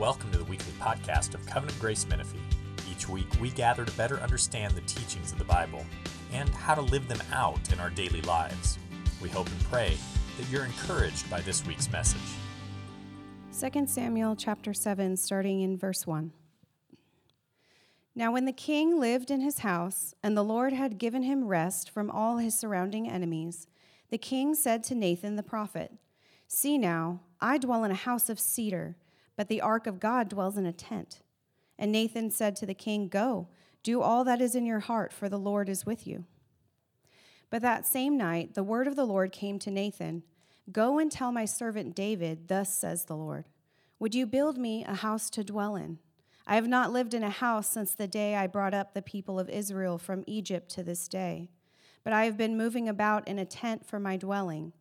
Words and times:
Welcome 0.00 0.30
to 0.30 0.38
the 0.38 0.44
weekly 0.44 0.72
podcast 0.80 1.34
of 1.34 1.44
Covenant 1.44 1.78
Grace 1.78 2.08
Menifee. 2.08 2.40
Each 2.90 3.06
week, 3.06 3.26
we 3.38 3.50
gather 3.50 3.84
to 3.84 3.92
better 3.98 4.18
understand 4.20 4.74
the 4.74 4.80
teachings 4.80 5.30
of 5.30 5.36
the 5.36 5.44
Bible 5.44 5.84
and 6.32 6.48
how 6.48 6.74
to 6.74 6.80
live 6.80 7.06
them 7.06 7.20
out 7.34 7.70
in 7.70 7.78
our 7.78 7.90
daily 7.90 8.22
lives. 8.22 8.78
We 9.20 9.28
hope 9.28 9.48
and 9.48 9.62
pray 9.64 9.98
that 10.38 10.48
you're 10.48 10.64
encouraged 10.64 11.28
by 11.28 11.42
this 11.42 11.66
week's 11.66 11.92
message. 11.92 12.18
2 13.60 13.86
Samuel 13.88 14.36
chapter 14.36 14.72
7, 14.72 15.18
starting 15.18 15.60
in 15.60 15.76
verse 15.76 16.06
1. 16.06 16.32
Now, 18.14 18.32
when 18.32 18.46
the 18.46 18.52
king 18.52 18.98
lived 18.98 19.30
in 19.30 19.42
his 19.42 19.58
house, 19.58 20.14
and 20.22 20.34
the 20.34 20.42
Lord 20.42 20.72
had 20.72 20.96
given 20.96 21.24
him 21.24 21.44
rest 21.44 21.90
from 21.90 22.10
all 22.10 22.38
his 22.38 22.58
surrounding 22.58 23.06
enemies, 23.06 23.66
the 24.08 24.16
king 24.16 24.54
said 24.54 24.82
to 24.84 24.94
Nathan 24.94 25.36
the 25.36 25.42
prophet, 25.42 25.92
See 26.48 26.78
now, 26.78 27.20
I 27.38 27.58
dwell 27.58 27.84
in 27.84 27.90
a 27.90 27.94
house 27.94 28.30
of 28.30 28.40
cedar 28.40 28.96
but 29.40 29.48
the 29.48 29.62
ark 29.62 29.86
of 29.86 29.98
God 29.98 30.28
dwells 30.28 30.58
in 30.58 30.66
a 30.66 30.72
tent. 30.72 31.22
And 31.78 31.90
Nathan 31.90 32.30
said 32.30 32.54
to 32.56 32.66
the 32.66 32.74
king, 32.74 33.08
Go, 33.08 33.48
do 33.82 34.02
all 34.02 34.22
that 34.24 34.42
is 34.42 34.54
in 34.54 34.66
your 34.66 34.80
heart, 34.80 35.14
for 35.14 35.30
the 35.30 35.38
Lord 35.38 35.70
is 35.70 35.86
with 35.86 36.06
you. 36.06 36.26
But 37.48 37.62
that 37.62 37.86
same 37.86 38.18
night, 38.18 38.52
the 38.52 38.62
word 38.62 38.86
of 38.86 38.96
the 38.96 39.06
Lord 39.06 39.32
came 39.32 39.58
to 39.60 39.70
Nathan 39.70 40.24
Go 40.70 40.98
and 40.98 41.10
tell 41.10 41.32
my 41.32 41.46
servant 41.46 41.96
David, 41.96 42.48
Thus 42.48 42.76
says 42.76 43.06
the 43.06 43.16
Lord, 43.16 43.46
Would 43.98 44.14
you 44.14 44.26
build 44.26 44.58
me 44.58 44.84
a 44.84 44.96
house 44.96 45.30
to 45.30 45.42
dwell 45.42 45.74
in? 45.74 46.00
I 46.46 46.56
have 46.56 46.68
not 46.68 46.92
lived 46.92 47.14
in 47.14 47.22
a 47.22 47.30
house 47.30 47.70
since 47.70 47.94
the 47.94 48.06
day 48.06 48.34
I 48.34 48.46
brought 48.46 48.74
up 48.74 48.92
the 48.92 49.00
people 49.00 49.40
of 49.40 49.48
Israel 49.48 49.96
from 49.96 50.22
Egypt 50.26 50.68
to 50.72 50.82
this 50.82 51.08
day, 51.08 51.48
but 52.04 52.12
I 52.12 52.26
have 52.26 52.36
been 52.36 52.58
moving 52.58 52.90
about 52.90 53.26
in 53.26 53.38
a 53.38 53.46
tent 53.46 53.86
for 53.86 53.98
my 53.98 54.18
dwelling. 54.18 54.74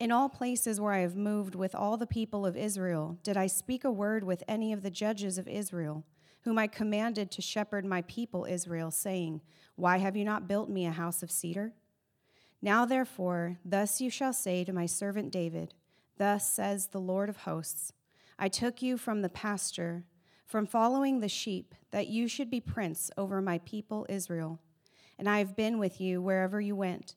In 0.00 0.12
all 0.12 0.28
places 0.28 0.80
where 0.80 0.92
I 0.92 1.00
have 1.00 1.16
moved 1.16 1.56
with 1.56 1.74
all 1.74 1.96
the 1.96 2.06
people 2.06 2.46
of 2.46 2.56
Israel, 2.56 3.18
did 3.24 3.36
I 3.36 3.48
speak 3.48 3.82
a 3.82 3.90
word 3.90 4.22
with 4.22 4.44
any 4.46 4.72
of 4.72 4.82
the 4.82 4.92
judges 4.92 5.38
of 5.38 5.48
Israel, 5.48 6.04
whom 6.42 6.56
I 6.56 6.68
commanded 6.68 7.32
to 7.32 7.42
shepherd 7.42 7.84
my 7.84 8.02
people 8.02 8.44
Israel, 8.44 8.92
saying, 8.92 9.40
Why 9.74 9.98
have 9.98 10.16
you 10.16 10.24
not 10.24 10.46
built 10.46 10.68
me 10.68 10.86
a 10.86 10.92
house 10.92 11.24
of 11.24 11.32
cedar? 11.32 11.72
Now 12.62 12.84
therefore, 12.84 13.58
thus 13.64 14.00
you 14.00 14.08
shall 14.08 14.32
say 14.32 14.62
to 14.62 14.72
my 14.72 14.86
servant 14.86 15.32
David, 15.32 15.74
Thus 16.16 16.48
says 16.48 16.88
the 16.88 17.00
Lord 17.00 17.28
of 17.28 17.38
hosts 17.38 17.92
I 18.38 18.46
took 18.48 18.80
you 18.80 18.98
from 18.98 19.22
the 19.22 19.28
pasture, 19.28 20.04
from 20.46 20.64
following 20.64 21.18
the 21.18 21.28
sheep, 21.28 21.74
that 21.90 22.06
you 22.06 22.28
should 22.28 22.50
be 22.50 22.60
prince 22.60 23.10
over 23.16 23.42
my 23.42 23.58
people 23.58 24.06
Israel. 24.08 24.60
And 25.18 25.28
I 25.28 25.38
have 25.38 25.56
been 25.56 25.76
with 25.80 26.00
you 26.00 26.22
wherever 26.22 26.60
you 26.60 26.76
went 26.76 27.16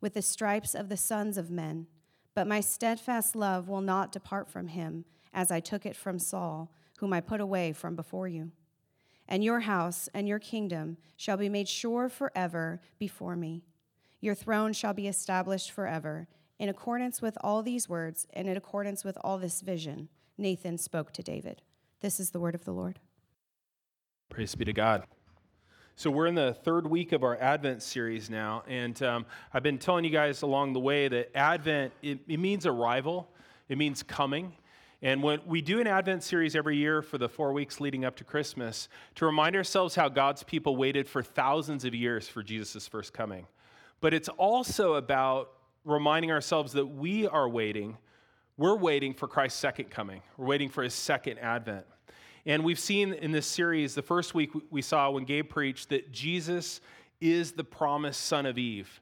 with 0.00 0.14
the 0.14 0.22
stripes 0.22 0.74
of 0.74 0.88
the 0.88 0.96
sons 0.96 1.36
of 1.36 1.50
men. 1.50 1.86
But 2.34 2.46
my 2.46 2.60
steadfast 2.60 3.34
love 3.34 3.68
will 3.68 3.80
not 3.80 4.12
depart 4.12 4.48
from 4.48 4.68
him, 4.68 5.04
as 5.32 5.50
I 5.50 5.60
took 5.60 5.84
it 5.84 5.96
from 5.96 6.18
Saul, 6.18 6.72
whom 6.98 7.12
I 7.12 7.20
put 7.20 7.40
away 7.40 7.72
from 7.72 7.96
before 7.96 8.28
you. 8.28 8.52
And 9.28 9.44
your 9.44 9.60
house 9.60 10.08
and 10.12 10.26
your 10.26 10.38
kingdom 10.38 10.96
shall 11.16 11.36
be 11.36 11.48
made 11.48 11.68
sure 11.68 12.08
forever 12.08 12.80
before 12.98 13.36
me. 13.36 13.62
Your 14.20 14.34
throne 14.34 14.72
shall 14.72 14.92
be 14.92 15.06
established 15.06 15.70
forever. 15.70 16.28
In 16.58 16.68
accordance 16.68 17.22
with 17.22 17.38
all 17.40 17.62
these 17.62 17.88
words 17.88 18.26
and 18.32 18.48
in 18.48 18.56
accordance 18.56 19.04
with 19.04 19.16
all 19.22 19.38
this 19.38 19.60
vision, 19.60 20.08
Nathan 20.36 20.78
spoke 20.78 21.12
to 21.12 21.22
David. 21.22 21.62
This 22.00 22.18
is 22.18 22.30
the 22.30 22.40
word 22.40 22.54
of 22.54 22.64
the 22.64 22.72
Lord. 22.72 22.98
Praise 24.28 24.54
be 24.54 24.64
to 24.64 24.72
God. 24.72 25.04
So, 26.00 26.10
we're 26.10 26.28
in 26.28 26.34
the 26.34 26.54
third 26.54 26.86
week 26.86 27.12
of 27.12 27.22
our 27.22 27.36
Advent 27.36 27.82
series 27.82 28.30
now, 28.30 28.62
and 28.66 29.02
um, 29.02 29.26
I've 29.52 29.62
been 29.62 29.76
telling 29.76 30.02
you 30.02 30.10
guys 30.10 30.40
along 30.40 30.72
the 30.72 30.80
way 30.80 31.08
that 31.08 31.30
Advent, 31.36 31.92
it, 32.00 32.20
it 32.26 32.40
means 32.40 32.64
arrival, 32.64 33.28
it 33.68 33.76
means 33.76 34.02
coming. 34.02 34.54
And 35.02 35.22
when 35.22 35.40
we 35.44 35.60
do 35.60 35.78
an 35.78 35.86
Advent 35.86 36.22
series 36.22 36.56
every 36.56 36.78
year 36.78 37.02
for 37.02 37.18
the 37.18 37.28
four 37.28 37.52
weeks 37.52 37.82
leading 37.82 38.06
up 38.06 38.16
to 38.16 38.24
Christmas, 38.24 38.88
to 39.16 39.26
remind 39.26 39.54
ourselves 39.56 39.94
how 39.94 40.08
God's 40.08 40.42
people 40.42 40.74
waited 40.74 41.06
for 41.06 41.22
thousands 41.22 41.84
of 41.84 41.94
years 41.94 42.26
for 42.26 42.42
Jesus' 42.42 42.88
first 42.88 43.12
coming. 43.12 43.46
But 44.00 44.14
it's 44.14 44.30
also 44.30 44.94
about 44.94 45.52
reminding 45.84 46.30
ourselves 46.30 46.72
that 46.72 46.86
we 46.86 47.26
are 47.26 47.46
waiting, 47.46 47.98
we're 48.56 48.74
waiting 48.74 49.12
for 49.12 49.28
Christ's 49.28 49.60
second 49.60 49.90
coming, 49.90 50.22
we're 50.38 50.46
waiting 50.46 50.70
for 50.70 50.82
his 50.82 50.94
second 50.94 51.40
Advent. 51.40 51.84
And 52.50 52.64
we've 52.64 52.80
seen 52.80 53.12
in 53.12 53.30
this 53.30 53.46
series, 53.46 53.94
the 53.94 54.02
first 54.02 54.34
week 54.34 54.50
we 54.70 54.82
saw 54.82 55.08
when 55.08 55.22
Gabe 55.22 55.48
preached, 55.48 55.90
that 55.90 56.10
Jesus 56.10 56.80
is 57.20 57.52
the 57.52 57.62
promised 57.62 58.22
son 58.22 58.44
of 58.44 58.58
Eve. 58.58 59.00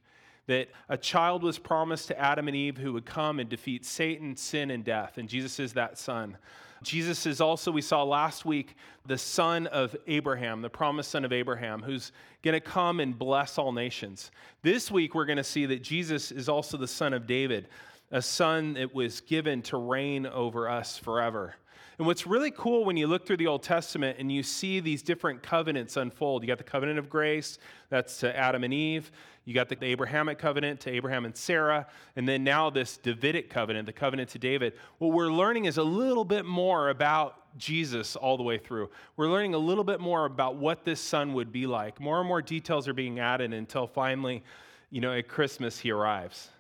That 0.49 0.69
a 0.91 0.99
child 0.99 1.43
was 1.43 1.59
promised 1.59 2.09
to 2.09 2.21
Adam 2.21 2.49
and 2.49 2.55
Eve 2.55 2.77
who 2.77 2.93
would 2.93 3.07
come 3.07 3.41
and 3.41 3.49
defeat 3.49 3.87
Satan, 3.87 4.37
sin, 4.37 4.71
and 4.71 4.85
death. 4.85 5.17
And 5.17 5.31
Jesus 5.31 5.59
is 5.61 5.73
that 5.73 5.97
son. 5.97 6.37
Jesus 6.83 7.25
is 7.25 7.41
also, 7.41 7.73
we 7.73 7.81
saw 7.81 8.03
last 8.03 8.45
week, 8.45 8.77
the 9.07 9.17
son 9.17 9.67
of 9.69 9.97
Abraham, 10.07 10.61
the 10.61 10.69
promised 10.69 11.11
son 11.11 11.25
of 11.25 11.33
Abraham, 11.33 11.81
who's 11.81 12.13
going 12.43 12.53
to 12.53 12.61
come 12.61 13.01
and 13.01 13.19
bless 13.19 13.57
all 13.57 13.73
nations. 13.73 14.31
This 14.61 14.91
week, 14.91 15.15
we're 15.15 15.25
going 15.25 15.39
to 15.39 15.43
see 15.43 15.65
that 15.65 15.83
Jesus 15.83 16.31
is 16.31 16.51
also 16.51 16.77
the 16.77 16.87
son 16.87 17.15
of 17.15 17.27
David, 17.27 17.69
a 18.11 18.21
son 18.21 18.75
that 18.75 18.95
was 18.95 19.23
given 19.23 19.63
to 19.63 19.79
reign 19.79 20.27
over 20.27 20.69
us 20.69 20.99
forever. 20.99 21.55
And 21.99 22.07
what's 22.07 22.29
really 22.29 22.53
cool 22.53 22.85
when 22.85 22.97
you 22.97 23.09
look 23.09 23.27
through 23.27 23.39
the 23.39 23.49
Old 23.49 23.65
Testament 23.65 24.19
and 24.21 24.31
you 24.31 24.45
see 24.45 24.79
these 24.79 25.03
different 25.03 25.43
covenants 25.43 25.97
unfold, 25.97 26.43
you 26.43 26.47
got 26.47 26.59
the 26.59 26.65
covenant 26.65 26.99
of 26.99 27.11
grace, 27.11 27.59
that's 27.91 28.19
to 28.19 28.37
Adam 28.37 28.63
and 28.63 28.73
Eve. 28.73 29.11
You 29.45 29.55
got 29.55 29.69
the 29.69 29.83
Abrahamic 29.83 30.39
covenant 30.39 30.79
to 30.81 30.91
Abraham 30.91 31.25
and 31.25 31.37
Sarah. 31.37 31.87
And 32.15 32.29
then 32.29 32.45
now 32.45 32.71
this 32.71 32.99
Davidic 32.99 33.51
covenant, 33.51 33.87
the 33.87 33.93
covenant 33.93 34.29
to 34.31 34.39
David. 34.39 34.75
What 34.99 35.13
we're 35.13 35.33
learning 35.33 35.65
is 35.65 35.79
a 35.79 35.83
little 35.83 36.25
bit 36.25 36.45
more 36.45 36.91
about 36.91 37.35
Jesus 37.57 38.15
all 38.15 38.37
the 38.37 38.43
way 38.43 38.59
through. 38.59 38.91
We're 39.17 39.31
learning 39.31 39.55
a 39.55 39.59
little 39.59 39.85
bit 39.85 40.01
more 40.01 40.27
about 40.27 40.57
what 40.57 40.85
this 40.85 41.01
son 41.01 41.33
would 41.33 41.51
be 41.51 41.67
like. 41.67 41.99
More 41.99 42.21
and 42.21 42.29
more 42.29 42.43
details 42.43 42.87
are 42.87 42.93
being 42.93 43.19
added 43.19 43.53
until 43.53 43.89
finally, 43.89 44.45
you 44.91 45.01
know, 45.01 45.13
at 45.13 45.27
Christmas 45.27 45.79
he 45.79 45.91
arrives. 45.91 46.51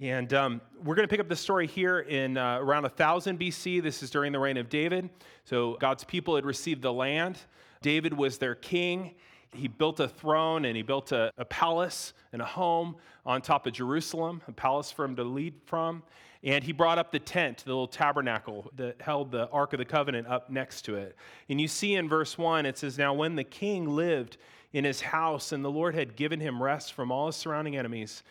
And 0.00 0.32
um, 0.32 0.60
we're 0.84 0.94
going 0.94 1.08
to 1.08 1.10
pick 1.10 1.18
up 1.18 1.28
the 1.28 1.34
story 1.34 1.66
here 1.66 1.98
in 1.98 2.36
uh, 2.36 2.58
around 2.60 2.84
1000 2.84 3.36
BC. 3.36 3.82
This 3.82 4.00
is 4.00 4.10
during 4.10 4.30
the 4.30 4.38
reign 4.38 4.56
of 4.56 4.68
David. 4.68 5.10
So 5.44 5.76
God's 5.80 6.04
people 6.04 6.36
had 6.36 6.46
received 6.46 6.82
the 6.82 6.92
land. 6.92 7.38
David 7.82 8.16
was 8.16 8.38
their 8.38 8.54
king. 8.54 9.16
He 9.52 9.66
built 9.66 9.98
a 9.98 10.06
throne 10.06 10.66
and 10.66 10.76
he 10.76 10.82
built 10.82 11.10
a, 11.10 11.32
a 11.36 11.44
palace 11.44 12.12
and 12.32 12.40
a 12.40 12.44
home 12.44 12.94
on 13.26 13.42
top 13.42 13.66
of 13.66 13.72
Jerusalem, 13.72 14.40
a 14.46 14.52
palace 14.52 14.92
for 14.92 15.04
him 15.04 15.16
to 15.16 15.24
lead 15.24 15.54
from. 15.66 16.04
And 16.44 16.62
he 16.62 16.72
brought 16.72 16.98
up 16.98 17.10
the 17.10 17.18
tent, 17.18 17.64
the 17.64 17.70
little 17.70 17.88
tabernacle 17.88 18.70
that 18.76 19.00
held 19.00 19.32
the 19.32 19.48
Ark 19.50 19.72
of 19.72 19.78
the 19.78 19.84
Covenant 19.84 20.28
up 20.28 20.48
next 20.48 20.82
to 20.82 20.94
it. 20.94 21.16
And 21.48 21.60
you 21.60 21.66
see 21.66 21.96
in 21.96 22.08
verse 22.08 22.38
1, 22.38 22.66
it 22.66 22.78
says, 22.78 22.98
Now 22.98 23.14
when 23.14 23.34
the 23.34 23.42
king 23.42 23.88
lived 23.96 24.36
in 24.72 24.84
his 24.84 25.00
house 25.00 25.50
and 25.50 25.64
the 25.64 25.70
Lord 25.70 25.96
had 25.96 26.14
given 26.14 26.38
him 26.38 26.62
rest 26.62 26.92
from 26.92 27.10
all 27.10 27.26
his 27.26 27.34
surrounding 27.34 27.76
enemies, 27.76 28.22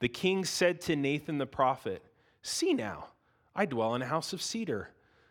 the 0.00 0.08
king 0.08 0.44
said 0.44 0.80
to 0.82 0.96
Nathan 0.96 1.38
the 1.38 1.46
prophet, 1.46 2.02
See 2.42 2.74
now, 2.74 3.08
I 3.54 3.66
dwell 3.66 3.94
in 3.94 4.02
a 4.02 4.06
house 4.06 4.32
of 4.32 4.42
cedar, 4.42 4.90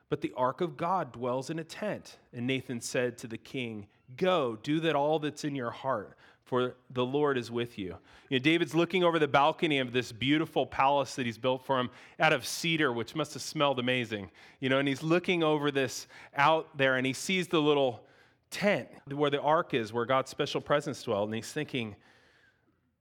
but 0.10 0.22
the 0.22 0.34
ark 0.38 0.62
of 0.62 0.78
God 0.78 1.12
dwells 1.12 1.50
in 1.50 1.60
a 1.60 1.64
tent. 1.64 2.18
And 2.34 2.48
Nathan 2.48 2.80
said 2.80 3.18
to 3.20 3.28
the 3.28 3.38
king, 3.38 3.88
Go, 4.16 4.58
do 4.62 4.80
that 4.82 4.96
all 4.96 5.20
that's 5.20 5.44
in 5.44 5.56
your 5.56 5.72
heart, 5.72 6.16
for 6.44 6.76
the 6.92 7.06
Lord 7.06 7.38
is 7.38 7.52
with 7.52 7.78
you. 7.78 7.96
You 8.30 8.40
know, 8.40 8.44
David's 8.44 8.74
looking 8.74 9.04
over 9.04 9.20
the 9.20 9.28
balcony 9.28 9.80
of 9.80 9.92
this 9.92 10.12
beautiful 10.12 10.66
palace 10.66 11.16
that 11.16 11.26
he's 11.26 11.38
built 11.38 11.66
for 11.66 11.80
him 11.80 11.90
out 12.20 12.34
of 12.34 12.46
cedar, 12.46 12.92
which 12.92 13.16
must 13.16 13.34
have 13.34 13.44
smelled 13.44 13.80
amazing. 13.80 14.32
You 14.60 14.70
know, 14.70 14.80
and 14.80 14.88
he's 14.88 15.04
looking 15.04 15.44
over 15.44 15.72
this 15.72 16.08
out 16.36 16.76
there 16.78 16.96
and 16.96 17.06
he 17.06 17.14
sees 17.14 17.48
the 17.48 17.62
little 17.62 18.04
tent 18.50 18.88
where 19.12 19.30
the 19.30 19.42
ark 19.42 19.74
is, 19.74 19.94
where 19.94 20.06
God's 20.06 20.32
special 20.32 20.62
presence 20.62 21.04
dwelled, 21.04 21.30
and 21.30 21.36
he's 21.36 21.52
thinking, 21.52 21.96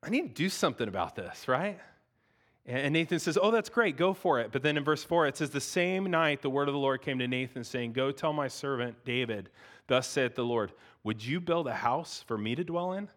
I 0.03 0.11
need 0.11 0.35
to 0.35 0.43
do 0.43 0.49
something 0.49 0.89
about 0.89 1.17
this, 1.17 1.49
right? 1.49 1.79
And 2.69 2.93
Nathan 2.93 3.19
says, 3.19 3.39
Oh, 3.41 3.51
that's 3.51 3.71
great, 3.71 3.97
go 3.97 4.13
for 4.13 4.41
it. 4.41 4.53
But 4.53 4.63
then 4.63 4.77
in 4.77 4.85
verse 4.85 5.03
4, 5.03 5.27
it 5.27 5.37
says, 5.39 5.51
The 5.51 5.61
same 5.61 6.11
night 6.11 6.43
the 6.43 6.51
word 6.51 6.69
of 6.69 6.75
the 6.75 6.81
Lord 6.81 7.01
came 7.01 7.19
to 7.19 7.27
Nathan, 7.27 7.65
saying, 7.65 7.95
Go 7.95 8.13
tell 8.13 8.35
my 8.35 8.47
servant 8.47 9.05
David, 9.05 9.49
Thus 9.87 10.07
saith 10.07 10.35
the 10.35 10.45
Lord, 10.45 10.73
Would 11.03 11.25
you 11.25 11.41
build 11.41 11.67
a 11.67 11.75
house 11.75 12.23
for 12.27 12.37
me 12.37 12.55
to 12.55 12.63
dwell 12.63 12.93
in? 12.93 13.09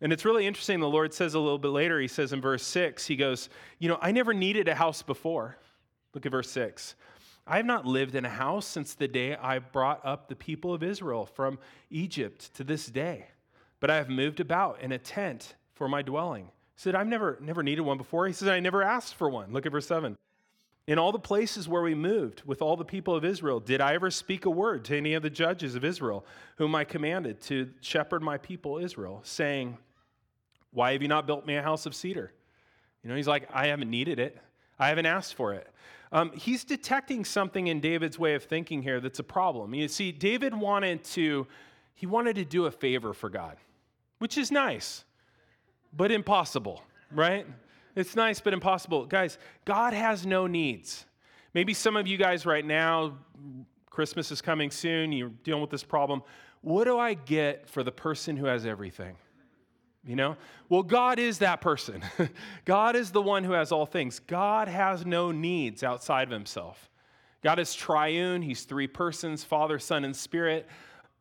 And 0.00 0.12
it's 0.12 0.24
really 0.24 0.46
interesting. 0.46 0.78
The 0.78 0.88
Lord 0.88 1.12
says 1.12 1.34
a 1.34 1.40
little 1.40 1.58
bit 1.58 1.68
later, 1.68 2.00
He 2.00 2.06
says 2.06 2.32
in 2.32 2.40
verse 2.40 2.62
6, 2.62 3.06
He 3.06 3.16
goes, 3.16 3.48
You 3.80 3.88
know, 3.88 3.98
I 4.00 4.12
never 4.12 4.32
needed 4.32 4.68
a 4.68 4.74
house 4.74 5.02
before. 5.02 5.56
Look 6.14 6.24
at 6.24 6.32
verse 6.32 6.50
6. 6.50 6.94
I 7.44 7.56
have 7.56 7.66
not 7.66 7.86
lived 7.86 8.14
in 8.14 8.24
a 8.24 8.30
house 8.30 8.66
since 8.66 8.94
the 8.94 9.08
day 9.08 9.34
I 9.34 9.58
brought 9.58 10.04
up 10.04 10.28
the 10.28 10.36
people 10.36 10.72
of 10.72 10.82
Israel 10.82 11.26
from 11.26 11.58
Egypt 11.90 12.54
to 12.54 12.64
this 12.64 12.86
day, 12.86 13.26
but 13.80 13.90
I 13.90 13.96
have 13.96 14.08
moved 14.08 14.40
about 14.40 14.80
in 14.80 14.92
a 14.92 14.98
tent 14.98 15.54
for 15.76 15.88
my 15.88 16.02
dwelling. 16.02 16.46
He 16.46 16.80
said, 16.80 16.94
I've 16.94 17.06
never, 17.06 17.38
never 17.40 17.62
needed 17.62 17.82
one 17.82 17.98
before. 17.98 18.26
He 18.26 18.32
said, 18.32 18.48
I 18.48 18.60
never 18.60 18.82
asked 18.82 19.14
for 19.14 19.28
one. 19.30 19.52
Look 19.52 19.66
at 19.66 19.72
verse 19.72 19.86
7. 19.86 20.16
In 20.88 20.98
all 20.98 21.12
the 21.12 21.18
places 21.18 21.68
where 21.68 21.82
we 21.82 21.94
moved 21.94 22.42
with 22.46 22.62
all 22.62 22.76
the 22.76 22.84
people 22.84 23.14
of 23.14 23.24
Israel, 23.24 23.60
did 23.60 23.80
I 23.80 23.94
ever 23.94 24.10
speak 24.10 24.44
a 24.44 24.50
word 24.50 24.84
to 24.86 24.96
any 24.96 25.14
of 25.14 25.22
the 25.22 25.30
judges 25.30 25.74
of 25.74 25.84
Israel, 25.84 26.24
whom 26.56 26.74
I 26.74 26.84
commanded 26.84 27.40
to 27.42 27.70
shepherd 27.80 28.22
my 28.22 28.38
people 28.38 28.78
Israel, 28.78 29.20
saying, 29.24 29.78
Why 30.72 30.92
have 30.92 31.02
you 31.02 31.08
not 31.08 31.26
built 31.26 31.44
me 31.44 31.56
a 31.56 31.62
house 31.62 31.86
of 31.86 31.94
cedar? 31.94 32.32
You 33.02 33.10
know, 33.10 33.16
he's 33.16 33.26
like, 33.26 33.48
I 33.52 33.66
haven't 33.68 33.90
needed 33.90 34.18
it, 34.18 34.38
I 34.78 34.88
haven't 34.88 35.06
asked 35.06 35.34
for 35.34 35.54
it. 35.54 35.66
Um, 36.12 36.30
he's 36.34 36.62
detecting 36.62 37.24
something 37.24 37.66
in 37.66 37.80
David's 37.80 38.18
way 38.18 38.34
of 38.34 38.44
thinking 38.44 38.82
here 38.82 39.00
that's 39.00 39.18
a 39.18 39.24
problem. 39.24 39.74
You 39.74 39.88
see, 39.88 40.12
David 40.12 40.54
wanted 40.54 41.02
to, 41.04 41.48
he 41.94 42.06
wanted 42.06 42.36
to 42.36 42.44
do 42.44 42.66
a 42.66 42.70
favor 42.70 43.12
for 43.12 43.28
God, 43.28 43.56
which 44.18 44.38
is 44.38 44.52
nice 44.52 45.04
but 45.94 46.10
impossible, 46.10 46.82
right? 47.10 47.46
It's 47.94 48.14
nice, 48.14 48.40
but 48.40 48.52
impossible. 48.52 49.06
Guys, 49.06 49.38
God 49.64 49.92
has 49.92 50.26
no 50.26 50.46
needs. 50.46 51.06
Maybe 51.54 51.72
some 51.72 51.96
of 51.96 52.06
you 52.06 52.18
guys 52.18 52.44
right 52.44 52.64
now, 52.64 53.16
Christmas 53.90 54.30
is 54.30 54.42
coming 54.42 54.70
soon, 54.70 55.12
you're 55.12 55.30
dealing 55.42 55.62
with 55.62 55.70
this 55.70 55.84
problem. 55.84 56.22
What 56.60 56.84
do 56.84 56.98
I 56.98 57.14
get 57.14 57.68
for 57.68 57.82
the 57.82 57.92
person 57.92 58.36
who 58.36 58.46
has 58.46 58.66
everything? 58.66 59.16
You 60.04 60.16
know? 60.16 60.36
Well, 60.68 60.82
God 60.82 61.18
is 61.18 61.38
that 61.38 61.60
person. 61.60 62.02
God 62.64 62.94
is 62.94 63.10
the 63.10 63.22
one 63.22 63.42
who 63.44 63.52
has 63.52 63.72
all 63.72 63.86
things. 63.86 64.18
God 64.18 64.68
has 64.68 65.06
no 65.06 65.32
needs 65.32 65.82
outside 65.82 66.28
of 66.28 66.32
himself. 66.32 66.90
God 67.42 67.58
is 67.58 67.74
triune, 67.74 68.42
He's 68.42 68.64
three 68.64 68.88
persons 68.88 69.44
Father, 69.44 69.78
Son, 69.78 70.04
and 70.04 70.14
Spirit, 70.14 70.66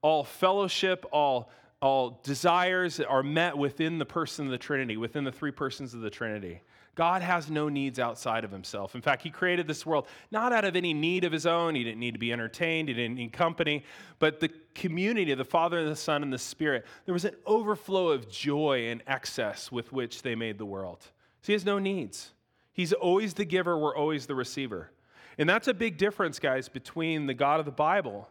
all 0.02 0.24
fellowship, 0.24 1.06
all 1.12 1.50
all 1.82 2.22
desires 2.24 3.00
are 3.00 3.24
met 3.24 3.58
within 3.58 3.98
the 3.98 4.06
person 4.06 4.46
of 4.46 4.52
the 4.52 4.58
Trinity, 4.58 4.98
within 4.98 5.24
the 5.24 5.32
three 5.32 5.52
persons 5.52 5.94
of 5.94 6.02
the 6.02 6.10
Trinity. 6.10 6.62
God 6.96 7.22
has 7.22 7.52
no 7.52 7.68
needs 7.68 8.00
outside 8.00 8.46
of 8.46 8.52
himself. 8.52 8.96
In 8.96 9.02
fact, 9.02 9.22
he 9.22 9.30
created 9.30 9.68
this 9.68 9.86
world 9.86 10.08
not 10.32 10.54
out 10.54 10.64
of 10.64 10.78
any 10.78 10.94
need 10.94 11.26
of 11.26 11.32
his 11.34 11.46
own. 11.46 11.76
He 11.76 11.84
didn't 11.84 12.00
need 12.00 12.14
to 12.14 12.20
be 12.20 12.32
entertained, 12.32 12.88
he 12.88 12.96
didn't 12.96 13.16
need 13.16 13.34
company, 13.34 13.84
but 14.18 14.40
the 14.40 14.50
community 14.74 15.32
of 15.34 15.38
the 15.38 15.46
Father, 15.46 15.80
and 15.80 15.92
the 15.92 15.96
Son, 15.96 16.24
and 16.24 16.32
the 16.32 16.38
Spirit. 16.38 16.86
There 17.06 17.14
was 17.14 17.26
an 17.26 17.36
overflow 17.46 18.10
of 18.10 18.30
joy 18.30 18.88
and 18.88 19.04
excess 19.08 19.72
with 19.72 19.92
which 19.92 20.22
they 20.22 20.36
made 20.36 20.58
the 20.58 20.66
world. 20.66 21.00
So 21.42 21.48
he 21.48 21.54
has 21.54 21.66
no 21.66 21.80
needs. 21.80 22.32
He's 22.72 22.94
always 22.94 23.34
the 23.34 23.46
giver, 23.46 23.78
we're 23.78 23.96
always 23.96 24.26
the 24.26 24.36
receiver. 24.36 24.92
And 25.38 25.50
that's 25.50 25.68
a 25.68 25.74
big 25.74 25.98
difference, 25.98 26.40
guys, 26.40 26.70
between 26.70 27.26
the 27.26 27.34
God 27.34 27.60
of 27.60 27.66
the 27.66 27.72
Bible 27.72 28.30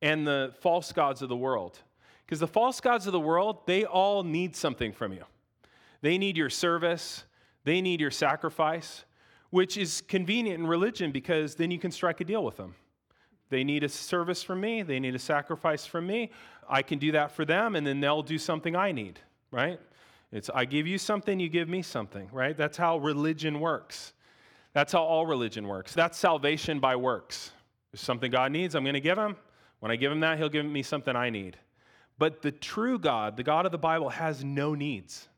and 0.00 0.26
the 0.26 0.54
false 0.60 0.92
gods 0.92 1.20
of 1.20 1.28
the 1.28 1.36
world. 1.36 1.78
Because 2.28 2.40
the 2.40 2.46
false 2.46 2.78
gods 2.78 3.06
of 3.06 3.12
the 3.12 3.20
world, 3.20 3.60
they 3.64 3.86
all 3.86 4.22
need 4.22 4.54
something 4.54 4.92
from 4.92 5.14
you. 5.14 5.24
They 6.02 6.18
need 6.18 6.36
your 6.36 6.50
service, 6.50 7.24
they 7.64 7.80
need 7.80 8.02
your 8.02 8.10
sacrifice, 8.10 9.06
which 9.48 9.78
is 9.78 10.02
convenient 10.02 10.60
in 10.60 10.66
religion 10.66 11.10
because 11.10 11.54
then 11.54 11.70
you 11.70 11.78
can 11.78 11.90
strike 11.90 12.20
a 12.20 12.24
deal 12.24 12.44
with 12.44 12.58
them. 12.58 12.74
They 13.48 13.64
need 13.64 13.82
a 13.82 13.88
service 13.88 14.42
from 14.42 14.60
me, 14.60 14.82
they 14.82 15.00
need 15.00 15.14
a 15.14 15.18
sacrifice 15.18 15.86
from 15.86 16.06
me. 16.06 16.30
I 16.68 16.82
can 16.82 16.98
do 16.98 17.12
that 17.12 17.32
for 17.32 17.46
them, 17.46 17.76
and 17.76 17.86
then 17.86 17.98
they'll 17.98 18.22
do 18.22 18.36
something 18.36 18.76
I 18.76 18.92
need, 18.92 19.18
right? 19.50 19.80
It's 20.30 20.50
I 20.54 20.66
give 20.66 20.86
you 20.86 20.98
something, 20.98 21.40
you 21.40 21.48
give 21.48 21.70
me 21.70 21.80
something, 21.80 22.28
right? 22.30 22.54
That's 22.54 22.76
how 22.76 22.98
religion 22.98 23.58
works. 23.58 24.12
That's 24.74 24.92
how 24.92 25.02
all 25.02 25.24
religion 25.24 25.66
works. 25.66 25.94
That's 25.94 26.18
salvation 26.18 26.78
by 26.78 26.94
works. 26.94 27.52
There's 27.90 28.02
something 28.02 28.30
God 28.30 28.52
needs, 28.52 28.74
I'm 28.74 28.84
going 28.84 28.92
to 28.92 29.00
give 29.00 29.16
him. 29.16 29.34
When 29.80 29.90
I 29.90 29.96
give 29.96 30.12
him 30.12 30.20
that, 30.20 30.36
he'll 30.36 30.50
give 30.50 30.66
me 30.66 30.82
something 30.82 31.16
I 31.16 31.30
need. 31.30 31.56
But 32.18 32.42
the 32.42 32.52
true 32.52 32.98
God, 32.98 33.36
the 33.36 33.42
God 33.42 33.64
of 33.64 33.72
the 33.72 33.78
Bible, 33.78 34.08
has 34.08 34.44
no 34.44 34.74
needs. 34.74 35.28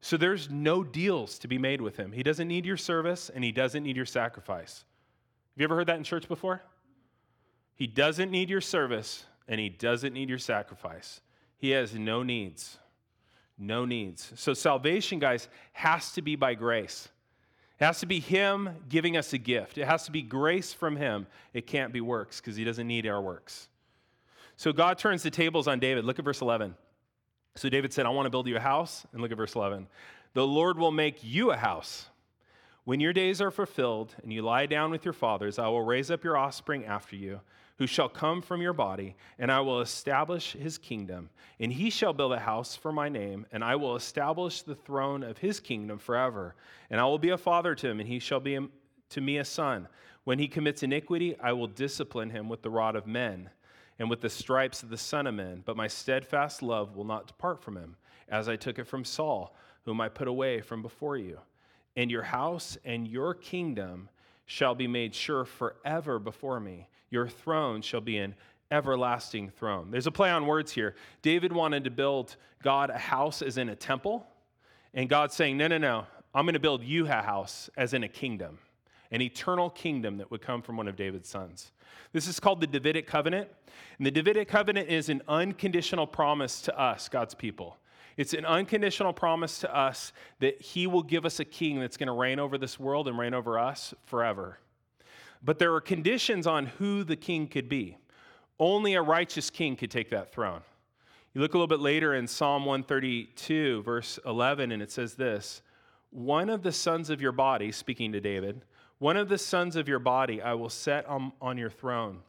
So 0.00 0.16
there's 0.16 0.48
no 0.48 0.84
deals 0.84 1.38
to 1.40 1.48
be 1.48 1.58
made 1.58 1.80
with 1.80 1.96
him. 1.96 2.12
He 2.12 2.22
doesn't 2.22 2.48
need 2.48 2.64
your 2.64 2.76
service 2.76 3.30
and 3.30 3.44
he 3.44 3.52
doesn't 3.52 3.82
need 3.82 3.96
your 3.96 4.06
sacrifice. 4.06 4.84
Have 5.54 5.60
you 5.60 5.64
ever 5.64 5.76
heard 5.76 5.88
that 5.88 5.96
in 5.96 6.04
church 6.04 6.28
before? 6.28 6.62
He 7.74 7.86
doesn't 7.86 8.30
need 8.30 8.48
your 8.48 8.60
service 8.60 9.24
and 9.48 9.60
he 9.60 9.68
doesn't 9.68 10.12
need 10.12 10.28
your 10.28 10.38
sacrifice. 10.38 11.20
He 11.58 11.70
has 11.70 11.94
no 11.94 12.22
needs. 12.22 12.78
No 13.58 13.84
needs. 13.84 14.32
So 14.36 14.54
salvation, 14.54 15.18
guys, 15.18 15.48
has 15.72 16.12
to 16.12 16.22
be 16.22 16.36
by 16.36 16.54
grace. 16.54 17.08
It 17.80 17.84
has 17.84 18.00
to 18.00 18.06
be 18.06 18.20
Him 18.20 18.70
giving 18.88 19.16
us 19.16 19.32
a 19.32 19.38
gift. 19.38 19.78
It 19.78 19.86
has 19.86 20.04
to 20.04 20.12
be 20.12 20.22
grace 20.22 20.72
from 20.72 20.96
Him. 20.96 21.26
It 21.52 21.66
can't 21.66 21.92
be 21.92 22.00
works 22.00 22.40
because 22.40 22.56
He 22.56 22.64
doesn't 22.64 22.86
need 22.86 23.06
our 23.06 23.20
works. 23.20 23.68
So 24.58 24.72
God 24.72 24.98
turns 24.98 25.22
the 25.22 25.30
tables 25.30 25.68
on 25.68 25.78
David. 25.78 26.04
Look 26.04 26.18
at 26.18 26.24
verse 26.24 26.40
11. 26.40 26.74
So 27.54 27.68
David 27.68 27.92
said, 27.92 28.06
I 28.06 28.08
want 28.08 28.26
to 28.26 28.30
build 28.30 28.48
you 28.48 28.56
a 28.56 28.60
house. 28.60 29.06
And 29.12 29.22
look 29.22 29.30
at 29.30 29.36
verse 29.36 29.54
11. 29.54 29.86
The 30.34 30.44
Lord 30.44 30.78
will 30.78 30.90
make 30.90 31.22
you 31.22 31.52
a 31.52 31.56
house. 31.56 32.06
When 32.82 32.98
your 32.98 33.12
days 33.12 33.40
are 33.40 33.52
fulfilled 33.52 34.16
and 34.20 34.32
you 34.32 34.42
lie 34.42 34.66
down 34.66 34.90
with 34.90 35.04
your 35.04 35.14
fathers, 35.14 35.60
I 35.60 35.68
will 35.68 35.84
raise 35.84 36.10
up 36.10 36.24
your 36.24 36.36
offspring 36.36 36.84
after 36.86 37.14
you, 37.14 37.40
who 37.76 37.86
shall 37.86 38.08
come 38.08 38.42
from 38.42 38.60
your 38.60 38.72
body, 38.72 39.14
and 39.38 39.52
I 39.52 39.60
will 39.60 39.80
establish 39.80 40.54
his 40.54 40.76
kingdom. 40.76 41.30
And 41.60 41.72
he 41.72 41.88
shall 41.88 42.12
build 42.12 42.32
a 42.32 42.40
house 42.40 42.74
for 42.74 42.90
my 42.90 43.08
name, 43.08 43.46
and 43.52 43.62
I 43.62 43.76
will 43.76 43.94
establish 43.94 44.62
the 44.62 44.74
throne 44.74 45.22
of 45.22 45.38
his 45.38 45.60
kingdom 45.60 46.00
forever. 46.00 46.56
And 46.90 47.00
I 47.00 47.04
will 47.04 47.18
be 47.18 47.30
a 47.30 47.38
father 47.38 47.76
to 47.76 47.88
him, 47.88 48.00
and 48.00 48.08
he 48.08 48.18
shall 48.18 48.40
be 48.40 48.58
to 49.10 49.20
me 49.20 49.38
a 49.38 49.44
son. 49.44 49.86
When 50.24 50.40
he 50.40 50.48
commits 50.48 50.82
iniquity, 50.82 51.36
I 51.38 51.52
will 51.52 51.68
discipline 51.68 52.30
him 52.30 52.48
with 52.48 52.62
the 52.62 52.70
rod 52.70 52.96
of 52.96 53.06
men 53.06 53.50
and 53.98 54.08
with 54.08 54.20
the 54.20 54.30
stripes 54.30 54.82
of 54.82 54.90
the 54.90 54.96
Son 54.96 55.26
of 55.26 55.34
Man. 55.34 55.62
But 55.64 55.76
my 55.76 55.86
steadfast 55.86 56.62
love 56.62 56.96
will 56.96 57.04
not 57.04 57.26
depart 57.26 57.62
from 57.62 57.76
him, 57.76 57.96
as 58.28 58.48
I 58.48 58.56
took 58.56 58.78
it 58.78 58.86
from 58.86 59.04
Saul, 59.04 59.54
whom 59.84 60.00
I 60.00 60.08
put 60.08 60.28
away 60.28 60.60
from 60.60 60.82
before 60.82 61.16
you. 61.16 61.38
And 61.96 62.10
your 62.10 62.22
house 62.22 62.78
and 62.84 63.08
your 63.08 63.34
kingdom 63.34 64.08
shall 64.46 64.74
be 64.74 64.86
made 64.86 65.14
sure 65.14 65.44
forever 65.44 66.18
before 66.18 66.60
me. 66.60 66.88
Your 67.10 67.28
throne 67.28 67.82
shall 67.82 68.00
be 68.00 68.18
an 68.18 68.34
everlasting 68.70 69.50
throne. 69.50 69.90
There's 69.90 70.06
a 70.06 70.12
play 70.12 70.30
on 70.30 70.46
words 70.46 70.72
here. 70.72 70.94
David 71.22 71.52
wanted 71.52 71.84
to 71.84 71.90
build 71.90 72.36
God 72.62 72.90
a 72.90 72.98
house 72.98 73.42
as 73.42 73.58
in 73.58 73.68
a 73.68 73.76
temple, 73.76 74.26
and 74.94 75.08
God's 75.08 75.34
saying, 75.34 75.56
No, 75.56 75.68
no, 75.68 75.78
no. 75.78 76.06
I'm 76.34 76.44
going 76.44 76.54
to 76.54 76.60
build 76.60 76.84
you 76.84 77.06
a 77.06 77.22
house 77.22 77.70
as 77.76 77.94
in 77.94 78.04
a 78.04 78.08
kingdom, 78.08 78.58
an 79.10 79.22
eternal 79.22 79.70
kingdom 79.70 80.18
that 80.18 80.30
would 80.30 80.42
come 80.42 80.62
from 80.62 80.76
one 80.76 80.88
of 80.88 80.96
David's 80.96 81.28
sons. 81.28 81.72
This 82.12 82.26
is 82.26 82.40
called 82.40 82.60
the 82.60 82.66
Davidic 82.66 83.06
covenant. 83.06 83.48
And 83.98 84.06
the 84.06 84.10
Davidic 84.10 84.48
covenant 84.48 84.88
is 84.88 85.08
an 85.08 85.22
unconditional 85.28 86.06
promise 86.06 86.60
to 86.62 86.78
us, 86.78 87.08
God's 87.08 87.34
people. 87.34 87.76
It's 88.16 88.34
an 88.34 88.44
unconditional 88.44 89.12
promise 89.12 89.60
to 89.60 89.74
us 89.74 90.12
that 90.40 90.60
He 90.60 90.86
will 90.86 91.02
give 91.02 91.24
us 91.24 91.38
a 91.40 91.44
king 91.44 91.78
that's 91.80 91.96
going 91.96 92.08
to 92.08 92.12
reign 92.12 92.40
over 92.40 92.58
this 92.58 92.78
world 92.78 93.08
and 93.08 93.18
reign 93.18 93.34
over 93.34 93.58
us 93.58 93.94
forever. 94.06 94.58
But 95.42 95.58
there 95.58 95.72
are 95.74 95.80
conditions 95.80 96.46
on 96.46 96.66
who 96.66 97.04
the 97.04 97.16
king 97.16 97.46
could 97.46 97.68
be. 97.68 97.96
Only 98.58 98.94
a 98.94 99.02
righteous 99.02 99.50
king 99.50 99.76
could 99.76 99.90
take 99.90 100.10
that 100.10 100.32
throne. 100.32 100.62
You 101.32 101.40
look 101.40 101.54
a 101.54 101.56
little 101.56 101.68
bit 101.68 101.78
later 101.78 102.14
in 102.14 102.26
Psalm 102.26 102.64
132, 102.64 103.82
verse 103.82 104.18
11, 104.26 104.72
and 104.72 104.82
it 104.82 104.90
says 104.90 105.14
this 105.14 105.62
One 106.10 106.50
of 106.50 106.62
the 106.64 106.72
sons 106.72 107.10
of 107.10 107.20
your 107.20 107.30
body, 107.30 107.70
speaking 107.70 108.10
to 108.12 108.20
David, 108.20 108.64
one 108.98 109.16
of 109.16 109.28
the 109.28 109.38
sons 109.38 109.76
of 109.76 109.88
your 109.88 109.98
body 109.98 110.42
I 110.42 110.54
will 110.54 110.68
set 110.68 111.06
on, 111.06 111.32
on 111.40 111.56
your 111.56 111.70
throne. 111.70 112.20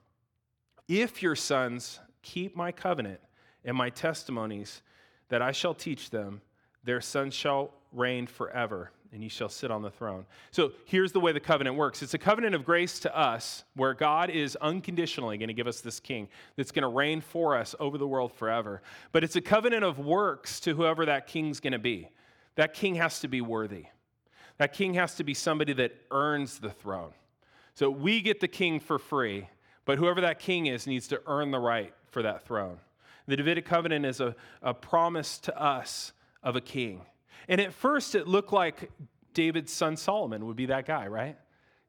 If 0.88 1.22
your 1.22 1.36
sons 1.36 2.00
keep 2.22 2.56
my 2.56 2.72
covenant 2.72 3.20
and 3.66 3.76
my 3.76 3.90
testimonies 3.90 4.82
that 5.30 5.42
I 5.42 5.52
shall 5.52 5.74
teach 5.74 6.10
them, 6.10 6.42
their 6.84 7.02
sons 7.02 7.34
shall 7.34 7.72
reign 7.92 8.28
forever, 8.28 8.92
and 9.12 9.24
you 9.24 9.30
shall 9.30 9.50
sit 9.50 9.72
on 9.72 9.82
the 9.82 9.90
throne. 9.90 10.26
So 10.52 10.72
here's 10.86 11.12
the 11.12 11.20
way 11.20 11.32
the 11.32 11.40
covenant 11.40 11.76
works 11.76 12.02
it's 12.02 12.14
a 12.14 12.20
covenant 12.20 12.56
of 12.56 12.64
grace 12.64 13.00
to 13.00 13.18
us, 13.18 13.64
where 13.76 13.94
God 13.94 14.30
is 14.30 14.56
unconditionally 14.58 15.38
going 15.38 15.48
to 15.48 15.54
give 15.54 15.68
us 15.68 15.82
this 15.82 16.00
king 16.00 16.28
that's 16.56 16.72
going 16.72 16.84
to 16.84 16.90
reign 16.90 17.22
for 17.22 17.58
us 17.58 17.76
over 17.80 17.98
the 17.98 18.08
world 18.08 18.32
forever. 18.32 18.82
But 19.12 19.24
it's 19.24 19.36
a 19.36 19.42
covenant 19.42 19.84
of 19.84 20.00
works 20.00 20.60
to 20.62 20.76
whoever 20.76 21.06
that 21.06 21.28
king's 21.28 21.60
going 21.60 21.74
to 21.74 21.80
be. 21.80 22.10
That 22.56 22.74
king 22.74 22.96
has 22.96 23.20
to 23.22 23.28
be 23.28 23.42
worthy. 23.42 23.86
That 24.60 24.74
king 24.74 24.94
has 24.94 25.16
to 25.16 25.24
be 25.24 25.34
somebody 25.34 25.74
that 25.74 25.96
earns 26.12 26.60
the 26.60 26.70
throne. 26.70 27.12
So 27.74 27.90
we 27.90 28.22
get 28.22 28.42
the 28.42 28.48
king 28.48 28.80
for 28.80 29.00
free, 29.00 29.48
but 29.86 29.98
whoever 29.98 30.22
that 30.22 30.40
king 30.40 30.68
is 30.68 30.86
needs 30.86 31.08
to 31.08 31.22
earn 31.26 31.50
the 31.52 31.60
right 31.60 31.94
for 32.12 32.22
that 32.22 32.44
throne. 32.44 32.78
The 33.28 33.38
Davidic 33.38 33.66
covenant 33.66 34.06
is 34.06 34.20
a, 34.20 34.36
a 34.62 34.74
promise 34.74 35.38
to 35.40 35.58
us 35.60 36.12
of 36.44 36.56
a 36.56 36.62
king. 36.62 37.02
And 37.48 37.62
at 37.62 37.74
first, 37.74 38.16
it 38.16 38.28
looked 38.28 38.52
like 38.52 38.92
David's 39.34 39.72
son 39.72 39.96
Solomon 39.96 40.46
would 40.46 40.58
be 40.58 40.66
that 40.68 40.86
guy, 40.86 41.08
right? 41.08 41.38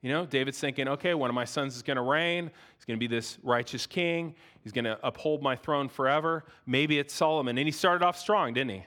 You 0.03 0.11
know, 0.11 0.25
David's 0.25 0.59
thinking, 0.59 0.87
okay, 0.89 1.15
one 1.15 1.29
of 1.29 1.35
my 1.35 1.45
sons 1.45 1.77
is 1.77 1.83
going 1.83 1.97
to 1.97 2.03
reign. 2.03 2.51
He's 2.77 2.85
going 2.85 2.99
to 2.99 3.01
be 3.01 3.13
this 3.13 3.39
righteous 3.43 3.87
king. 3.87 4.35
He's 4.63 4.73
going 4.73 4.85
to 4.85 4.99
uphold 5.03 5.43
my 5.43 5.57
throne 5.57 5.89
forever. 5.89 6.45
Maybe 6.67 6.99
it's 6.99 7.13
Solomon. 7.13 7.59
And 7.59 7.67
he 7.67 7.73
started 7.73 8.05
off 8.05 8.17
strong, 8.19 8.55
didn't 8.55 8.71
he? 8.71 8.85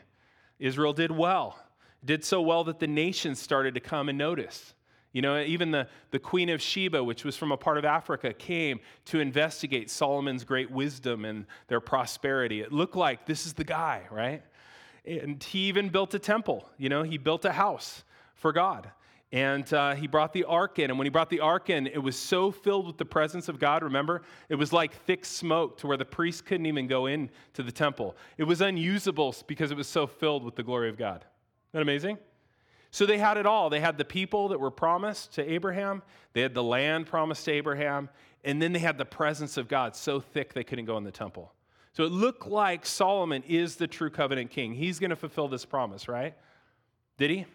Israel 0.60 0.94
did 0.94 1.12
well, 1.12 1.60
did 2.06 2.24
so 2.24 2.42
well 2.42 2.64
that 2.66 2.80
the 2.80 2.88
nations 2.88 3.40
started 3.40 3.74
to 3.76 3.80
come 3.80 4.10
and 4.10 4.18
notice. 4.18 4.74
You 5.14 5.22
know, 5.22 5.40
even 5.40 5.70
the, 5.70 5.88
the 6.10 6.18
Queen 6.18 6.50
of 6.50 6.60
Sheba, 6.60 7.04
which 7.04 7.24
was 7.24 7.38
from 7.38 7.52
a 7.52 7.58
part 7.58 7.78
of 7.78 7.86
Africa, 7.86 8.34
came 8.34 8.80
to 9.06 9.20
investigate 9.20 9.92
Solomon's 9.92 10.44
great 10.44 10.72
wisdom 10.72 11.24
and 11.24 11.46
their 11.68 11.80
prosperity. 11.80 12.62
It 12.62 12.74
looked 12.74 12.96
like 12.96 13.28
this 13.28 13.46
is 13.46 13.54
the 13.54 13.64
guy, 13.64 14.08
right? 14.10 14.42
And 15.06 15.42
he 15.44 15.68
even 15.68 15.90
built 15.90 16.16
a 16.16 16.20
temple. 16.20 16.68
You 16.80 16.90
know, 16.90 17.04
he 17.04 17.20
built 17.20 17.46
a 17.46 17.52
house 17.52 18.04
for 18.34 18.52
God. 18.52 18.90
And 19.32 19.72
uh, 19.74 19.96
he 19.96 20.08
brought 20.08 20.34
the 20.34 20.46
ark 20.46 20.80
in. 20.80 20.90
And 20.90 20.98
when 20.98 21.06
he 21.06 21.10
brought 21.10 21.30
the 21.30 21.40
ark 21.40 21.70
in, 21.70 21.88
it 21.88 21.98
was 21.98 22.16
so 22.16 22.52
filled 22.52 22.88
with 22.88 22.98
the 22.98 23.06
presence 23.06 23.50
of 23.50 23.60
God. 23.60 23.84
Remember? 23.84 24.24
It 24.50 24.56
was 24.56 24.72
like 24.72 24.94
thick 25.06 25.26
smoke 25.26 25.78
to 25.80 25.88
where 25.88 25.98
the 25.98 26.06
priests 26.06 26.42
couldn't 26.42 26.66
even 26.68 26.88
go 26.88 27.06
in 27.08 27.30
to 27.54 27.64
the 27.64 27.72
temple. 27.72 28.16
It 28.38 28.44
was 28.44 28.62
unusable 28.62 29.36
because 29.48 29.72
it 29.72 29.78
was 29.78 29.88
so 29.88 30.08
filled 30.08 30.44
with 30.44 30.56
the 30.56 30.64
glory 30.64 30.90
of 30.90 30.98
God. 30.98 31.26
That 31.74 31.82
amazing? 31.82 32.18
So 32.92 33.06
they 33.06 33.18
had 33.18 33.38
it 33.38 33.46
all. 33.46 33.70
They 33.70 33.80
had 33.80 33.98
the 33.98 34.06
people 34.06 34.50
that 34.50 34.60
were 34.60 34.72
promised 34.72 35.34
to 35.34 35.52
Abraham, 35.52 36.04
they 36.34 36.42
had 36.42 36.54
the 36.54 36.64
land 36.64 37.08
promised 37.08 37.46
to 37.46 37.52
Abraham, 37.52 38.10
and 38.44 38.62
then 38.62 38.72
they 38.74 38.80
had 38.80 38.98
the 38.98 39.06
presence 39.06 39.58
of 39.58 39.68
God 39.68 39.96
so 39.96 40.20
thick 40.20 40.54
they 40.54 40.64
couldn't 40.64 40.86
go 40.86 40.98
in 40.98 41.04
the 41.04 41.12
temple. 41.12 41.54
So 41.94 42.04
it 42.04 42.12
looked 42.12 42.48
like 42.48 42.86
Solomon 42.86 43.44
is 43.48 43.76
the 43.76 43.88
true 43.88 44.10
covenant 44.10 44.50
king. 44.50 44.74
He's 44.74 45.00
going 45.00 45.12
to 45.12 45.16
fulfill 45.16 45.48
this 45.48 45.66
promise, 45.66 46.08
right? 46.08 46.36
Did 47.18 47.30
he? 47.30 47.46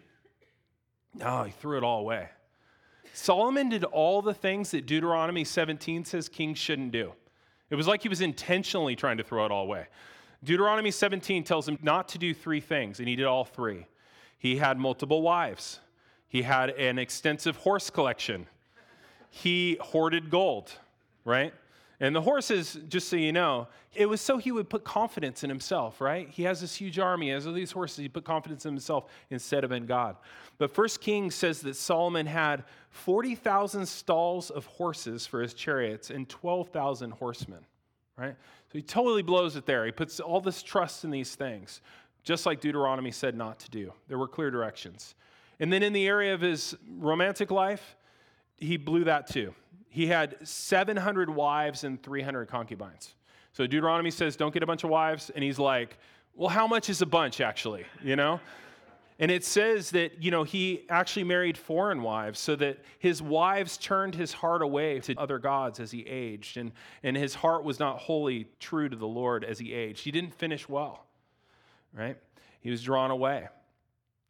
No, 1.13 1.43
he 1.43 1.51
threw 1.51 1.77
it 1.77 1.83
all 1.83 1.99
away. 1.99 2.29
Solomon 3.13 3.69
did 3.69 3.83
all 3.83 4.21
the 4.21 4.33
things 4.33 4.71
that 4.71 4.85
Deuteronomy 4.85 5.43
17 5.43 6.05
says 6.05 6.29
kings 6.29 6.57
shouldn't 6.57 6.91
do. 6.91 7.13
It 7.69 7.75
was 7.75 7.87
like 7.87 8.01
he 8.01 8.09
was 8.09 8.21
intentionally 8.21 8.95
trying 8.95 9.17
to 9.17 9.23
throw 9.23 9.45
it 9.45 9.51
all 9.51 9.63
away. 9.63 9.87
Deuteronomy 10.43 10.91
17 10.91 11.43
tells 11.43 11.67
him 11.67 11.77
not 11.81 12.07
to 12.09 12.17
do 12.17 12.33
three 12.33 12.61
things, 12.61 12.99
and 12.99 13.07
he 13.07 13.15
did 13.15 13.25
all 13.25 13.43
three. 13.43 13.85
He 14.39 14.55
had 14.55 14.79
multiple 14.79 15.21
wives, 15.21 15.79
he 16.27 16.41
had 16.41 16.71
an 16.71 16.97
extensive 16.97 17.57
horse 17.57 17.91
collection, 17.91 18.47
he 19.29 19.77
hoarded 19.79 20.31
gold, 20.31 20.71
right? 21.25 21.53
And 22.01 22.15
the 22.15 22.21
horses, 22.21 22.79
just 22.87 23.09
so 23.09 23.17
you 23.17 23.33
know, 23.33 23.67
it 23.93 24.07
was 24.07 24.21
so 24.21 24.37
he 24.37 24.53
would 24.53 24.69
put 24.69 24.85
confidence 24.85 25.43
in 25.43 25.49
himself, 25.49 25.99
right? 25.99 26.29
He 26.29 26.43
has 26.43 26.61
this 26.61 26.73
huge 26.73 26.97
army, 26.97 27.25
he 27.25 27.31
has 27.33 27.45
all 27.45 27.51
these 27.51 27.73
horses, 27.73 27.97
he 27.97 28.07
put 28.07 28.23
confidence 28.23 28.65
in 28.65 28.71
himself 28.71 29.05
instead 29.29 29.65
of 29.65 29.73
in 29.73 29.85
God. 29.85 30.15
But 30.57 30.71
First 30.71 31.01
Kings 31.01 31.35
says 31.35 31.59
that 31.61 31.75
Solomon 31.75 32.25
had 32.25 32.63
40,000 32.91 33.85
stalls 33.85 34.49
of 34.49 34.65
horses 34.65 35.27
for 35.27 35.41
his 35.41 35.53
chariots 35.53 36.09
and 36.09 36.29
12,000 36.29 37.11
horsemen, 37.11 37.65
right? 38.17 38.35
So 38.71 38.77
he 38.77 38.81
totally 38.81 39.23
blows 39.23 39.57
it 39.57 39.65
there. 39.65 39.85
He 39.85 39.91
puts 39.91 40.21
all 40.21 40.39
this 40.39 40.63
trust 40.63 41.03
in 41.03 41.11
these 41.11 41.35
things, 41.35 41.81
just 42.23 42.45
like 42.45 42.61
Deuteronomy 42.61 43.11
said 43.11 43.35
not 43.35 43.59
to 43.59 43.69
do. 43.69 43.93
There 44.07 44.17
were 44.17 44.27
clear 44.27 44.51
directions. 44.51 45.15
And 45.59 45.71
then 45.71 45.83
in 45.83 45.93
the 45.93 46.07
area 46.07 46.33
of 46.33 46.41
his 46.41 46.75
romantic 46.97 47.51
life, 47.51 47.95
he 48.57 48.77
blew 48.77 49.05
that 49.05 49.27
too 49.27 49.53
he 49.89 50.05
had 50.07 50.35
700 50.47 51.29
wives 51.29 51.83
and 51.83 52.01
300 52.01 52.47
concubines. 52.47 53.15
So 53.53 53.65
Deuteronomy 53.65 54.11
says, 54.11 54.35
don't 54.35 54.53
get 54.53 54.63
a 54.63 54.67
bunch 54.67 54.83
of 54.83 54.89
wives. 54.89 55.31
And 55.31 55.43
he's 55.43 55.59
like, 55.59 55.97
well, 56.35 56.49
how 56.49 56.67
much 56.67 56.89
is 56.89 57.01
a 57.01 57.05
bunch 57.05 57.41
actually? 57.41 57.85
You 58.03 58.15
know? 58.15 58.39
And 59.21 59.31
it 59.31 59.43
says 59.43 59.89
that, 59.91 60.23
you 60.23 60.31
know, 60.31 60.43
he 60.43 60.85
actually 60.89 61.25
married 61.25 61.57
foreign 61.57 62.01
wives 62.01 62.39
so 62.39 62.55
that 62.55 62.77
his 62.99 63.21
wives 63.21 63.75
turned 63.77 64.15
his 64.15 64.31
heart 64.31 64.61
away 64.61 64.99
to 65.01 65.15
other 65.17 65.39
gods 65.39 65.81
as 65.81 65.91
he 65.91 66.05
aged. 66.05 66.55
And, 66.55 66.71
and 67.03 67.17
his 67.17 67.33
heart 67.33 67.65
was 67.65 67.79
not 67.79 67.97
wholly 67.97 68.47
true 68.59 68.87
to 68.87 68.95
the 68.95 69.07
Lord 69.07 69.43
as 69.43 69.59
he 69.59 69.73
aged. 69.73 70.05
He 70.05 70.11
didn't 70.11 70.33
finish 70.35 70.69
well, 70.69 71.05
right? 71.93 72.17
He 72.61 72.69
was 72.69 72.81
drawn 72.81 73.11
away. 73.11 73.47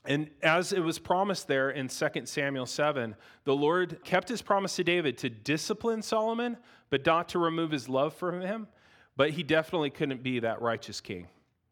And 0.06 0.30
as 0.42 0.72
it 0.72 0.80
was 0.80 0.98
promised 0.98 1.48
there 1.48 1.72
in 1.72 1.88
2 1.88 2.08
Samuel 2.26 2.66
7, 2.66 3.16
the 3.44 3.56
Lord 3.56 4.04
kept 4.04 4.30
his 4.30 4.42
promise 4.42 4.76
to 4.78 4.84
David 4.84 5.18
to 5.20 5.30
discipline 5.30 6.02
Solomon, 6.02 6.58
but 6.90 7.06
not 7.06 7.30
to 7.30 7.40
remove 7.40 7.72
his 7.72 7.90
love 7.90 8.14
from 8.14 8.42
him. 8.42 8.68
But 9.18 9.32
he 9.32 9.44
definitely 9.44 9.90
couldn't 9.90 10.24
be 10.24 10.40
that 10.40 10.62
righteous 10.62 11.02
king 11.02 11.28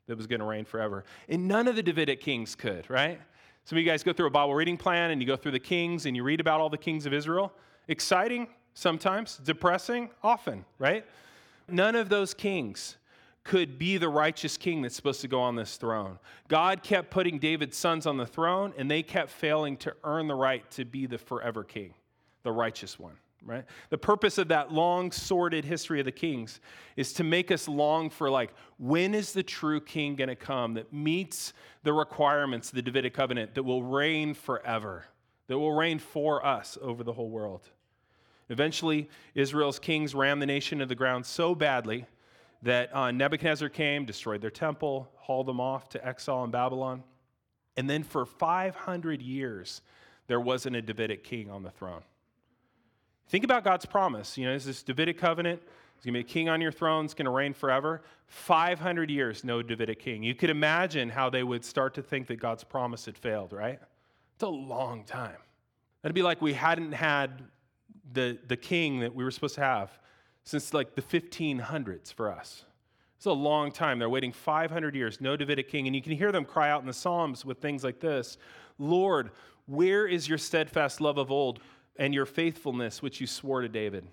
that 0.08 0.18
was 0.18 0.28
going 0.28 0.42
to 0.42 0.46
reign 0.46 0.66
forever. 0.66 1.06
And 1.30 1.48
none 1.48 1.68
of 1.68 1.76
the 1.76 1.84
Davidic 1.84 2.20
kings 2.20 2.56
could, 2.56 2.90
right? 2.90 3.20
Some 3.64 3.78
of 3.78 3.84
you 3.84 3.90
guys 3.90 4.04
go 4.04 4.14
through 4.14 4.28
a 4.28 4.32
Bible 4.32 4.56
reading 4.56 4.78
plan 4.78 5.12
and 5.12 5.22
you 5.22 5.28
go 5.28 5.36
through 5.36 5.52
the 5.52 5.60
kings 5.60 6.06
and 6.06 6.16
you 6.16 6.24
read 6.24 6.40
about 6.40 6.60
all 6.60 6.70
the 6.70 6.78
kings 6.78 7.06
of 7.06 7.14
Israel. 7.14 7.54
Exciting 7.88 8.48
sometimes, 8.74 9.38
depressing 9.38 10.10
often, 10.24 10.66
right? 10.80 11.06
None 11.68 11.96
of 11.96 12.10
those 12.10 12.34
kings 12.34 12.98
could 13.48 13.80
be 13.80 13.98
the 13.98 14.10
righteous 14.10 14.58
king 14.58 14.82
that's 14.82 14.96
supposed 14.96 15.22
to 15.22 15.28
go 15.28 15.40
on 15.40 15.56
this 15.56 15.78
throne. 15.78 16.20
God 16.50 16.84
kept 16.84 17.10
putting 17.10 17.40
David's 17.40 17.78
sons 17.78 18.06
on 18.06 18.18
the 18.18 18.26
throne, 18.26 18.74
and 18.78 18.92
they 18.92 19.02
kept 19.02 19.30
failing 19.30 19.78
to 19.78 19.96
earn 20.04 20.28
the 20.28 20.36
right 20.36 20.70
to 20.72 20.84
be 20.84 21.06
the 21.06 21.18
forever 21.18 21.64
king, 21.64 21.94
the 22.44 22.52
righteous 22.52 23.00
one. 23.00 23.14
Right? 23.46 23.64
The 23.90 23.98
purpose 23.98 24.38
of 24.38 24.50
that 24.50 24.74
long, 24.74 25.12
sordid 25.12 25.64
history 25.64 26.00
of 26.00 26.06
the 26.06 26.12
kings 26.12 26.60
is 26.98 27.14
to 27.14 27.24
make 27.24 27.50
us 27.50 27.70
long 27.70 28.10
for, 28.10 28.30
like, 28.30 28.52
when 28.78 29.16
is 29.16 29.32
the 29.32 29.44
true 29.44 29.80
king 29.80 30.18
going 30.18 30.28
to 30.28 30.36
come 30.36 30.74
that 30.74 30.92
meets 30.92 31.54
the 31.84 31.94
requirements 31.94 32.70
of 32.70 32.76
the 32.76 32.82
Davidic 32.82 33.14
covenant 33.14 33.56
that 33.56 33.64
will 33.64 33.84
reign 33.84 34.34
forever, 34.34 35.06
that 35.48 35.58
will 35.58 35.72
reign 35.72 36.00
for 36.00 36.46
us 36.46 36.78
over 36.82 37.06
the 37.06 37.14
whole 37.14 37.30
world? 37.30 37.70
Eventually, 38.50 39.10
Israel's 39.36 39.80
kings 39.80 40.14
ran 40.14 40.40
the 40.40 40.46
nation 40.46 40.80
to 40.80 40.86
the 40.86 40.96
ground 40.96 41.26
so 41.26 41.56
badly 41.56 42.06
that 42.64 42.96
uh, 42.96 43.12
Nebuchadnezzar 43.12 43.70
came, 43.70 44.06
destroyed 44.06 44.42
their 44.42 44.50
temple, 44.50 45.10
hauled 45.16 45.48
them 45.48 45.60
off 45.60 45.90
to 45.90 46.06
exile 46.06 46.44
in 46.44 46.52
Babylon. 46.52 47.04
And 47.76 47.90
then 47.90 48.04
for 48.04 48.26
500 48.26 49.22
years, 49.22 49.82
there 50.28 50.40
wasn't 50.40 50.76
a 50.76 50.82
Davidic 50.82 51.24
king 51.24 51.50
on 51.50 51.64
the 51.64 51.70
throne. 51.70 52.02
Think 53.30 53.44
about 53.44 53.64
God's 53.64 53.86
promise. 53.86 54.38
You 54.38 54.46
know, 54.46 54.52
there's 54.52 54.66
this 54.66 54.84
Davidic 54.84 55.18
covenant. 55.18 55.62
There's 55.62 56.06
going 56.06 56.14
to 56.14 56.24
be 56.24 56.30
a 56.30 56.34
king 56.34 56.50
on 56.50 56.62
your 56.62 56.72
throne. 56.72 57.06
It's 57.06 57.14
going 57.14 57.26
to 57.26 57.32
reign 57.32 57.54
forever. 57.54 58.02
500 58.28 59.10
years, 59.10 59.44
no 59.44 59.62
Davidic 59.62 60.00
king. 60.00 60.24
You 60.24 60.34
could 60.34 60.50
imagine 60.50 61.10
how 61.10 61.30
they 61.30 61.44
would 61.44 61.64
start 61.64 61.94
to 61.96 62.02
think 62.02 62.28
that 62.28 62.40
God's 62.40 62.64
promise 62.64 63.06
had 63.06 63.18
failed, 63.18 63.54
right? 63.54 63.80
It's 64.36 64.44
a 64.44 64.48
long 64.48 65.04
time. 65.04 65.38
That'd 66.02 66.16
be 66.16 66.22
like 66.22 66.42
we 66.42 66.54
hadn't 66.54 66.94
had 66.94 67.44
the, 68.14 68.38
the 68.48 68.58
king 68.58 69.00
that 69.02 69.14
we 69.14 69.24
were 69.24 69.32
supposed 69.32 69.56
to 69.56 69.62
have 69.62 69.98
since 70.48 70.74
like 70.74 70.96
the 70.96 71.02
1500s 71.02 72.14
for 72.14 72.32
us. 72.32 72.64
It's 73.18 73.26
a 73.26 73.34
long 73.34 73.70
time. 73.70 74.00
They're 74.00 74.10
waiting 74.10 74.32
500 74.32 74.96
years, 74.96 75.20
no 75.20 75.36
Davidic 75.36 75.68
king. 75.68 75.88
And 75.88 75.96
you 75.96 76.02
can 76.02 76.14
hear 76.14 76.32
them 76.32 76.46
cry 76.46 76.70
out 76.70 76.80
in 76.80 76.88
the 76.88 76.94
Psalms 76.94 77.44
with 77.44 77.58
things 77.58 77.84
like 77.84 78.00
this 78.00 78.38
Lord, 78.80 79.32
where 79.66 80.08
is 80.08 80.30
your 80.30 80.38
steadfast 80.38 81.02
love 81.02 81.18
of 81.18 81.32
old 81.32 81.60
and 81.98 82.14
your 82.14 82.26
faithfulness, 82.26 83.02
which 83.02 83.20
you 83.20 83.28
swore 83.28 83.62
to 83.62 83.68
David? 83.68 84.08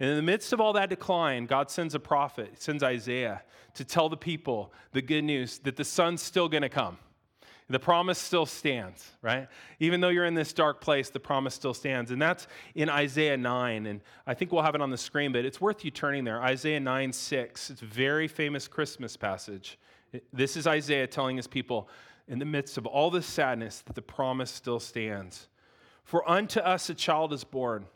And 0.00 0.10
in 0.10 0.16
the 0.16 0.22
midst 0.22 0.52
of 0.52 0.60
all 0.60 0.72
that 0.72 0.88
decline, 0.88 1.46
God 1.46 1.70
sends 1.70 1.94
a 1.94 2.00
prophet, 2.00 2.60
sends 2.60 2.82
Isaiah 2.82 3.44
to 3.74 3.84
tell 3.84 4.08
the 4.08 4.16
people 4.16 4.72
the 4.90 5.00
good 5.00 5.22
news 5.22 5.58
that 5.58 5.76
the 5.76 5.84
son's 5.84 6.22
still 6.22 6.48
going 6.48 6.62
to 6.62 6.68
come. 6.68 6.98
The 7.72 7.78
promise 7.78 8.18
still 8.18 8.44
stands, 8.44 9.12
right? 9.22 9.48
Even 9.80 10.02
though 10.02 10.10
you're 10.10 10.26
in 10.26 10.34
this 10.34 10.52
dark 10.52 10.82
place, 10.82 11.08
the 11.08 11.18
promise 11.18 11.54
still 11.54 11.72
stands. 11.72 12.10
And 12.10 12.20
that's 12.20 12.46
in 12.74 12.90
Isaiah 12.90 13.38
9. 13.38 13.86
And 13.86 14.02
I 14.26 14.34
think 14.34 14.52
we'll 14.52 14.62
have 14.62 14.74
it 14.74 14.82
on 14.82 14.90
the 14.90 14.98
screen, 14.98 15.32
but 15.32 15.46
it's 15.46 15.58
worth 15.58 15.82
you 15.82 15.90
turning 15.90 16.22
there. 16.22 16.42
Isaiah 16.42 16.80
9 16.80 17.14
6. 17.14 17.70
It's 17.70 17.80
a 17.80 17.86
very 17.86 18.28
famous 18.28 18.68
Christmas 18.68 19.16
passage. 19.16 19.78
This 20.34 20.58
is 20.58 20.66
Isaiah 20.66 21.06
telling 21.06 21.38
his 21.38 21.46
people, 21.46 21.88
in 22.28 22.38
the 22.38 22.44
midst 22.44 22.76
of 22.76 22.84
all 22.84 23.10
this 23.10 23.24
sadness, 23.24 23.80
that 23.86 23.94
the 23.94 24.02
promise 24.02 24.50
still 24.50 24.78
stands. 24.78 25.48
For 26.04 26.28
unto 26.28 26.60
us 26.60 26.90
a 26.90 26.94
child 26.94 27.32
is 27.32 27.42
born, 27.42 27.86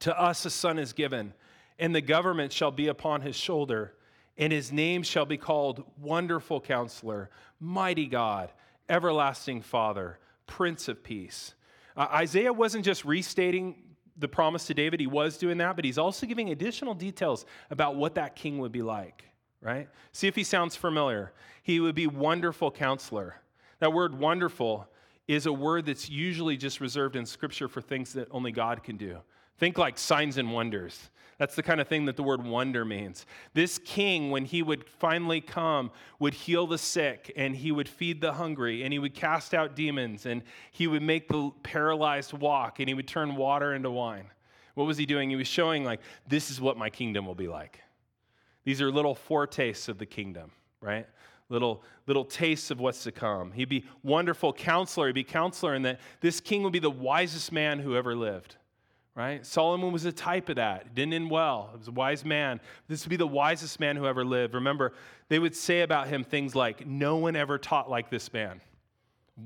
to 0.00 0.20
us 0.20 0.44
a 0.46 0.50
son 0.50 0.80
is 0.80 0.92
given, 0.92 1.32
and 1.78 1.94
the 1.94 2.00
government 2.00 2.52
shall 2.52 2.72
be 2.72 2.88
upon 2.88 3.20
his 3.20 3.36
shoulder, 3.36 3.94
and 4.36 4.52
his 4.52 4.72
name 4.72 5.04
shall 5.04 5.26
be 5.26 5.36
called 5.36 5.84
Wonderful 5.96 6.60
Counselor, 6.60 7.30
Mighty 7.60 8.06
God 8.06 8.50
everlasting 8.88 9.62
Father, 9.62 10.18
Prince 10.46 10.88
of 10.88 11.02
Peace. 11.02 11.54
Uh, 11.96 12.08
Isaiah 12.12 12.52
wasn't 12.52 12.84
just 12.84 13.04
restating 13.04 13.82
the 14.18 14.28
promise 14.28 14.66
to 14.66 14.74
David, 14.74 15.00
he 15.00 15.06
was 15.06 15.36
doing 15.36 15.58
that, 15.58 15.76
but 15.76 15.84
he's 15.84 15.98
also 15.98 16.26
giving 16.26 16.50
additional 16.50 16.94
details 16.94 17.44
about 17.70 17.96
what 17.96 18.14
that 18.14 18.34
king 18.34 18.58
would 18.58 18.72
be 18.72 18.82
like, 18.82 19.24
right? 19.60 19.88
See 20.12 20.26
if 20.26 20.34
he 20.34 20.44
sounds 20.44 20.74
familiar. 20.74 21.32
He 21.62 21.80
would 21.80 21.94
be 21.94 22.06
wonderful 22.06 22.70
counselor. 22.70 23.36
That 23.80 23.92
word 23.92 24.18
wonderful 24.18 24.88
is 25.28 25.46
a 25.46 25.52
word 25.52 25.86
that's 25.86 26.08
usually 26.08 26.56
just 26.56 26.80
reserved 26.80 27.16
in 27.16 27.26
scripture 27.26 27.68
for 27.68 27.80
things 27.80 28.12
that 28.14 28.28
only 28.30 28.52
God 28.52 28.82
can 28.82 28.96
do. 28.96 29.18
Think 29.58 29.78
like 29.78 29.98
signs 29.98 30.36
and 30.36 30.52
wonders. 30.52 31.10
That's 31.38 31.54
the 31.54 31.62
kind 31.62 31.80
of 31.80 31.88
thing 31.88 32.06
that 32.06 32.16
the 32.16 32.22
word 32.22 32.44
wonder 32.44 32.84
means. 32.84 33.26
This 33.52 33.78
king, 33.78 34.30
when 34.30 34.46
he 34.46 34.62
would 34.62 34.88
finally 34.88 35.42
come, 35.42 35.90
would 36.18 36.32
heal 36.32 36.66
the 36.66 36.78
sick 36.78 37.30
and 37.36 37.54
he 37.54 37.72
would 37.72 37.88
feed 37.88 38.22
the 38.22 38.32
hungry 38.32 38.84
and 38.84 38.92
he 38.92 38.98
would 38.98 39.14
cast 39.14 39.52
out 39.52 39.76
demons 39.76 40.24
and 40.24 40.42
he 40.72 40.86
would 40.86 41.02
make 41.02 41.28
the 41.28 41.50
paralyzed 41.62 42.32
walk 42.32 42.80
and 42.80 42.88
he 42.88 42.94
would 42.94 43.06
turn 43.06 43.36
water 43.36 43.74
into 43.74 43.90
wine. 43.90 44.26
What 44.74 44.86
was 44.86 44.96
he 44.96 45.04
doing? 45.04 45.28
He 45.28 45.36
was 45.36 45.46
showing, 45.46 45.84
like, 45.84 46.00
this 46.26 46.50
is 46.50 46.60
what 46.60 46.78
my 46.78 46.88
kingdom 46.88 47.26
will 47.26 47.34
be 47.34 47.48
like. 47.48 47.80
These 48.64 48.80
are 48.80 48.90
little 48.90 49.14
foretastes 49.14 49.88
of 49.88 49.98
the 49.98 50.06
kingdom, 50.06 50.50
right? 50.80 51.06
Little, 51.48 51.82
little 52.06 52.24
tastes 52.24 52.70
of 52.70 52.80
what's 52.80 53.04
to 53.04 53.12
come. 53.12 53.52
He'd 53.52 53.68
be 53.68 53.84
wonderful 54.02 54.52
counselor. 54.52 55.06
He'd 55.06 55.14
be 55.14 55.24
counselor, 55.24 55.74
and 55.74 55.84
that 55.84 56.00
this 56.20 56.40
king 56.40 56.62
would 56.62 56.72
be 56.72 56.78
the 56.78 56.90
wisest 56.90 57.52
man 57.52 57.78
who 57.78 57.94
ever 57.94 58.16
lived 58.16 58.56
right? 59.16 59.46
Solomon 59.46 59.92
was 59.92 60.04
a 60.04 60.12
type 60.12 60.50
of 60.50 60.56
that. 60.56 60.82
It 60.82 60.94
didn't 60.94 61.14
end 61.14 61.30
well. 61.30 61.70
He 61.72 61.78
was 61.78 61.88
a 61.88 61.92
wise 61.92 62.24
man. 62.24 62.60
This 62.86 63.04
would 63.04 63.10
be 63.10 63.16
the 63.16 63.26
wisest 63.26 63.80
man 63.80 63.96
who 63.96 64.06
ever 64.06 64.24
lived. 64.24 64.54
Remember, 64.54 64.92
they 65.28 65.38
would 65.38 65.56
say 65.56 65.80
about 65.80 66.06
him 66.06 66.22
things 66.22 66.54
like, 66.54 66.86
No 66.86 67.16
one 67.16 67.34
ever 67.34 67.58
taught 67.58 67.90
like 67.90 68.10
this 68.10 68.32
man. 68.32 68.60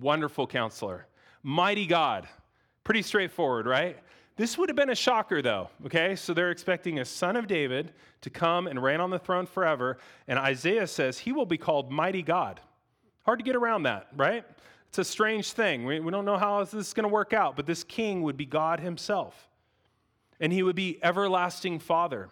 Wonderful 0.01 0.49
counselor. 0.49 1.07
Mighty 1.43 1.87
God. 1.87 2.29
Pretty 2.83 3.03
straightforward, 3.03 3.67
right? 3.67 3.97
This 4.37 4.59
would 4.59 4.69
have 4.69 4.77
been 4.77 4.91
a 4.91 4.95
shocker, 4.95 5.41
though, 5.41 5.71
okay? 5.87 6.17
So 6.17 6.35
they're 6.35 6.51
expecting 6.51 6.99
a 6.99 7.05
son 7.05 7.37
of 7.37 7.47
David 7.47 7.93
to 8.23 8.31
come 8.31 8.67
and 8.67 8.83
reign 8.83 8.99
on 8.99 9.11
the 9.11 9.19
throne 9.19 9.47
forever. 9.47 9.99
And 10.27 10.39
Isaiah 10.39 10.87
says 10.87 11.19
he 11.19 11.31
will 11.31 11.47
be 11.47 11.59
called 11.59 11.93
Mighty 11.93 12.23
God. 12.23 12.59
Hard 13.25 13.39
to 13.39 13.45
get 13.45 13.55
around 13.55 13.85
that, 13.85 14.09
right? 14.17 14.45
It's 14.89 14.99
a 14.99 15.05
strange 15.05 15.53
thing. 15.53 15.85
We, 15.85 16.01
we 16.01 16.11
don't 16.11 16.25
know 16.25 16.39
how 16.39 16.65
this 16.65 16.75
is 16.75 16.95
going 16.95 17.05
to 17.05 17.13
work 17.13 17.33
out, 17.33 17.55
but 17.55 17.67
this 17.67 17.85
king 17.85 18.23
would 18.23 18.37
be 18.37 18.47
God 18.47 18.81
himself 18.81 19.50
and 20.41 20.53
he 20.53 20.63
would 20.63 20.77
be 20.77 20.99
everlasting 21.03 21.79
Father. 21.79 22.31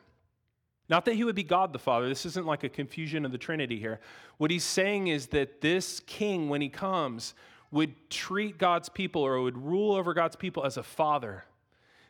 Not 0.89 1.05
that 1.05 1.15
he 1.15 1.25
would 1.25 1.35
be 1.35 1.43
God 1.43 1.73
the 1.73 1.79
Father. 1.79 2.09
This 2.09 2.25
isn't 2.25 2.47
like 2.47 2.65
a 2.65 2.69
confusion 2.69 3.27
of 3.27 3.33
the 3.33 3.39
Trinity 3.39 3.79
here. 3.79 4.01
What 4.39 4.51
he's 4.51 4.65
saying 4.65 5.09
is 5.09 5.27
that 5.29 5.61
this 5.61 6.01
king, 6.01 6.49
when 6.49 6.63
he 6.63 6.71
comes, 6.71 7.35
would 7.71 8.09
treat 8.09 8.57
God's 8.57 8.89
people 8.89 9.23
or 9.23 9.41
would 9.43 9.59
rule 9.59 9.95
over 9.95 10.15
God's 10.15 10.37
people 10.37 10.65
as 10.65 10.79
a 10.79 10.83
father. 10.83 11.45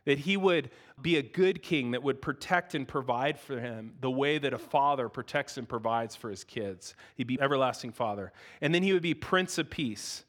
That 0.05 0.21
he 0.21 0.37
would 0.37 0.71
be 1.03 1.17
a 1.17 1.23
good 1.23 1.63
king 1.63 1.91
that 1.91 2.03
would 2.03 2.23
protect 2.23 2.75
and 2.77 2.87
provide 2.87 3.39
for 3.39 3.59
him 3.59 3.95
the 4.01 4.11
way 4.11 4.39
that 4.39 4.55
a 4.55 4.59
father 4.59 5.09
protects 5.09 5.59
and 5.59 5.69
provides 5.69 6.15
for 6.15 6.31
his 6.31 6.45
kids. 6.45 6.95
He'd 7.17 7.27
be 7.27 7.41
everlasting 7.41 7.93
father. 7.93 8.33
And 8.61 8.73
then 8.73 8.85
he 8.85 8.93
would 8.93 9.03
be 9.03 9.15
prince 9.15 9.59
of 9.59 9.69
peace. 9.69 10.25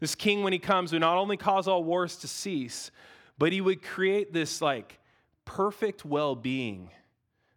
This 0.00 0.14
king, 0.14 0.42
when 0.42 0.54
he 0.54 0.58
comes, 0.58 0.92
would 0.92 1.00
not 1.00 1.18
only 1.18 1.36
cause 1.36 1.68
all 1.68 1.84
wars 1.84 2.16
to 2.16 2.28
cease, 2.28 2.90
but 3.38 3.52
he 3.52 3.60
would 3.60 3.82
create 3.82 4.32
this 4.32 4.62
like 4.62 4.99
perfect 5.56 6.04
well 6.04 6.36
being. 6.36 6.90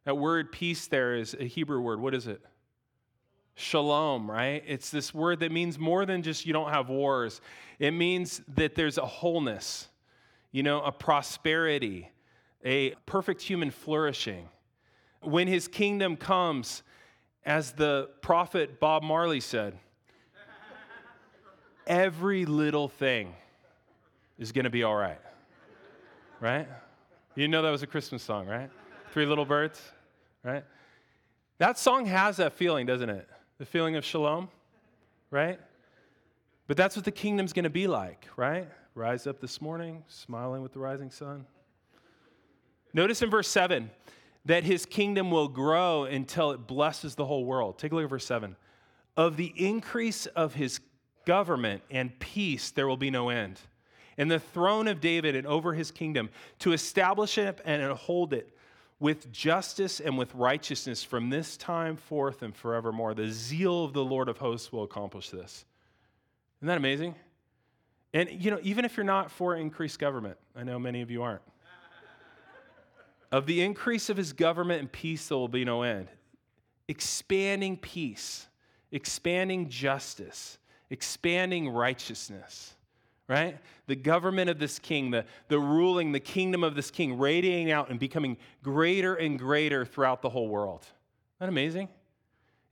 That 0.05 0.17
word 0.17 0.51
peace 0.51 0.87
there 0.87 1.15
is 1.15 1.35
a 1.39 1.43
Hebrew 1.43 1.79
word. 1.79 1.99
What 1.99 2.15
is 2.15 2.25
it? 2.25 2.41
Shalom, 3.53 4.29
right? 4.29 4.63
It's 4.65 4.89
this 4.89 5.13
word 5.13 5.41
that 5.41 5.51
means 5.51 5.77
more 5.77 6.03
than 6.07 6.23
just 6.23 6.47
you 6.47 6.53
don't 6.53 6.71
have 6.71 6.89
wars. 6.89 7.39
It 7.77 7.91
means 7.91 8.41
that 8.55 8.73
there's 8.73 8.97
a 8.97 9.05
wholeness, 9.05 9.89
you 10.51 10.63
know, 10.63 10.81
a 10.81 10.91
prosperity, 10.91 12.09
a 12.65 12.95
perfect 13.05 13.43
human 13.43 13.69
flourishing. 13.69 14.49
When 15.21 15.47
his 15.47 15.67
kingdom 15.67 16.17
comes, 16.17 16.81
as 17.45 17.73
the 17.73 18.09
prophet 18.21 18.79
Bob 18.79 19.03
Marley 19.03 19.39
said, 19.39 19.77
every 21.85 22.45
little 22.45 22.87
thing 22.87 23.35
is 24.39 24.51
going 24.51 24.65
to 24.65 24.71
be 24.71 24.81
all 24.81 24.95
right, 24.95 25.21
right? 26.39 26.67
You 27.35 27.47
know 27.47 27.63
that 27.63 27.71
was 27.71 27.81
a 27.81 27.87
Christmas 27.87 28.21
song, 28.21 28.45
right? 28.45 28.69
Three 29.11 29.25
Little 29.25 29.45
Birds, 29.45 29.81
right? 30.43 30.63
That 31.57 31.79
song 31.79 32.05
has 32.05 32.37
that 32.37 32.53
feeling, 32.53 32.85
doesn't 32.85 33.09
it? 33.09 33.27
The 33.57 33.65
feeling 33.65 33.95
of 33.95 34.05
shalom, 34.05 34.49
right? 35.31 35.59
But 36.67 36.77
that's 36.77 36.95
what 36.95 37.05
the 37.05 37.11
kingdom's 37.11 37.51
going 37.51 37.63
to 37.63 37.71
be 37.71 37.87
like, 37.87 38.27
right? 38.37 38.67
Rise 38.93 39.25
up 39.25 39.41
this 39.41 39.61
morning, 39.61 40.03
smiling 40.07 40.61
with 40.61 40.73
the 40.73 40.79
rising 40.79 41.09
sun. 41.09 41.47
Notice 42.93 43.23
in 43.23 43.31
verse 43.31 43.47
7 43.47 43.89
that 44.45 44.63
his 44.63 44.85
kingdom 44.85 45.31
will 45.31 45.47
grow 45.47 46.03
until 46.03 46.51
it 46.51 46.67
blesses 46.67 47.15
the 47.15 47.25
whole 47.25 47.45
world. 47.45 47.79
Take 47.79 47.93
a 47.93 47.95
look 47.95 48.03
at 48.03 48.09
verse 48.11 48.27
7. 48.27 48.55
Of 49.17 49.37
the 49.37 49.51
increase 49.57 50.27
of 50.27 50.53
his 50.53 50.79
government 51.25 51.81
and 51.89 52.19
peace, 52.19 52.69
there 52.69 52.87
will 52.87 52.97
be 52.97 53.09
no 53.09 53.29
end 53.29 53.59
and 54.17 54.29
the 54.29 54.39
throne 54.39 54.87
of 54.87 55.01
David 55.01 55.35
and 55.35 55.47
over 55.47 55.73
his 55.73 55.91
kingdom, 55.91 56.29
to 56.59 56.73
establish 56.73 57.37
it 57.37 57.59
and 57.65 57.83
hold 57.93 58.33
it 58.33 58.55
with 58.99 59.31
justice 59.31 59.99
and 59.99 60.17
with 60.17 60.33
righteousness 60.33 61.03
from 61.03 61.29
this 61.29 61.57
time 61.57 61.95
forth 61.95 62.41
and 62.41 62.55
forevermore. 62.55 63.13
The 63.13 63.29
zeal 63.29 63.83
of 63.83 63.93
the 63.93 64.03
Lord 64.03 64.29
of 64.29 64.37
hosts 64.37 64.71
will 64.71 64.83
accomplish 64.83 65.29
this. 65.29 65.65
Isn't 66.59 66.67
that 66.67 66.77
amazing? 66.77 67.15
And, 68.13 68.29
you 68.29 68.51
know, 68.51 68.59
even 68.61 68.85
if 68.85 68.95
you're 68.95 69.03
not 69.03 69.31
for 69.31 69.55
increased 69.55 69.99
government, 69.99 70.37
I 70.55 70.63
know 70.63 70.77
many 70.77 71.01
of 71.01 71.09
you 71.09 71.23
aren't. 71.23 71.41
of 73.31 73.45
the 73.45 73.61
increase 73.61 74.09
of 74.09 74.17
his 74.17 74.31
government 74.31 74.79
and 74.79 74.91
peace, 74.91 75.27
there 75.27 75.37
will 75.37 75.47
be 75.47 75.65
no 75.65 75.81
end. 75.81 76.07
Expanding 76.87 77.75
peace, 77.77 78.47
expanding 78.91 79.67
justice, 79.67 80.59
expanding 80.89 81.69
righteousness 81.69 82.75
right? 83.27 83.57
The 83.87 83.95
government 83.95 84.49
of 84.49 84.59
this 84.59 84.79
king, 84.79 85.11
the, 85.11 85.25
the 85.47 85.59
ruling, 85.59 86.11
the 86.11 86.19
kingdom 86.19 86.63
of 86.63 86.75
this 86.75 86.91
king, 86.91 87.17
radiating 87.17 87.71
out 87.71 87.89
and 87.89 87.99
becoming 87.99 88.37
greater 88.61 89.15
and 89.15 89.39
greater 89.39 89.85
throughout 89.85 90.21
the 90.21 90.29
whole 90.29 90.47
world. 90.47 90.81
Isn't 90.81 91.39
that 91.39 91.49
amazing? 91.49 91.89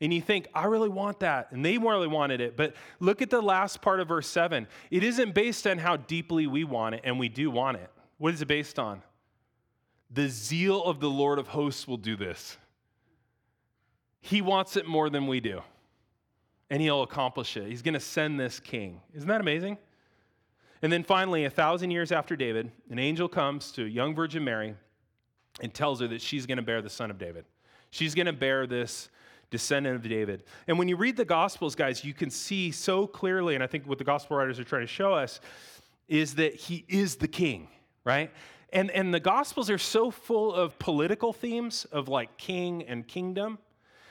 And 0.02 0.12
you 0.12 0.20
think, 0.20 0.48
I 0.54 0.66
really 0.66 0.90
want 0.90 1.20
that. 1.20 1.52
And 1.52 1.64
they 1.64 1.78
really 1.78 2.08
wanted 2.08 2.42
it. 2.42 2.58
But 2.58 2.74
look 3.00 3.22
at 3.22 3.30
the 3.30 3.42
last 3.42 3.82
part 3.82 4.00
of 4.00 4.08
verse 4.08 4.28
7. 4.28 4.68
It 4.90 5.04
isn't 5.04 5.34
based 5.34 5.68
on 5.68 5.78
how 5.78 5.98
deeply 5.98 6.48
we 6.48 6.64
want 6.64 6.96
it, 6.96 7.02
and 7.04 7.20
we 7.20 7.30
do 7.30 7.52
want 7.52 7.78
it. 7.78 7.90
What 8.18 8.34
is 8.34 8.42
it 8.42 8.48
based 8.48 8.80
on? 8.80 9.04
The 10.10 10.28
zeal 10.28 10.84
of 10.84 11.00
the 11.00 11.10
Lord 11.10 11.38
of 11.38 11.48
hosts 11.48 11.88
will 11.88 11.98
do 11.98 12.16
this. 12.16 12.58
He 14.22 14.42
wants 14.42 14.76
it 14.76 14.88
more 14.88 15.10
than 15.10 15.28
we 15.28 15.40
do. 15.40 15.62
And 16.70 16.82
he'll 16.82 17.04
accomplish 17.04 17.56
it. 17.56 17.68
He's 17.68 17.82
going 17.82 17.94
to 17.94 18.00
send 18.00 18.40
this 18.40 18.60
king. 18.60 19.02
Isn't 19.14 19.28
that 19.28 19.42
amazing? 19.42 19.78
And 20.82 20.92
then 20.92 21.04
finally, 21.04 21.46
a 21.46 21.50
thousand 21.50 21.92
years 21.92 22.12
after 22.12 22.36
David, 22.36 22.72
an 22.90 22.98
angel 22.98 23.28
comes 23.28 23.72
to 23.74 23.86
young 23.86 24.16
Virgin 24.16 24.44
Mary 24.44 24.76
and 25.62 25.74
tells 25.74 26.00
her 26.00 26.08
that 26.08 26.22
she's 26.22 26.46
going 26.46 26.58
to 26.58 26.64
bear 26.64 26.82
the 26.82 26.90
son 26.90 27.12
of 27.12 27.18
David. 27.18 27.46
She's 27.92 28.16
going 28.16 28.26
to 28.26 28.34
bear 28.34 28.66
this 28.66 29.10
descendant 29.52 29.98
of 29.98 30.10
David. 30.10 30.44
And 30.68 30.80
when 30.80 30.88
you 30.88 30.96
read 30.96 31.18
the 31.18 31.26
Gospels, 31.26 31.76
guys, 31.76 32.04
you 32.04 32.14
can 32.14 32.30
see 32.30 32.72
so 32.72 33.06
clearly, 33.06 33.54
and 33.54 33.64
I 33.64 33.68
think 33.68 33.86
what 33.86 33.98
the 33.98 34.04
Gospel 34.04 34.38
writers 34.38 34.60
are 34.60 34.64
trying 34.64 34.82
to 34.82 34.88
show 34.88 35.14
us 35.14 35.40
is 36.08 36.36
that 36.36 36.56
he 36.56 36.86
is 36.88 37.18
the 37.18 37.28
king, 37.28 37.68
right? 38.04 38.32
And, 38.74 38.90
and 38.92 39.14
the 39.14 39.20
Gospels 39.20 39.70
are 39.70 39.78
so 39.78 40.10
full 40.10 40.54
of 40.54 40.80
political 40.80 41.34
themes 41.34 41.86
of 41.92 42.08
like 42.08 42.38
king 42.38 42.84
and 42.84 43.06
kingdom. 43.06 43.60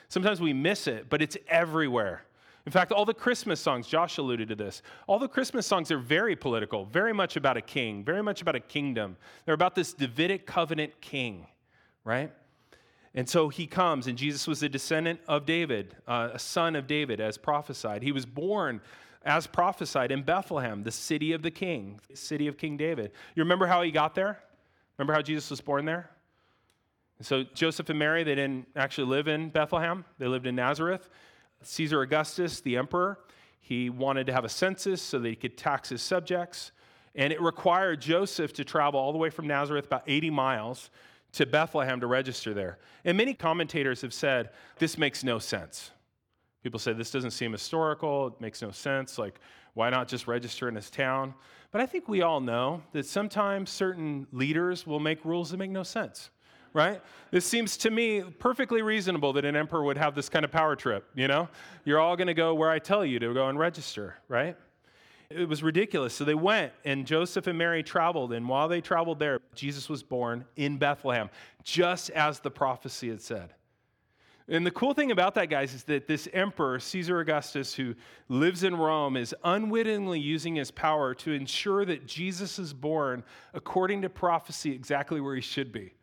Sometimes 0.07 0.39
we 0.39 0.53
miss 0.53 0.87
it, 0.87 1.09
but 1.09 1.21
it's 1.21 1.37
everywhere. 1.47 2.23
In 2.65 2.71
fact, 2.71 2.91
all 2.91 3.05
the 3.05 3.13
Christmas 3.13 3.59
songs, 3.59 3.87
Josh 3.87 4.17
alluded 4.17 4.49
to 4.49 4.55
this, 4.55 4.83
all 5.07 5.17
the 5.17 5.27
Christmas 5.27 5.65
songs 5.65 5.91
are 5.91 5.97
very 5.97 6.35
political, 6.35 6.85
very 6.85 7.13
much 7.13 7.35
about 7.35 7.57
a 7.57 7.61
king, 7.61 8.03
very 8.03 8.21
much 8.21 8.41
about 8.41 8.55
a 8.55 8.59
kingdom. 8.59 9.17
They're 9.45 9.55
about 9.55 9.73
this 9.73 9.93
Davidic 9.93 10.45
covenant 10.45 11.01
king, 11.01 11.47
right? 12.03 12.31
And 13.13 13.27
so 13.27 13.49
he 13.49 13.67
comes, 13.67 14.07
and 14.07 14.17
Jesus 14.17 14.47
was 14.47 14.63
a 14.63 14.69
descendant 14.69 15.19
of 15.27 15.45
David, 15.45 15.95
uh, 16.07 16.29
a 16.33 16.39
son 16.39 16.75
of 16.75 16.87
David, 16.87 17.19
as 17.19 17.37
prophesied. 17.37 18.03
He 18.03 18.11
was 18.11 18.25
born 18.25 18.79
as 19.23 19.47
prophesied 19.47 20.11
in 20.11 20.23
Bethlehem, 20.23 20.83
the 20.83 20.91
city 20.91 21.33
of 21.33 21.41
the 21.41 21.51
king, 21.51 21.99
the 22.09 22.15
city 22.15 22.47
of 22.47 22.57
King 22.57 22.77
David. 22.77 23.11
You 23.35 23.43
remember 23.43 23.67
how 23.67 23.81
he 23.81 23.91
got 23.91 24.15
there? 24.15 24.39
Remember 24.97 25.13
how 25.13 25.21
Jesus 25.21 25.49
was 25.49 25.61
born 25.61 25.85
there? 25.85 26.09
So 27.21 27.43
Joseph 27.43 27.89
and 27.89 27.99
Mary, 27.99 28.23
they 28.23 28.33
didn't 28.33 28.67
actually 28.75 29.07
live 29.07 29.27
in 29.27 29.49
Bethlehem, 29.49 30.05
they 30.17 30.27
lived 30.27 30.47
in 30.47 30.55
Nazareth. 30.55 31.07
Caesar 31.63 32.01
Augustus, 32.01 32.61
the 32.61 32.77
emperor, 32.77 33.19
he 33.59 33.89
wanted 33.89 34.27
to 34.27 34.33
have 34.33 34.43
a 34.43 34.49
census 34.49 35.01
so 35.01 35.19
that 35.19 35.29
he 35.29 35.35
could 35.35 35.57
tax 35.57 35.89
his 35.89 36.01
subjects. 36.01 36.71
And 37.15 37.31
it 37.31 37.41
required 37.41 38.01
Joseph 38.01 38.53
to 38.53 38.63
travel 38.63 38.99
all 38.99 39.11
the 39.11 39.17
way 39.17 39.29
from 39.29 39.47
Nazareth, 39.47 39.85
about 39.85 40.03
80 40.07 40.29
miles, 40.29 40.89
to 41.33 41.45
Bethlehem 41.45 41.99
to 41.99 42.07
register 42.07 42.53
there. 42.53 42.79
And 43.05 43.17
many 43.17 43.33
commentators 43.33 44.01
have 44.01 44.13
said 44.13 44.49
this 44.77 44.97
makes 44.97 45.23
no 45.23 45.39
sense. 45.39 45.91
People 46.63 46.79
say 46.79 46.93
this 46.93 47.11
doesn't 47.11 47.31
seem 47.31 47.51
historical, 47.51 48.27
it 48.27 48.41
makes 48.41 48.61
no 48.61 48.71
sense. 48.71 49.17
Like, 49.17 49.39
why 49.73 49.89
not 49.89 50.07
just 50.07 50.27
register 50.27 50.67
in 50.67 50.75
his 50.75 50.89
town? 50.89 51.33
But 51.71 51.81
I 51.81 51.85
think 51.85 52.07
we 52.07 52.21
all 52.21 52.41
know 52.41 52.83
that 52.91 53.05
sometimes 53.05 53.69
certain 53.69 54.27
leaders 54.31 54.85
will 54.85 54.99
make 54.99 55.23
rules 55.23 55.51
that 55.51 55.57
make 55.57 55.71
no 55.71 55.83
sense 55.83 56.29
right? 56.73 57.01
This 57.31 57.45
seems 57.45 57.77
to 57.77 57.91
me 57.91 58.21
perfectly 58.21 58.81
reasonable 58.81 59.33
that 59.33 59.45
an 59.45 59.55
emperor 59.55 59.83
would 59.83 59.97
have 59.97 60.15
this 60.15 60.29
kind 60.29 60.45
of 60.45 60.51
power 60.51 60.75
trip, 60.75 61.05
you 61.15 61.27
know? 61.27 61.49
You're 61.85 61.99
all 61.99 62.15
going 62.15 62.27
to 62.27 62.33
go 62.33 62.53
where 62.53 62.69
I 62.69 62.79
tell 62.79 63.05
you 63.05 63.19
to 63.19 63.33
go 63.33 63.47
and 63.49 63.57
register, 63.57 64.15
right? 64.27 64.55
It 65.29 65.47
was 65.47 65.63
ridiculous. 65.63 66.13
So 66.13 66.25
they 66.25 66.33
went, 66.33 66.73
and 66.83 67.05
Joseph 67.05 67.47
and 67.47 67.57
Mary 67.57 67.83
traveled. 67.83 68.33
And 68.33 68.49
while 68.49 68.67
they 68.67 68.81
traveled 68.81 69.19
there, 69.19 69.39
Jesus 69.55 69.87
was 69.87 70.03
born 70.03 70.45
in 70.55 70.77
Bethlehem, 70.77 71.29
just 71.63 72.09
as 72.09 72.39
the 72.39 72.51
prophecy 72.51 73.09
had 73.09 73.21
said. 73.21 73.53
And 74.49 74.65
the 74.65 74.71
cool 74.71 74.93
thing 74.93 75.11
about 75.11 75.35
that, 75.35 75.49
guys, 75.49 75.73
is 75.73 75.83
that 75.85 76.07
this 76.07 76.27
emperor, 76.33 76.79
Caesar 76.79 77.21
Augustus, 77.21 77.73
who 77.73 77.95
lives 78.27 78.63
in 78.63 78.75
Rome, 78.75 79.15
is 79.15 79.33
unwittingly 79.45 80.19
using 80.19 80.55
his 80.55 80.71
power 80.71 81.13
to 81.15 81.31
ensure 81.31 81.85
that 81.85 82.05
Jesus 82.05 82.59
is 82.59 82.73
born 82.73 83.23
according 83.53 84.01
to 84.01 84.09
prophecy 84.09 84.73
exactly 84.73 85.21
where 85.21 85.35
he 85.35 85.41
should 85.41 85.71
be. 85.71 85.93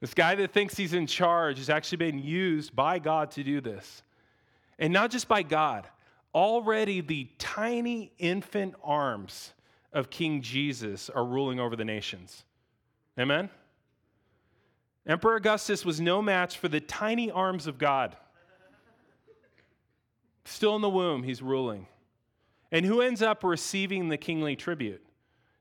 This 0.00 0.14
guy 0.14 0.34
that 0.34 0.52
thinks 0.52 0.76
he's 0.76 0.92
in 0.92 1.06
charge 1.06 1.58
is 1.58 1.70
actually 1.70 1.98
being 1.98 2.18
used 2.18 2.76
by 2.76 2.98
God 2.98 3.30
to 3.32 3.42
do 3.42 3.60
this. 3.60 4.02
And 4.78 4.92
not 4.92 5.10
just 5.10 5.26
by 5.26 5.42
God, 5.42 5.86
already 6.34 7.00
the 7.00 7.28
tiny 7.38 8.12
infant 8.18 8.74
arms 8.84 9.52
of 9.92 10.10
King 10.10 10.42
Jesus 10.42 11.08
are 11.08 11.24
ruling 11.24 11.58
over 11.58 11.76
the 11.76 11.84
nations. 11.84 12.44
Amen? 13.18 13.48
Emperor 15.06 15.36
Augustus 15.36 15.84
was 15.84 16.00
no 16.00 16.20
match 16.20 16.58
for 16.58 16.68
the 16.68 16.80
tiny 16.80 17.30
arms 17.30 17.66
of 17.66 17.78
God. 17.78 18.16
Still 20.44 20.76
in 20.76 20.82
the 20.82 20.90
womb, 20.90 21.22
he's 21.22 21.40
ruling. 21.40 21.86
And 22.70 22.84
who 22.84 23.00
ends 23.00 23.22
up 23.22 23.42
receiving 23.42 24.08
the 24.08 24.18
kingly 24.18 24.56
tribute? 24.56 25.02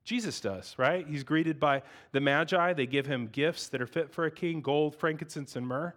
Jesus 0.05 0.39
does, 0.39 0.75
right? 0.77 1.05
He's 1.07 1.23
greeted 1.23 1.59
by 1.59 1.81
the 2.11 2.21
Magi. 2.21 2.73
They 2.73 2.85
give 2.85 3.07
him 3.07 3.27
gifts 3.27 3.67
that 3.69 3.81
are 3.81 3.87
fit 3.87 4.11
for 4.11 4.25
a 4.25 4.31
king 4.31 4.61
gold, 4.61 4.95
frankincense, 4.95 5.55
and 5.55 5.67
myrrh. 5.67 5.93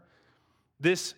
This 0.80 1.14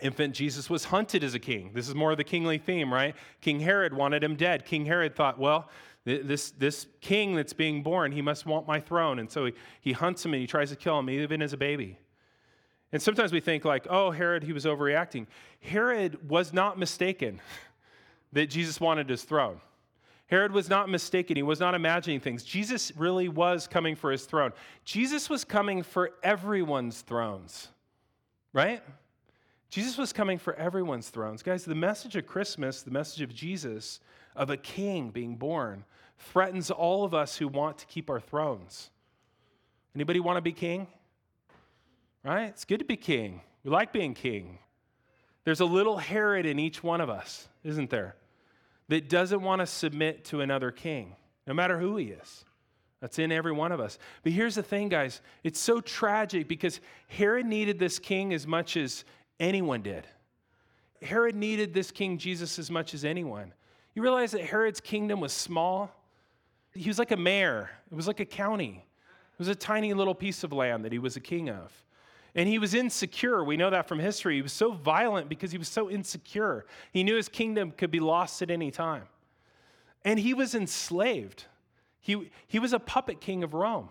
infant 0.00 0.34
Jesus 0.34 0.70
was 0.70 0.84
hunted 0.84 1.24
as 1.24 1.34
a 1.34 1.38
king. 1.40 1.72
This 1.74 1.88
is 1.88 1.94
more 1.94 2.12
of 2.12 2.16
the 2.16 2.24
kingly 2.24 2.58
theme, 2.58 2.92
right? 2.92 3.16
King 3.40 3.58
Herod 3.58 3.92
wanted 3.92 4.22
him 4.22 4.36
dead. 4.36 4.64
King 4.64 4.86
Herod 4.86 5.16
thought, 5.16 5.38
well, 5.38 5.68
this, 6.04 6.52
this 6.52 6.86
king 7.00 7.34
that's 7.34 7.52
being 7.52 7.82
born, 7.82 8.12
he 8.12 8.22
must 8.22 8.46
want 8.46 8.68
my 8.68 8.78
throne. 8.78 9.18
And 9.18 9.28
so 9.28 9.46
he, 9.46 9.52
he 9.80 9.92
hunts 9.92 10.24
him 10.24 10.32
and 10.32 10.40
he 10.40 10.46
tries 10.46 10.70
to 10.70 10.76
kill 10.76 10.98
him, 11.00 11.10
even 11.10 11.42
as 11.42 11.52
a 11.52 11.56
baby. 11.56 11.98
And 12.92 13.02
sometimes 13.02 13.32
we 13.32 13.40
think, 13.40 13.64
like, 13.64 13.88
oh, 13.90 14.12
Herod, 14.12 14.44
he 14.44 14.52
was 14.52 14.64
overreacting. 14.64 15.26
Herod 15.60 16.30
was 16.30 16.52
not 16.52 16.78
mistaken 16.78 17.40
that 18.32 18.46
Jesus 18.46 18.80
wanted 18.80 19.08
his 19.08 19.24
throne. 19.24 19.60
Herod 20.28 20.52
was 20.52 20.68
not 20.68 20.88
mistaken. 20.88 21.36
He 21.36 21.42
was 21.42 21.60
not 21.60 21.74
imagining 21.74 22.20
things. 22.20 22.42
Jesus 22.42 22.92
really 22.96 23.28
was 23.28 23.68
coming 23.68 23.94
for 23.94 24.10
his 24.10 24.24
throne. 24.24 24.52
Jesus 24.84 25.30
was 25.30 25.44
coming 25.44 25.82
for 25.82 26.12
everyone's 26.22 27.02
thrones, 27.02 27.68
right? 28.52 28.82
Jesus 29.70 29.96
was 29.96 30.12
coming 30.12 30.38
for 30.38 30.54
everyone's 30.54 31.10
thrones. 31.10 31.42
Guys, 31.42 31.64
the 31.64 31.74
message 31.74 32.16
of 32.16 32.26
Christmas, 32.26 32.82
the 32.82 32.90
message 32.90 33.22
of 33.22 33.34
Jesus, 33.34 34.00
of 34.34 34.50
a 34.50 34.56
king 34.56 35.10
being 35.10 35.36
born, 35.36 35.84
threatens 36.18 36.70
all 36.70 37.04
of 37.04 37.14
us 37.14 37.36
who 37.36 37.46
want 37.46 37.78
to 37.78 37.86
keep 37.86 38.10
our 38.10 38.20
thrones. 38.20 38.90
Anybody 39.94 40.20
want 40.20 40.38
to 40.38 40.42
be 40.42 40.52
king? 40.52 40.88
Right? 42.24 42.46
It's 42.46 42.64
good 42.64 42.80
to 42.80 42.84
be 42.84 42.96
king. 42.96 43.42
We 43.62 43.70
like 43.70 43.92
being 43.92 44.14
king. 44.14 44.58
There's 45.44 45.60
a 45.60 45.64
little 45.64 45.96
Herod 45.96 46.46
in 46.46 46.58
each 46.58 46.82
one 46.82 47.00
of 47.00 47.08
us, 47.08 47.48
isn't 47.62 47.90
there? 47.90 48.16
That 48.88 49.08
doesn't 49.08 49.42
want 49.42 49.60
to 49.60 49.66
submit 49.66 50.24
to 50.26 50.40
another 50.40 50.70
king, 50.70 51.16
no 51.46 51.54
matter 51.54 51.78
who 51.78 51.96
he 51.96 52.06
is. 52.06 52.44
That's 53.00 53.18
in 53.18 53.30
every 53.30 53.52
one 53.52 53.72
of 53.72 53.80
us. 53.80 53.98
But 54.22 54.32
here's 54.32 54.54
the 54.54 54.62
thing, 54.62 54.88
guys 54.88 55.20
it's 55.42 55.60
so 55.60 55.80
tragic 55.80 56.48
because 56.48 56.80
Herod 57.08 57.46
needed 57.46 57.78
this 57.78 57.98
king 57.98 58.32
as 58.32 58.46
much 58.46 58.76
as 58.76 59.04
anyone 59.38 59.82
did. 59.82 60.06
Herod 61.02 61.36
needed 61.36 61.74
this 61.74 61.90
king 61.90 62.18
Jesus 62.18 62.58
as 62.58 62.70
much 62.70 62.94
as 62.94 63.04
anyone. 63.04 63.52
You 63.94 64.02
realize 64.02 64.32
that 64.32 64.42
Herod's 64.42 64.80
kingdom 64.80 65.20
was 65.20 65.32
small? 65.32 65.90
He 66.72 66.88
was 66.88 66.98
like 66.98 67.10
a 67.10 67.16
mayor, 67.16 67.70
it 67.90 67.94
was 67.94 68.06
like 68.06 68.20
a 68.20 68.24
county. 68.24 68.84
It 69.32 69.38
was 69.38 69.48
a 69.48 69.54
tiny 69.54 69.92
little 69.92 70.14
piece 70.14 70.44
of 70.44 70.52
land 70.52 70.86
that 70.86 70.92
he 70.92 70.98
was 70.98 71.16
a 71.16 71.20
king 71.20 71.50
of. 71.50 71.70
And 72.36 72.46
he 72.46 72.58
was 72.58 72.74
insecure. 72.74 73.42
We 73.42 73.56
know 73.56 73.70
that 73.70 73.88
from 73.88 73.98
history. 73.98 74.36
He 74.36 74.42
was 74.42 74.52
so 74.52 74.70
violent 74.70 75.30
because 75.30 75.50
he 75.50 75.58
was 75.58 75.68
so 75.68 75.90
insecure. 75.90 76.66
He 76.92 77.02
knew 77.02 77.16
his 77.16 77.30
kingdom 77.30 77.72
could 77.72 77.90
be 77.90 77.98
lost 77.98 78.42
at 78.42 78.50
any 78.50 78.70
time. 78.70 79.04
And 80.04 80.20
he 80.20 80.34
was 80.34 80.54
enslaved. 80.54 81.46
He, 81.98 82.30
he 82.46 82.58
was 82.58 82.74
a 82.74 82.78
puppet 82.78 83.22
king 83.22 83.42
of 83.42 83.54
Rome. 83.54 83.88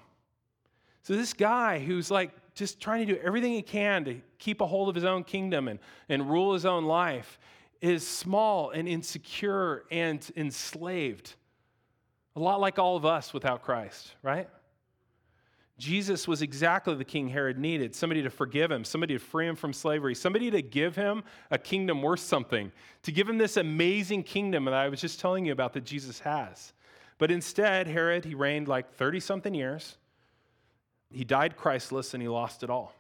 So, 1.02 1.16
this 1.16 1.34
guy 1.34 1.80
who's 1.80 2.10
like 2.10 2.32
just 2.54 2.80
trying 2.80 3.06
to 3.06 3.14
do 3.14 3.20
everything 3.22 3.52
he 3.52 3.62
can 3.62 4.06
to 4.06 4.22
keep 4.40 4.62
a 4.62 4.66
hold 4.66 4.90
of 4.90 4.96
his 4.96 5.04
own 5.04 5.24
kingdom 5.24 5.68
and, 5.68 5.80
and 6.08 6.30
rule 6.30 6.54
his 6.54 6.66
own 6.66 6.86
life 6.86 7.38
is 7.82 8.08
small 8.08 8.70
and 8.70 8.88
insecure 8.88 9.84
and 9.92 10.26
enslaved. 10.36 11.36
A 12.36 12.40
lot 12.40 12.60
like 12.60 12.80
all 12.80 12.96
of 12.96 13.06
us 13.06 13.34
without 13.34 13.64
Christ, 13.64 14.16
right? 14.24 14.48
Jesus 15.78 16.26
was 16.26 16.42
exactly 16.42 16.96
the 16.96 17.04
king 17.04 17.28
Herod 17.28 17.58
needed 17.58 17.94
somebody 17.94 18.24
to 18.24 18.30
forgive 18.30 18.72
him, 18.72 18.86
somebody 18.86 19.14
to 19.16 19.20
free 19.20 19.46
him 19.46 19.58
from 19.58 19.74
slavery, 19.74 20.16
somebody 20.16 20.50
to 20.52 20.62
give 20.62 20.96
him 20.96 21.24
a 21.52 21.58
kingdom 21.58 22.02
worth 22.02 22.22
something, 22.22 22.72
to 23.04 23.12
give 23.12 23.28
him 23.28 23.38
this 23.38 23.58
amazing 23.58 24.24
kingdom 24.24 24.66
that 24.66 24.74
I 24.74 24.88
was 24.88 25.02
just 25.02 25.20
telling 25.20 25.46
you 25.46 25.52
about 25.52 25.74
that 25.74 25.84
Jesus 25.84 26.20
has. 26.20 26.72
But 27.18 27.30
instead, 27.30 27.88
Herod, 27.88 28.24
he 28.24 28.36
reigned 28.36 28.70
like 28.70 28.94
30 28.94 29.20
something 29.20 29.54
years. 29.54 29.98
He 31.12 31.26
died 31.26 31.58
Christless 31.58 32.14
and 32.14 32.24
he 32.24 32.30
lost 32.30 32.64
it 32.64 32.70
all. 32.70 32.94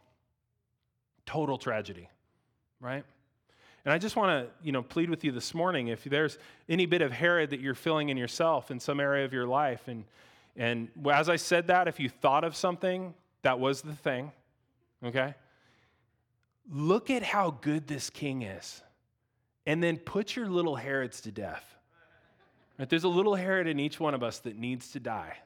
Total 1.25 1.57
tragedy, 1.57 2.09
right? 2.81 3.03
And 3.85 3.93
I 3.93 3.97
just 3.97 4.15
want 4.15 4.31
to, 4.31 4.51
you 4.63 4.71
know, 4.71 4.81
plead 4.81 5.09
with 5.09 5.23
you 5.23 5.31
this 5.31 5.53
morning 5.53 5.89
if 5.89 6.03
there's 6.03 6.37
any 6.67 6.85
bit 6.85 7.01
of 7.01 7.11
Herod 7.11 7.51
that 7.51 7.61
you're 7.61 7.75
feeling 7.75 8.09
in 8.09 8.17
yourself 8.17 8.69
in 8.69 8.79
some 8.79 8.99
area 8.99 9.23
of 9.23 9.31
your 9.31 9.47
life 9.47 9.87
and 9.87 10.03
and 10.55 10.89
as 11.11 11.29
I 11.29 11.35
said 11.35 11.67
that, 11.67 11.87
if 11.87 11.99
you 11.99 12.09
thought 12.09 12.43
of 12.43 12.55
something, 12.55 13.13
that 13.41 13.59
was 13.59 13.81
the 13.81 13.93
thing, 13.93 14.31
okay? 15.03 15.35
Look 16.69 17.09
at 17.09 17.23
how 17.23 17.51
good 17.61 17.87
this 17.87 18.09
king 18.09 18.41
is. 18.41 18.81
And 19.67 19.81
then 19.81 19.97
put 19.97 20.35
your 20.35 20.47
little 20.47 20.75
Herods 20.75 21.21
to 21.21 21.31
death. 21.31 21.63
Right? 22.77 22.89
There's 22.89 23.03
a 23.03 23.09
little 23.09 23.35
Herod 23.35 23.67
in 23.67 23.79
each 23.79 23.99
one 23.99 24.13
of 24.13 24.23
us 24.23 24.39
that 24.39 24.57
needs 24.57 24.91
to 24.91 24.99
die. 24.99 25.37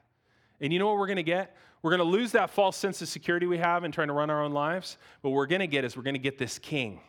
And 0.60 0.72
you 0.72 0.78
know 0.78 0.86
what 0.86 0.98
we're 0.98 1.06
going 1.06 1.16
to 1.16 1.22
get? 1.22 1.56
We're 1.82 1.90
going 1.90 1.98
to 1.98 2.04
lose 2.04 2.32
that 2.32 2.50
false 2.50 2.76
sense 2.76 3.00
of 3.00 3.08
security 3.08 3.46
we 3.46 3.58
have 3.58 3.84
in 3.84 3.92
trying 3.92 4.08
to 4.08 4.14
run 4.14 4.28
our 4.28 4.42
own 4.42 4.52
lives. 4.52 4.98
But 5.22 5.30
what 5.30 5.36
we're 5.36 5.46
going 5.46 5.60
to 5.60 5.66
get 5.66 5.84
is 5.84 5.96
we're 5.96 6.02
going 6.02 6.14
to 6.14 6.20
get 6.20 6.38
this 6.38 6.58
king. 6.58 7.00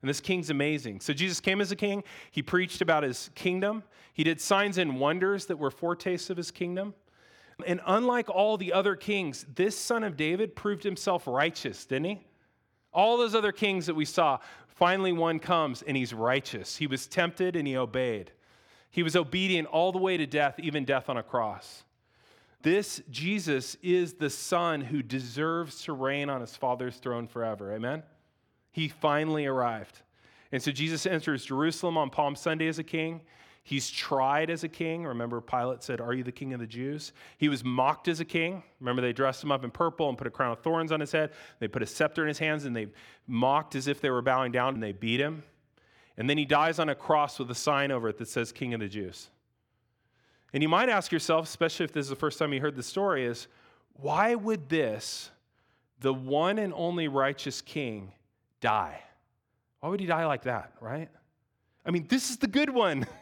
And 0.00 0.08
this 0.08 0.20
king's 0.20 0.50
amazing. 0.50 1.00
So 1.00 1.12
Jesus 1.12 1.40
came 1.40 1.60
as 1.60 1.72
a 1.72 1.76
king. 1.76 2.04
He 2.30 2.42
preached 2.42 2.80
about 2.80 3.02
his 3.02 3.30
kingdom. 3.34 3.82
He 4.12 4.24
did 4.24 4.40
signs 4.40 4.78
and 4.78 5.00
wonders 5.00 5.46
that 5.46 5.56
were 5.56 5.70
foretastes 5.70 6.30
of 6.30 6.36
his 6.36 6.50
kingdom. 6.50 6.94
And 7.66 7.80
unlike 7.86 8.28
all 8.28 8.56
the 8.56 8.72
other 8.72 8.96
kings, 8.96 9.46
this 9.54 9.78
son 9.78 10.04
of 10.04 10.16
David 10.16 10.56
proved 10.56 10.82
himself 10.82 11.26
righteous, 11.26 11.84
didn't 11.84 12.04
he? 12.06 12.26
All 12.92 13.16
those 13.16 13.34
other 13.34 13.52
kings 13.52 13.86
that 13.86 13.94
we 13.94 14.04
saw, 14.04 14.38
finally 14.66 15.12
one 15.12 15.38
comes 15.38 15.82
and 15.82 15.96
he's 15.96 16.12
righteous. 16.12 16.76
He 16.76 16.86
was 16.86 17.06
tempted 17.06 17.56
and 17.56 17.66
he 17.66 17.76
obeyed. 17.76 18.32
He 18.90 19.02
was 19.02 19.16
obedient 19.16 19.68
all 19.68 19.92
the 19.92 19.98
way 19.98 20.16
to 20.16 20.26
death, 20.26 20.58
even 20.58 20.84
death 20.84 21.08
on 21.08 21.16
a 21.16 21.22
cross. 21.22 21.84
This 22.62 23.02
Jesus 23.10 23.76
is 23.82 24.14
the 24.14 24.30
Son 24.30 24.80
who 24.80 25.02
deserves 25.02 25.82
to 25.84 25.92
reign 25.92 26.30
on 26.30 26.40
his 26.40 26.56
Father's 26.56 26.96
throne 26.96 27.26
forever. 27.26 27.72
Amen? 27.72 28.02
He 28.70 28.88
finally 28.88 29.46
arrived. 29.46 30.02
And 30.52 30.62
so 30.62 30.70
Jesus 30.70 31.06
enters 31.06 31.44
Jerusalem 31.44 31.96
on 31.96 32.10
Palm 32.10 32.36
Sunday 32.36 32.68
as 32.68 32.78
a 32.78 32.84
king. 32.84 33.22
He's 33.64 33.88
tried 33.88 34.50
as 34.50 34.64
a 34.64 34.68
king. 34.68 35.04
Remember, 35.04 35.40
Pilate 35.40 35.84
said, 35.84 36.00
Are 36.00 36.12
you 36.12 36.24
the 36.24 36.32
king 36.32 36.52
of 36.52 36.58
the 36.58 36.66
Jews? 36.66 37.12
He 37.38 37.48
was 37.48 37.62
mocked 37.62 38.08
as 38.08 38.18
a 38.18 38.24
king. 38.24 38.64
Remember, 38.80 39.00
they 39.00 39.12
dressed 39.12 39.42
him 39.42 39.52
up 39.52 39.62
in 39.62 39.70
purple 39.70 40.08
and 40.08 40.18
put 40.18 40.26
a 40.26 40.30
crown 40.30 40.52
of 40.52 40.58
thorns 40.60 40.90
on 40.90 40.98
his 40.98 41.12
head. 41.12 41.30
They 41.60 41.68
put 41.68 41.82
a 41.82 41.86
scepter 41.86 42.22
in 42.22 42.28
his 42.28 42.38
hands 42.38 42.64
and 42.64 42.74
they 42.74 42.88
mocked 43.28 43.76
as 43.76 43.86
if 43.86 44.00
they 44.00 44.10
were 44.10 44.22
bowing 44.22 44.50
down 44.50 44.74
and 44.74 44.82
they 44.82 44.92
beat 44.92 45.20
him. 45.20 45.44
And 46.16 46.28
then 46.28 46.38
he 46.38 46.44
dies 46.44 46.78
on 46.78 46.88
a 46.88 46.94
cross 46.94 47.38
with 47.38 47.50
a 47.50 47.54
sign 47.54 47.92
over 47.92 48.08
it 48.08 48.18
that 48.18 48.28
says, 48.28 48.50
King 48.50 48.74
of 48.74 48.80
the 48.80 48.88
Jews. 48.88 49.30
And 50.52 50.62
you 50.62 50.68
might 50.68 50.88
ask 50.88 51.12
yourself, 51.12 51.46
especially 51.46 51.84
if 51.84 51.92
this 51.92 52.04
is 52.04 52.10
the 52.10 52.16
first 52.16 52.38
time 52.38 52.52
you 52.52 52.60
heard 52.60 52.76
the 52.76 52.82
story, 52.82 53.24
is 53.24 53.46
why 53.94 54.34
would 54.34 54.68
this, 54.68 55.30
the 56.00 56.12
one 56.12 56.58
and 56.58 56.74
only 56.74 57.08
righteous 57.08 57.62
king, 57.62 58.12
die? 58.60 59.00
Why 59.80 59.88
would 59.88 60.00
he 60.00 60.06
die 60.06 60.26
like 60.26 60.42
that, 60.42 60.72
right? 60.80 61.08
I 61.86 61.90
mean, 61.90 62.06
this 62.08 62.30
is 62.30 62.36
the 62.36 62.46
good 62.46 62.70
one. 62.70 63.06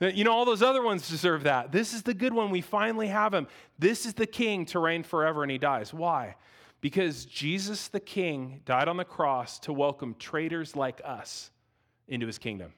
you 0.00 0.24
know, 0.24 0.32
all 0.32 0.44
those 0.44 0.62
other 0.62 0.82
ones 0.82 1.08
deserve 1.08 1.44
that. 1.44 1.72
This 1.72 1.94
is 1.94 2.02
the 2.02 2.14
good 2.14 2.34
one. 2.34 2.50
We 2.50 2.60
finally 2.60 3.08
have 3.08 3.32
him. 3.32 3.46
This 3.78 4.06
is 4.06 4.14
the 4.14 4.26
king 4.26 4.66
to 4.66 4.78
reign 4.78 5.02
forever, 5.02 5.42
and 5.42 5.50
he 5.50 5.58
dies. 5.58 5.94
Why? 5.94 6.36
Because 6.80 7.24
Jesus 7.24 7.88
the 7.88 8.00
king 8.00 8.60
died 8.64 8.88
on 8.88 8.96
the 8.96 9.04
cross 9.04 9.58
to 9.60 9.72
welcome 9.72 10.16
traitors 10.18 10.76
like 10.76 11.00
us 11.04 11.50
into 12.08 12.26
his 12.26 12.38
kingdom. 12.38 12.72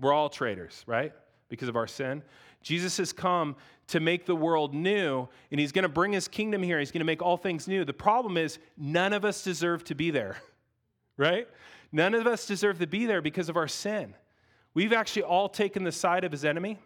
We're 0.00 0.12
all 0.12 0.28
traitors, 0.28 0.82
right? 0.86 1.12
Because 1.48 1.68
of 1.68 1.76
our 1.76 1.86
sin. 1.86 2.22
Jesus 2.62 2.96
has 2.96 3.12
come 3.12 3.56
to 3.88 4.00
make 4.00 4.26
the 4.26 4.34
world 4.34 4.74
new, 4.74 5.28
and 5.50 5.60
he's 5.60 5.72
going 5.72 5.84
to 5.84 5.88
bring 5.88 6.12
his 6.12 6.28
kingdom 6.28 6.62
here. 6.62 6.78
He's 6.78 6.90
going 6.90 7.00
to 7.00 7.06
make 7.06 7.22
all 7.22 7.36
things 7.36 7.68
new. 7.68 7.84
The 7.84 7.92
problem 7.92 8.36
is, 8.36 8.58
none 8.76 9.12
of 9.12 9.24
us 9.24 9.42
deserve 9.42 9.84
to 9.84 9.94
be 9.94 10.10
there, 10.10 10.38
right? 11.16 11.48
None 11.92 12.14
of 12.14 12.26
us 12.26 12.46
deserve 12.46 12.78
to 12.80 12.86
be 12.86 13.06
there 13.06 13.22
because 13.22 13.48
of 13.48 13.56
our 13.56 13.68
sin. 13.68 14.14
We've 14.78 14.92
actually 14.92 15.22
all 15.22 15.48
taken 15.48 15.82
the 15.82 15.90
side 15.90 16.22
of 16.22 16.30
his 16.30 16.44
enemy. 16.44 16.78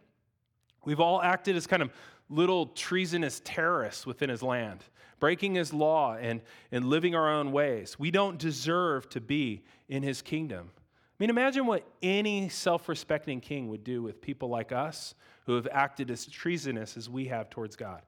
We've 0.87 0.99
all 0.99 1.21
acted 1.21 1.57
as 1.57 1.67
kind 1.67 1.83
of 1.83 1.91
little 2.31 2.69
treasonous 2.69 3.43
terrorists 3.45 4.07
within 4.07 4.31
his 4.31 4.43
land, 4.43 4.83
breaking 5.21 5.57
his 5.57 5.75
law 5.75 6.17
and, 6.17 6.41
and 6.71 6.87
living 6.87 7.15
our 7.15 7.29
own 7.29 7.53
ways. 7.53 7.99
We 7.99 8.11
don't 8.11 8.39
deserve 8.39 9.11
to 9.11 9.21
be 9.21 9.63
in 9.91 10.03
his 10.03 10.23
kingdom. 10.23 10.71
I 10.75 11.17
mean, 11.19 11.29
imagine 11.29 11.67
what 11.67 11.87
any 12.01 12.49
self 12.49 12.89
respecting 12.89 13.43
king 13.43 13.69
would 13.69 13.85
do 13.85 14.03
with 14.03 14.23
people 14.23 14.49
like 14.49 14.73
us 14.73 15.15
who 15.45 15.55
have 15.57 15.69
acted 15.71 16.11
as 16.11 16.25
treasonous 16.25 16.97
as 16.97 17.11
we 17.11 17.27
have 17.27 17.51
towards 17.51 17.77
God. 17.77 18.01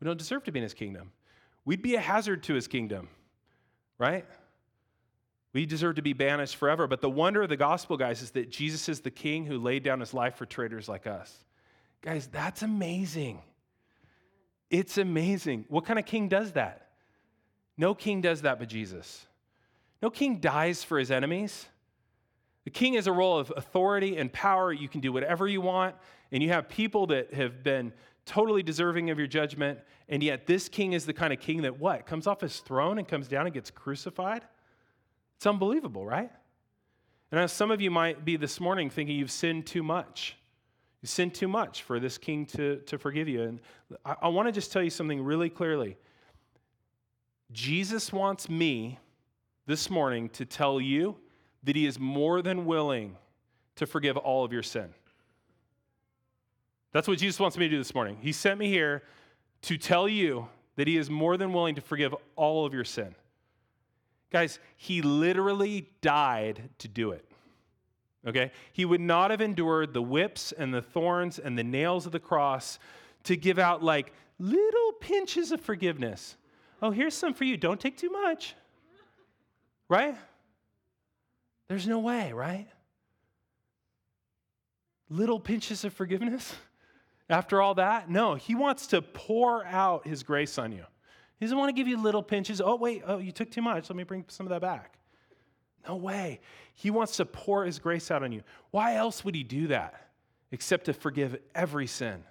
We 0.00 0.06
don't 0.06 0.18
deserve 0.18 0.42
to 0.42 0.50
be 0.50 0.58
in 0.58 0.64
his 0.64 0.74
kingdom. 0.74 1.12
We'd 1.64 1.82
be 1.82 1.94
a 1.94 2.00
hazard 2.00 2.42
to 2.42 2.54
his 2.54 2.66
kingdom, 2.66 3.10
right? 3.96 4.26
We 5.52 5.66
deserve 5.66 5.96
to 5.96 6.02
be 6.02 6.12
banished 6.12 6.56
forever. 6.56 6.86
But 6.86 7.00
the 7.00 7.10
wonder 7.10 7.42
of 7.42 7.48
the 7.48 7.56
gospel, 7.56 7.96
guys, 7.96 8.22
is 8.22 8.32
that 8.32 8.50
Jesus 8.50 8.88
is 8.88 9.00
the 9.00 9.10
king 9.10 9.46
who 9.46 9.58
laid 9.58 9.82
down 9.82 10.00
his 10.00 10.12
life 10.12 10.36
for 10.36 10.46
traitors 10.46 10.88
like 10.88 11.06
us. 11.06 11.44
Guys, 12.02 12.28
that's 12.28 12.62
amazing. 12.62 13.42
It's 14.70 14.98
amazing. 14.98 15.64
What 15.68 15.84
kind 15.86 15.98
of 15.98 16.04
king 16.04 16.28
does 16.28 16.52
that? 16.52 16.90
No 17.76 17.94
king 17.94 18.20
does 18.20 18.42
that 18.42 18.58
but 18.58 18.68
Jesus. 18.68 19.26
No 20.02 20.10
king 20.10 20.38
dies 20.38 20.84
for 20.84 20.98
his 20.98 21.10
enemies. 21.10 21.66
The 22.64 22.70
king 22.70 22.94
is 22.94 23.06
a 23.06 23.12
role 23.12 23.38
of 23.38 23.52
authority 23.56 24.18
and 24.18 24.32
power. 24.32 24.72
You 24.72 24.88
can 24.88 25.00
do 25.00 25.12
whatever 25.12 25.48
you 25.48 25.60
want, 25.60 25.96
and 26.30 26.42
you 26.42 26.50
have 26.50 26.68
people 26.68 27.06
that 27.06 27.32
have 27.32 27.64
been 27.64 27.92
totally 28.26 28.62
deserving 28.62 29.08
of 29.08 29.18
your 29.18 29.26
judgment, 29.26 29.78
and 30.08 30.22
yet 30.22 30.46
this 30.46 30.68
king 30.68 30.92
is 30.92 31.06
the 31.06 31.14
kind 31.14 31.32
of 31.32 31.40
king 31.40 31.62
that 31.62 31.78
what? 31.78 32.04
Comes 32.04 32.26
off 32.26 32.42
his 32.42 32.58
throne 32.58 32.98
and 32.98 33.08
comes 33.08 33.26
down 33.26 33.46
and 33.46 33.54
gets 33.54 33.70
crucified? 33.70 34.44
It's 35.38 35.46
unbelievable, 35.46 36.04
right? 36.04 36.32
And 37.30 37.38
as 37.38 37.52
some 37.52 37.70
of 37.70 37.80
you 37.80 37.92
might 37.92 38.24
be 38.24 38.36
this 38.36 38.58
morning 38.58 38.90
thinking 38.90 39.16
you've 39.16 39.30
sinned 39.30 39.66
too 39.66 39.84
much. 39.84 40.36
You 41.00 41.06
sinned 41.06 41.32
too 41.32 41.46
much 41.46 41.84
for 41.84 42.00
this 42.00 42.18
king 42.18 42.44
to, 42.46 42.78
to 42.86 42.98
forgive 42.98 43.28
you. 43.28 43.42
And 43.42 43.60
I, 44.04 44.16
I 44.22 44.28
want 44.28 44.48
to 44.48 44.52
just 44.52 44.72
tell 44.72 44.82
you 44.82 44.90
something 44.90 45.22
really 45.22 45.48
clearly. 45.48 45.96
Jesus 47.52 48.12
wants 48.12 48.48
me 48.48 48.98
this 49.66 49.88
morning 49.88 50.28
to 50.30 50.44
tell 50.44 50.80
you 50.80 51.14
that 51.62 51.76
he 51.76 51.86
is 51.86 52.00
more 52.00 52.42
than 52.42 52.66
willing 52.66 53.16
to 53.76 53.86
forgive 53.86 54.16
all 54.16 54.44
of 54.44 54.52
your 54.52 54.64
sin. 54.64 54.92
That's 56.90 57.06
what 57.06 57.18
Jesus 57.18 57.38
wants 57.38 57.56
me 57.56 57.66
to 57.66 57.70
do 57.70 57.78
this 57.78 57.94
morning. 57.94 58.18
He 58.20 58.32
sent 58.32 58.58
me 58.58 58.66
here 58.66 59.04
to 59.62 59.78
tell 59.78 60.08
you 60.08 60.48
that 60.74 60.88
he 60.88 60.96
is 60.96 61.08
more 61.08 61.36
than 61.36 61.52
willing 61.52 61.76
to 61.76 61.80
forgive 61.80 62.12
all 62.34 62.66
of 62.66 62.74
your 62.74 62.84
sin. 62.84 63.14
Guys, 64.30 64.58
he 64.76 65.00
literally 65.02 65.88
died 66.00 66.68
to 66.78 66.88
do 66.88 67.12
it. 67.12 67.24
Okay? 68.26 68.52
He 68.72 68.84
would 68.84 69.00
not 69.00 69.30
have 69.30 69.40
endured 69.40 69.94
the 69.94 70.02
whips 70.02 70.52
and 70.52 70.72
the 70.72 70.82
thorns 70.82 71.38
and 71.38 71.58
the 71.58 71.64
nails 71.64 72.04
of 72.04 72.12
the 72.12 72.20
cross 72.20 72.78
to 73.24 73.36
give 73.36 73.58
out 73.58 73.82
like 73.82 74.12
little 74.38 74.92
pinches 75.00 75.50
of 75.52 75.60
forgiveness. 75.60 76.36
Oh, 76.82 76.90
here's 76.90 77.14
some 77.14 77.34
for 77.34 77.44
you. 77.44 77.56
Don't 77.56 77.80
take 77.80 77.96
too 77.96 78.10
much. 78.10 78.54
Right? 79.88 80.16
There's 81.68 81.86
no 81.86 81.98
way, 81.98 82.32
right? 82.32 82.66
Little 85.08 85.40
pinches 85.40 85.84
of 85.84 85.94
forgiveness 85.94 86.54
after 87.30 87.62
all 87.62 87.74
that? 87.76 88.10
No, 88.10 88.34
he 88.34 88.54
wants 88.54 88.88
to 88.88 89.00
pour 89.00 89.64
out 89.64 90.06
his 90.06 90.22
grace 90.22 90.58
on 90.58 90.72
you. 90.72 90.84
He 91.38 91.46
doesn't 91.46 91.56
want 91.56 91.68
to 91.68 91.72
give 91.72 91.86
you 91.86 92.00
little 92.00 92.22
pinches. 92.22 92.60
Oh, 92.60 92.74
wait, 92.74 93.02
oh, 93.06 93.18
you 93.18 93.32
took 93.32 93.50
too 93.50 93.62
much. 93.62 93.88
Let 93.88 93.96
me 93.96 94.02
bring 94.02 94.24
some 94.28 94.46
of 94.46 94.50
that 94.50 94.60
back. 94.60 94.98
No 95.86 95.96
way. 95.96 96.40
He 96.74 96.90
wants 96.90 97.16
to 97.16 97.24
pour 97.24 97.64
his 97.64 97.78
grace 97.78 98.10
out 98.10 98.22
on 98.22 98.32
you. 98.32 98.42
Why 98.70 98.96
else 98.96 99.24
would 99.24 99.34
he 99.34 99.44
do 99.44 99.68
that 99.68 100.08
except 100.50 100.86
to 100.86 100.92
forgive 100.92 101.38
every 101.54 101.86
sin? 101.86 102.24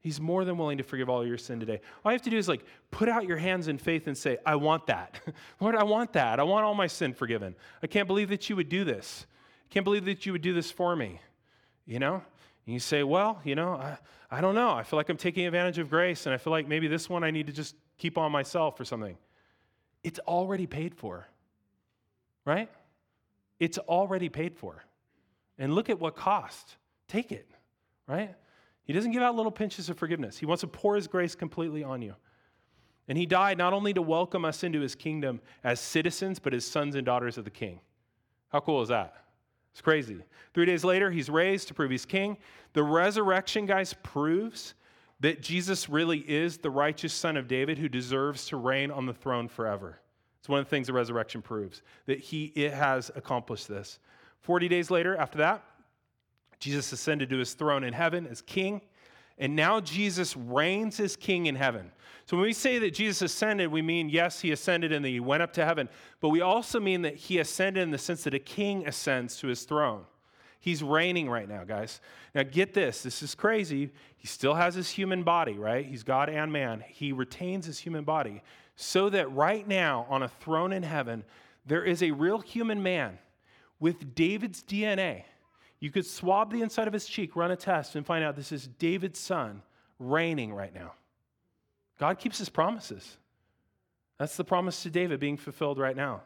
He's 0.00 0.20
more 0.20 0.44
than 0.44 0.58
willing 0.58 0.78
to 0.78 0.84
forgive 0.84 1.08
all 1.08 1.26
your 1.26 1.38
sin 1.38 1.58
today. 1.58 1.80
All 2.04 2.12
you 2.12 2.14
have 2.14 2.22
to 2.22 2.30
do 2.30 2.36
is 2.36 2.46
like 2.46 2.64
put 2.90 3.08
out 3.08 3.26
your 3.26 3.38
hands 3.38 3.68
in 3.68 3.78
faith 3.78 4.06
and 4.06 4.16
say, 4.16 4.36
I 4.44 4.56
want 4.56 4.86
that. 4.86 5.18
Lord, 5.60 5.74
I 5.74 5.82
want 5.82 6.12
that. 6.12 6.38
I 6.38 6.42
want 6.42 6.64
all 6.64 6.74
my 6.74 6.86
sin 6.86 7.14
forgiven. 7.14 7.56
I 7.82 7.86
can't 7.86 8.06
believe 8.06 8.28
that 8.28 8.48
you 8.50 8.56
would 8.56 8.68
do 8.68 8.84
this. 8.84 9.26
I 9.70 9.72
can't 9.72 9.84
believe 9.84 10.04
that 10.04 10.26
you 10.26 10.32
would 10.32 10.42
do 10.42 10.52
this 10.52 10.70
for 10.70 10.94
me. 10.94 11.20
You 11.86 11.98
know? 11.98 12.22
And 12.66 12.74
you 12.74 12.80
say, 12.80 13.02
Well, 13.02 13.40
you 13.44 13.54
know, 13.54 13.72
I, 13.72 13.98
I 14.30 14.40
don't 14.40 14.54
know. 14.54 14.70
I 14.70 14.82
feel 14.82 14.98
like 14.98 15.08
I'm 15.08 15.16
taking 15.16 15.46
advantage 15.46 15.78
of 15.78 15.88
grace, 15.88 16.26
and 16.26 16.34
I 16.34 16.38
feel 16.38 16.50
like 16.50 16.68
maybe 16.68 16.86
this 16.86 17.08
one 17.08 17.24
I 17.24 17.30
need 17.30 17.46
to 17.46 17.52
just 17.52 17.74
keep 17.98 18.18
on 18.18 18.32
myself 18.32 18.78
or 18.80 18.84
something. 18.84 19.16
It's 20.02 20.18
already 20.20 20.66
paid 20.66 20.94
for, 20.94 21.26
right? 22.44 22.70
It's 23.58 23.78
already 23.78 24.28
paid 24.28 24.56
for. 24.56 24.84
And 25.58 25.74
look 25.74 25.88
at 25.88 25.98
what 25.98 26.16
cost. 26.16 26.76
Take 27.08 27.32
it, 27.32 27.48
right? 28.06 28.34
He 28.84 28.92
doesn't 28.92 29.12
give 29.12 29.22
out 29.22 29.34
little 29.34 29.52
pinches 29.52 29.88
of 29.88 29.96
forgiveness. 29.98 30.36
He 30.36 30.46
wants 30.46 30.60
to 30.60 30.66
pour 30.66 30.94
his 30.94 31.06
grace 31.06 31.34
completely 31.34 31.82
on 31.82 32.02
you. 32.02 32.14
And 33.08 33.16
he 33.16 33.26
died 33.26 33.58
not 33.58 33.72
only 33.72 33.92
to 33.94 34.02
welcome 34.02 34.44
us 34.44 34.64
into 34.64 34.80
his 34.80 34.94
kingdom 34.94 35.40
as 35.62 35.80
citizens, 35.80 36.38
but 36.38 36.54
as 36.54 36.64
sons 36.64 36.94
and 36.94 37.04
daughters 37.04 37.38
of 37.38 37.44
the 37.44 37.50
king. 37.50 37.80
How 38.48 38.60
cool 38.60 38.82
is 38.82 38.88
that? 38.88 39.14
It's 39.72 39.80
crazy. 39.80 40.18
Three 40.54 40.66
days 40.66 40.84
later, 40.84 41.10
he's 41.10 41.28
raised 41.28 41.68
to 41.68 41.74
prove 41.74 41.90
he's 41.90 42.06
king. 42.06 42.36
The 42.72 42.82
resurrection, 42.82 43.66
guys, 43.66 43.94
proves 44.02 44.74
that 45.20 45.40
Jesus 45.42 45.88
really 45.88 46.18
is 46.18 46.58
the 46.58 46.70
righteous 46.70 47.12
son 47.12 47.36
of 47.36 47.48
David 47.48 47.78
who 47.78 47.88
deserves 47.88 48.46
to 48.46 48.56
reign 48.56 48.90
on 48.90 49.06
the 49.06 49.14
throne 49.14 49.48
forever. 49.48 50.00
It's 50.40 50.48
one 50.48 50.60
of 50.60 50.66
the 50.66 50.70
things 50.70 50.88
the 50.88 50.92
resurrection 50.92 51.40
proves, 51.40 51.82
that 52.06 52.18
he 52.18 52.52
it 52.54 52.72
has 52.72 53.10
accomplished 53.14 53.68
this. 53.68 53.98
40 54.40 54.68
days 54.68 54.90
later, 54.90 55.16
after 55.16 55.38
that, 55.38 55.64
Jesus 56.58 56.92
ascended 56.92 57.30
to 57.30 57.38
his 57.38 57.54
throne 57.54 57.84
in 57.84 57.92
heaven 57.92 58.26
as 58.26 58.42
king. 58.42 58.82
And 59.38 59.56
now 59.56 59.80
Jesus 59.80 60.36
reigns 60.36 61.00
as 61.00 61.16
king 61.16 61.46
in 61.46 61.54
heaven. 61.54 61.90
So 62.26 62.36
when 62.36 62.44
we 62.44 62.52
say 62.52 62.78
that 62.78 62.94
Jesus 62.94 63.22
ascended, 63.22 63.68
we 63.68 63.82
mean, 63.82 64.08
yes, 64.08 64.40
he 64.40 64.52
ascended 64.52 64.92
and 64.92 65.04
he 65.04 65.20
went 65.20 65.42
up 65.42 65.52
to 65.54 65.64
heaven, 65.64 65.88
but 66.20 66.28
we 66.28 66.40
also 66.40 66.78
mean 66.78 67.02
that 67.02 67.16
he 67.16 67.38
ascended 67.38 67.82
in 67.82 67.90
the 67.90 67.98
sense 67.98 68.24
that 68.24 68.34
a 68.34 68.38
king 68.38 68.86
ascends 68.86 69.36
to 69.38 69.48
his 69.48 69.64
throne. 69.64 70.04
He's 70.64 70.82
reigning 70.82 71.28
right 71.28 71.48
now, 71.48 71.64
guys. 71.64 72.00
Now 72.34 72.42
get 72.42 72.72
this 72.72 73.02
this 73.02 73.22
is 73.22 73.34
crazy. 73.34 73.90
He 74.16 74.26
still 74.26 74.54
has 74.54 74.74
his 74.74 74.88
human 74.88 75.22
body, 75.22 75.58
right? 75.58 75.84
He's 75.84 76.02
God 76.02 76.30
and 76.30 76.50
man. 76.52 76.82
He 76.88 77.12
retains 77.12 77.66
his 77.66 77.78
human 77.78 78.04
body 78.04 78.42
so 78.76 79.10
that 79.10 79.30
right 79.32 79.66
now 79.68 80.06
on 80.08 80.22
a 80.22 80.28
throne 80.28 80.72
in 80.72 80.82
heaven, 80.82 81.24
there 81.66 81.84
is 81.84 82.02
a 82.02 82.10
real 82.10 82.38
human 82.38 82.82
man 82.82 83.18
with 83.78 84.14
David's 84.14 84.62
DNA 84.62 85.24
you 85.84 85.90
could 85.90 86.06
swab 86.06 86.50
the 86.50 86.62
inside 86.62 86.86
of 86.86 86.94
his 86.94 87.04
cheek, 87.04 87.36
run 87.36 87.50
a 87.50 87.56
test, 87.56 87.94
and 87.94 88.06
find 88.06 88.24
out 88.24 88.36
this 88.36 88.52
is 88.52 88.66
David's 88.66 89.18
son 89.18 89.60
reigning 89.98 90.54
right 90.54 90.74
now. 90.74 90.94
God 91.98 92.18
keeps 92.18 92.38
his 92.38 92.48
promises. 92.48 93.18
That's 94.18 94.34
the 94.34 94.44
promise 94.44 94.82
to 94.84 94.88
David 94.88 95.20
being 95.20 95.36
fulfilled 95.36 95.78
right 95.78 95.94
now. 95.94 96.22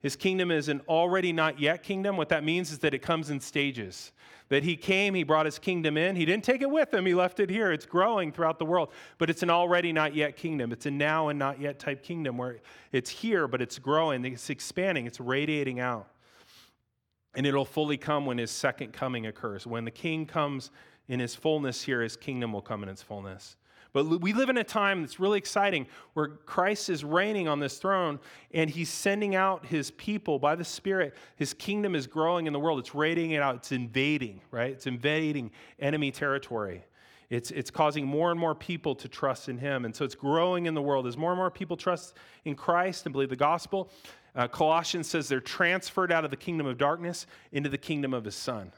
His 0.00 0.16
kingdom 0.16 0.50
is 0.50 0.68
an 0.68 0.80
already 0.88 1.32
not 1.32 1.60
yet 1.60 1.82
kingdom. 1.82 2.16
What 2.16 2.30
that 2.30 2.42
means 2.42 2.72
is 2.72 2.78
that 2.78 2.94
it 2.94 3.00
comes 3.00 3.30
in 3.30 3.40
stages. 3.40 4.12
That 4.48 4.64
he 4.64 4.76
came, 4.76 5.14
he 5.14 5.22
brought 5.22 5.46
his 5.46 5.58
kingdom 5.58 5.96
in. 5.96 6.16
He 6.16 6.24
didn't 6.24 6.42
take 6.42 6.62
it 6.62 6.70
with 6.70 6.92
him, 6.92 7.06
he 7.06 7.14
left 7.14 7.38
it 7.38 7.50
here. 7.50 7.70
It's 7.70 7.86
growing 7.86 8.32
throughout 8.32 8.58
the 8.58 8.64
world. 8.64 8.90
But 9.18 9.30
it's 9.30 9.42
an 9.42 9.50
already 9.50 9.92
not 9.92 10.14
yet 10.14 10.36
kingdom. 10.36 10.72
It's 10.72 10.86
a 10.86 10.90
now 10.90 11.28
and 11.28 11.38
not 11.38 11.60
yet 11.60 11.78
type 11.78 12.02
kingdom 12.02 12.36
where 12.36 12.56
it's 12.92 13.10
here, 13.10 13.46
but 13.46 13.62
it's 13.62 13.78
growing, 13.78 14.24
it's 14.24 14.50
expanding, 14.50 15.06
it's 15.06 15.20
radiating 15.20 15.78
out. 15.78 16.08
And 17.34 17.46
it'll 17.46 17.64
fully 17.64 17.96
come 17.96 18.26
when 18.26 18.38
his 18.38 18.50
second 18.50 18.92
coming 18.92 19.26
occurs. 19.26 19.66
When 19.66 19.84
the 19.84 19.90
king 19.92 20.26
comes 20.26 20.72
in 21.08 21.20
his 21.20 21.36
fullness 21.36 21.82
here, 21.82 22.02
his 22.02 22.16
kingdom 22.16 22.52
will 22.52 22.62
come 22.62 22.82
in 22.82 22.88
its 22.88 23.02
fullness. 23.02 23.56
But 23.92 24.20
we 24.20 24.32
live 24.32 24.48
in 24.48 24.56
a 24.56 24.64
time 24.64 25.00
that's 25.00 25.18
really 25.18 25.38
exciting 25.38 25.86
where 26.14 26.28
Christ 26.28 26.88
is 26.88 27.04
reigning 27.04 27.48
on 27.48 27.58
this 27.58 27.78
throne 27.78 28.20
and 28.52 28.70
he's 28.70 28.88
sending 28.88 29.34
out 29.34 29.66
his 29.66 29.90
people 29.92 30.38
by 30.38 30.54
the 30.54 30.64
Spirit. 30.64 31.14
His 31.36 31.54
kingdom 31.54 31.94
is 31.94 32.06
growing 32.06 32.46
in 32.46 32.52
the 32.52 32.60
world. 32.60 32.78
It's 32.78 32.94
raiding 32.94 33.32
it 33.32 33.42
out. 33.42 33.56
It's 33.56 33.72
invading, 33.72 34.40
right? 34.50 34.70
It's 34.70 34.86
invading 34.86 35.50
enemy 35.80 36.12
territory. 36.12 36.84
It's, 37.30 37.50
it's 37.52 37.70
causing 37.70 38.06
more 38.06 38.30
and 38.30 38.38
more 38.38 38.54
people 38.54 38.94
to 38.96 39.08
trust 39.08 39.48
in 39.48 39.58
him. 39.58 39.84
And 39.84 39.94
so 39.94 40.04
it's 40.04 40.16
growing 40.16 40.66
in 40.66 40.74
the 40.74 40.82
world. 40.82 41.06
As 41.06 41.16
more 41.16 41.30
and 41.30 41.38
more 41.38 41.50
people 41.50 41.76
trust 41.76 42.14
in 42.44 42.56
Christ 42.56 43.06
and 43.06 43.12
believe 43.12 43.30
the 43.30 43.36
gospel, 43.36 43.90
uh, 44.34 44.48
Colossians 44.48 45.08
says 45.08 45.28
they're 45.28 45.40
transferred 45.40 46.12
out 46.12 46.24
of 46.24 46.30
the 46.30 46.36
kingdom 46.36 46.66
of 46.66 46.78
darkness 46.78 47.26
into 47.52 47.68
the 47.68 47.78
kingdom 47.78 48.14
of 48.14 48.24
his 48.24 48.34
son. 48.34 48.72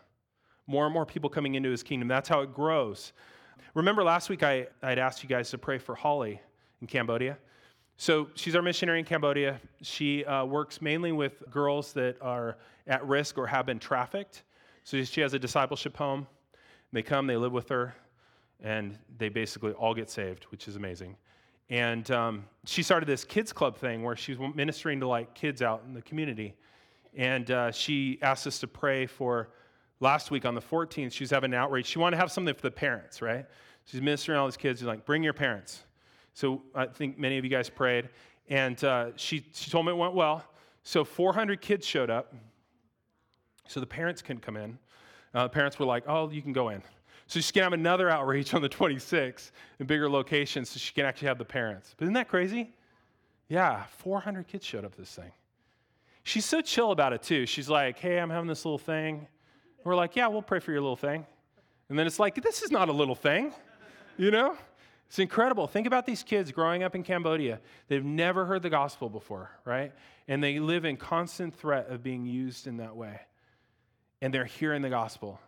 More 0.66 0.85
and 0.85 0.92
more 0.94 1.07
people 1.07 1.29
coming 1.29 1.55
into 1.55 1.70
his 1.70 1.83
kingdom. 1.83 2.09
That's 2.09 2.29
how 2.29 2.40
it 2.40 2.55
grows. 2.55 3.12
Remember 3.75 4.03
last 4.05 4.29
week 4.29 4.42
I, 4.42 4.66
I'd 4.83 4.98
asked 4.98 5.22
you 5.22 5.29
guys 5.29 5.51
to 5.51 5.59
pray 5.59 5.79
for 5.79 5.94
Holly 5.94 6.40
in 6.81 6.87
Cambodia? 6.87 7.38
So 7.96 8.29
she's 8.35 8.57
our 8.57 8.62
missionary 8.62 8.98
in 8.98 9.05
Cambodia. 9.05 9.61
She 9.83 10.25
uh, 10.25 10.44
works 10.44 10.83
mainly 10.83 11.12
with 11.12 11.42
girls 11.51 11.92
that 11.92 12.16
are 12.20 12.59
at 12.87 13.07
risk 13.07 13.38
or 13.38 13.46
have 13.46 13.66
been 13.66 13.79
trafficked. 13.79 14.42
So 14.85 15.03
she 15.05 15.20
has 15.20 15.35
a 15.35 15.38
discipleship 15.38 15.96
home. 15.96 16.27
They 16.92 17.03
come, 17.03 17.27
they 17.27 17.37
live 17.37 17.53
with 17.53 17.68
her, 17.68 17.94
and 18.61 18.98
they 19.18 19.29
basically 19.29 19.72
all 19.72 19.94
get 19.94 20.11
saved, 20.11 20.44
which 20.44 20.68
is 20.68 20.77
amazing. 20.77 21.16
And 21.70 22.11
um, 22.11 22.44
she 22.66 22.83
started 22.83 23.07
this 23.07 23.25
kids 23.25 23.53
club 23.53 23.77
thing 23.79 24.03
where 24.03 24.16
she's 24.16 24.37
ministering 24.55 25.01
to 25.01 25.07
like 25.07 25.35
kids 25.35 25.62
out 25.62 25.85
in 25.87 25.94
the 25.94 26.03
community. 26.03 26.55
And 27.16 27.51
uh, 27.51 27.70
she 27.70 28.18
asked 28.20 28.46
us 28.46 28.59
to 28.59 28.66
pray 28.66 29.07
for 29.07 29.51
last 30.02 30.30
week 30.30 30.44
on 30.44 30.54
the 30.54 30.60
14th, 30.60 31.12
she 31.12 31.22
was 31.22 31.30
having 31.30 31.52
an 31.52 31.58
outreach. 31.58 31.86
She 31.86 31.98
wanted 31.98 32.16
to 32.16 32.20
have 32.20 32.32
something 32.32 32.54
for 32.54 32.62
the 32.62 32.70
parents, 32.70 33.22
right? 33.22 33.46
She's 33.84 34.02
ministering 34.02 34.38
all 34.38 34.46
these 34.46 34.56
kids. 34.56 34.80
She's 34.80 34.86
like, 34.86 35.06
bring 35.06 35.22
your 35.22 35.32
parents. 35.32 35.84
So 36.34 36.62
I 36.74 36.86
think 36.86 37.18
many 37.18 37.38
of 37.38 37.44
you 37.44 37.50
guys 37.50 37.70
prayed. 37.70 38.08
And 38.48 38.82
uh, 38.84 39.10
she, 39.16 39.46
she 39.52 39.70
told 39.70 39.86
me 39.86 39.92
it 39.92 39.96
went 39.96 40.14
well. 40.14 40.44
So 40.82 41.04
400 41.04 41.60
kids 41.60 41.86
showed 41.86 42.10
up. 42.10 42.34
So 43.68 43.80
the 43.80 43.86
parents 43.86 44.20
can 44.20 44.38
come 44.38 44.56
in. 44.56 44.78
Uh, 45.34 45.44
the 45.44 45.48
parents 45.48 45.78
were 45.78 45.86
like, 45.86 46.04
oh, 46.06 46.28
you 46.30 46.42
can 46.42 46.52
go 46.52 46.70
in. 46.70 46.82
So 47.28 47.40
she's 47.40 47.52
going 47.52 47.62
to 47.62 47.66
have 47.66 47.72
another 47.72 48.10
outreach 48.10 48.52
on 48.52 48.60
the 48.60 48.68
26th 48.68 49.52
in 49.78 49.86
bigger 49.86 50.10
locations 50.10 50.70
so 50.70 50.78
she 50.78 50.92
can 50.92 51.06
actually 51.06 51.28
have 51.28 51.38
the 51.38 51.44
parents. 51.44 51.94
But 51.96 52.04
isn't 52.04 52.14
that 52.14 52.28
crazy? 52.28 52.74
Yeah, 53.48 53.84
400 53.98 54.48
kids 54.48 54.66
showed 54.66 54.84
up 54.84 54.96
this 54.96 55.14
thing. 55.14 55.30
She's 56.24 56.44
so 56.44 56.60
chill 56.60 56.90
about 56.90 57.12
it 57.12 57.22
too. 57.22 57.46
She's 57.46 57.68
like, 57.68 57.98
hey, 57.98 58.18
I'm 58.18 58.30
having 58.30 58.48
this 58.48 58.64
little 58.64 58.78
thing. 58.78 59.26
We're 59.84 59.94
like, 59.94 60.16
yeah, 60.16 60.28
we'll 60.28 60.42
pray 60.42 60.60
for 60.60 60.72
your 60.72 60.80
little 60.80 60.96
thing. 60.96 61.26
And 61.88 61.98
then 61.98 62.06
it's 62.06 62.18
like, 62.18 62.42
this 62.42 62.62
is 62.62 62.70
not 62.70 62.88
a 62.88 62.92
little 62.92 63.14
thing, 63.14 63.52
you 64.16 64.30
know? 64.30 64.56
It's 65.08 65.18
incredible. 65.18 65.66
Think 65.66 65.86
about 65.86 66.06
these 66.06 66.22
kids 66.22 66.52
growing 66.52 66.82
up 66.82 66.94
in 66.94 67.02
Cambodia. 67.02 67.60
They've 67.88 68.04
never 68.04 68.46
heard 68.46 68.62
the 68.62 68.70
gospel 68.70 69.10
before, 69.10 69.50
right? 69.66 69.92
And 70.26 70.42
they 70.42 70.58
live 70.58 70.86
in 70.86 70.96
constant 70.96 71.54
threat 71.54 71.88
of 71.88 72.02
being 72.02 72.24
used 72.24 72.66
in 72.66 72.78
that 72.78 72.96
way. 72.96 73.20
And 74.22 74.32
they're 74.32 74.46
hearing 74.46 74.80
the 74.80 74.88
gospel 74.88 75.38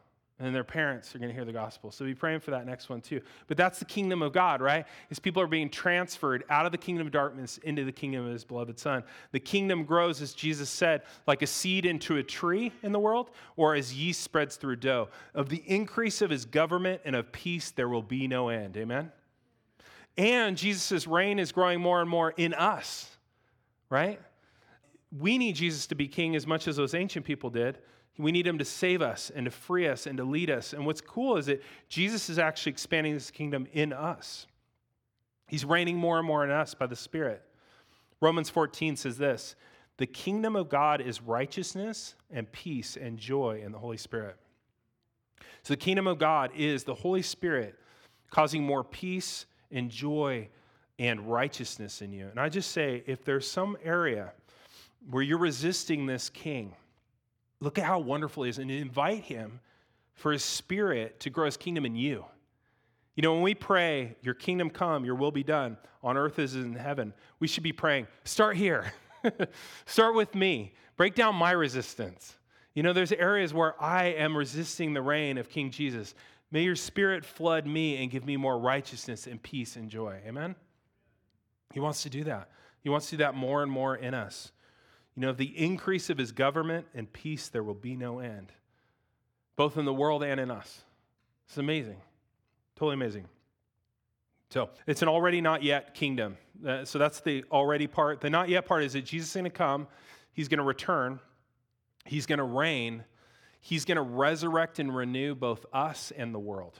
and 0.41 0.53
their 0.53 0.65
parents 0.65 1.15
are 1.15 1.19
going 1.19 1.29
to 1.29 1.35
hear 1.35 1.45
the 1.45 1.53
gospel. 1.53 1.93
So 1.93 2.05
be 2.05 2.15
praying 2.15 2.41
for 2.41 2.51
that 2.51 2.67
next 2.67 2.89
one 2.89 3.01
too. 3.01 3.21
But 3.47 3.57
that's 3.57 3.79
the 3.79 3.85
kingdom 3.85 4.21
of 4.21 4.33
God, 4.33 4.61
right? 4.61 4.85
As 5.11 5.21
people 5.21 5.41
are 5.41 5.47
being 5.47 5.71
transferred 5.71 6.43
out 6.51 6.67
of 6.67 6.73
the 6.73 6.79
kingdom 6.79 7.07
of 7.07 7.13
darkness 7.13 7.59
into 7.59 7.85
the 7.85 7.93
kingdom 7.93 8.27
of 8.27 8.33
his 8.33 8.45
beloved 8.45 8.79
son. 8.79 9.05
The 9.31 9.39
kingdom 9.39 9.85
grows, 9.85 10.21
as 10.21 10.35
Jesus 10.35 10.69
said, 10.69 11.03
like 11.29 11.43
a 11.43 11.47
seed 11.47 11.87
into 11.87 12.17
a 12.17 12.23
tree 12.23 12.73
in 12.83 12.91
the 12.91 12.99
world, 12.99 13.31
or 13.57 13.77
as 13.77 13.95
yeast 13.95 14.23
spreads 14.23 14.57
through 14.57 14.77
dough. 14.77 15.09
Of 15.35 15.51
the 15.51 15.63
increase 15.67 16.21
of 16.21 16.31
his 16.31 16.45
government 16.45 17.03
and 17.05 17.15
of 17.15 17.31
peace, 17.31 17.71
there 17.71 17.89
will 17.89 18.03
be 18.03 18.27
no 18.27 18.49
end. 18.49 18.77
Amen? 18.77 19.13
And 20.17 20.57
Jesus' 20.57 21.07
reign 21.07 21.39
is 21.39 21.53
growing 21.53 21.81
more 21.81 22.01
and 22.01 22.11
more 22.11 22.35
in 22.37 22.55
us, 22.55 23.09
right? 23.89 24.21
We 25.17 25.39
need 25.39 25.55
Jesus 25.55 25.87
to 25.89 25.95
be 25.95 26.09
king 26.09 26.35
as 26.35 26.45
much 26.45 26.67
as 26.67 26.75
those 26.77 26.95
ancient 26.95 27.25
people 27.25 27.51
did. 27.51 27.79
We 28.17 28.31
need 28.31 28.47
him 28.47 28.59
to 28.59 28.65
save 28.65 29.03
us 29.03 29.31
and 29.35 29.45
to 29.47 29.51
free 29.51 29.89
us 29.89 30.07
and 30.07 30.17
to 30.19 30.25
lead 30.25 30.51
us. 30.51 30.73
And 30.73 30.87
what's 30.87 31.01
cool 31.01 31.37
is 31.37 31.47
that 31.47 31.63
Jesus 31.89 32.31
is 32.31 32.39
actually 32.39 32.71
expanding 32.71 33.15
this 33.15 33.31
kingdom 33.31 33.67
in 33.73 33.93
us. 33.93 34.47
He's 35.49 35.65
reigning 35.65 35.97
more 35.97 36.19
and 36.19 36.27
more 36.27 36.45
in 36.45 36.51
us 36.51 36.75
by 36.75 36.87
the 36.87 36.97
Spirit. 36.97 37.43
Romans 38.21 38.49
14 38.51 38.97
says 38.97 39.19
this 39.19 39.57
The 39.97 40.07
kingdom 40.07 40.57
of 40.57 40.69
God 40.69 41.01
is 41.01 41.21
righteousness 41.21 42.15
and 42.31 42.51
peace 42.53 42.97
and 42.97 43.19
joy 43.19 43.63
in 43.65 43.73
the 43.73 43.79
Holy 43.79 43.97
Spirit. 43.97 44.37
So 45.63 45.73
the 45.73 45.79
kingdom 45.79 46.07
of 46.07 46.19
God 46.19 46.51
is 46.55 46.85
the 46.85 46.95
Holy 46.95 47.23
Spirit 47.23 47.79
causing 48.31 48.63
more 48.63 48.85
peace 48.85 49.47
and 49.71 49.91
joy 49.91 50.49
and 50.99 51.21
righteousness 51.31 52.03
in 52.03 52.13
you. 52.13 52.29
And 52.29 52.39
I 52.39 52.49
just 52.49 52.71
say, 52.71 53.03
if 53.07 53.25
there's 53.25 53.51
some 53.51 53.77
area 53.83 54.33
where 55.11 55.23
you're 55.23 55.39
resisting 55.39 56.07
this 56.07 56.31
king, 56.31 56.75
Look 57.65 57.79
at 57.79 57.85
how 57.85 57.99
wonderful 57.99 58.43
he 58.43 58.51
is 58.51 58.59
and 58.59 58.71
invite 58.71 59.23
him 59.23 59.61
for 60.13 60.33
his 60.33 60.45
spirit 60.45 61.19
to 61.21 61.31
grow 61.31 61.47
his 61.47 61.57
kingdom 61.57 61.87
in 61.87 61.97
you. 61.97 62.27
You 63.17 63.23
know, 63.23 63.33
when 63.33 63.43
we 63.43 63.55
pray, 63.55 64.17
Your 64.21 64.35
kingdom 64.35 64.69
come, 64.69 65.05
Your 65.07 65.15
will 65.15 65.31
be 65.31 65.43
done 65.43 65.79
on 66.03 66.19
earth 66.19 66.39
as 66.39 66.55
in 66.55 66.75
heaven, 66.75 67.15
we 67.41 67.49
should 67.49 67.63
be 67.63 67.73
praying, 67.73 68.07
start 68.25 68.57
here. 68.57 68.93
start 69.87 70.15
with 70.15 70.35
me. 70.35 70.75
Break 70.99 71.15
down 71.15 71.35
my 71.37 71.53
resistance. 71.53 72.37
You 72.75 72.83
know, 72.83 72.93
there's 72.93 73.13
areas 73.13 73.55
where 73.55 73.81
I 73.83 74.09
am 74.09 74.37
resisting 74.37 74.93
the 74.93 75.01
reign 75.01 75.39
of 75.39 75.49
King 75.49 75.71
Jesus. 75.71 76.15
May 76.51 76.65
your 76.65 76.77
spirit 76.77 77.25
flood 77.25 77.67
me 77.67 78.03
and 78.03 78.11
give 78.11 78.27
me 78.27 78.37
more 78.37 78.59
righteousness 78.59 79.27
and 79.27 79.43
peace 79.43 79.77
and 79.77 79.89
joy. 79.89 80.21
Amen? 80.27 80.55
He 81.73 81.81
wants 81.81 82.03
to 82.03 82.11
do 82.11 82.25
that. 82.25 82.51
He 82.83 82.91
wants 82.91 83.07
to 83.07 83.17
do 83.17 83.25
that 83.25 83.35
more 83.35 83.63
and 83.63 83.73
more 83.73 83.97
in 83.97 84.13
us. 84.13 84.53
You 85.17 85.23
know, 85.23 85.31
of 85.31 85.37
the 85.37 85.57
increase 85.57 86.11
of 86.11 86.19
his 86.19 86.33
government 86.33 86.87
and 86.95 87.13
peace, 87.13 87.49
there 87.49 87.63
will 87.63 87.75
be 87.75 87.97
no 87.97 88.19
end, 88.19 88.53
both 89.57 89.77
in 89.77 89.85
the 89.85 89.95
world 89.95 90.23
and 90.23 90.41
in 90.41 90.51
us. 90.51 90.83
It's 91.47 91.59
amazing. 91.59 91.99
Totally 92.77 92.95
amazing. 92.95 93.27
So 94.51 94.71
it's 94.87 95.03
an 95.03 95.09
already 95.09 95.41
not 95.41 95.63
yet 95.63 95.95
kingdom. 95.95 96.37
Uh, 96.67 96.85
so 96.85 96.99
that's 96.99 97.21
the 97.21 97.45
already 97.51 97.87
part. 97.87 98.21
The 98.21 98.31
not 98.31 98.49
yet 98.49 98.67
part 98.67 98.85
is 98.85 98.93
that 98.95 99.05
Jesus 99.05 99.31
is 99.31 99.35
going 99.35 99.45
to 99.45 99.51
come, 99.51 99.87
he's 100.33 100.49
going 100.49 100.59
to 100.59 100.65
return, 100.65 101.21
he's 102.05 102.27
going 102.27 102.39
to 102.39 102.45
reign, 102.45 103.05
he's 103.61 103.85
going 103.85 103.97
to 103.97 104.03
resurrect 104.03 104.79
and 104.79 104.95
renew 104.95 105.35
both 105.35 105.67
us 105.73 106.13
and 106.17 106.35
the 106.35 106.39
world. 106.39 106.79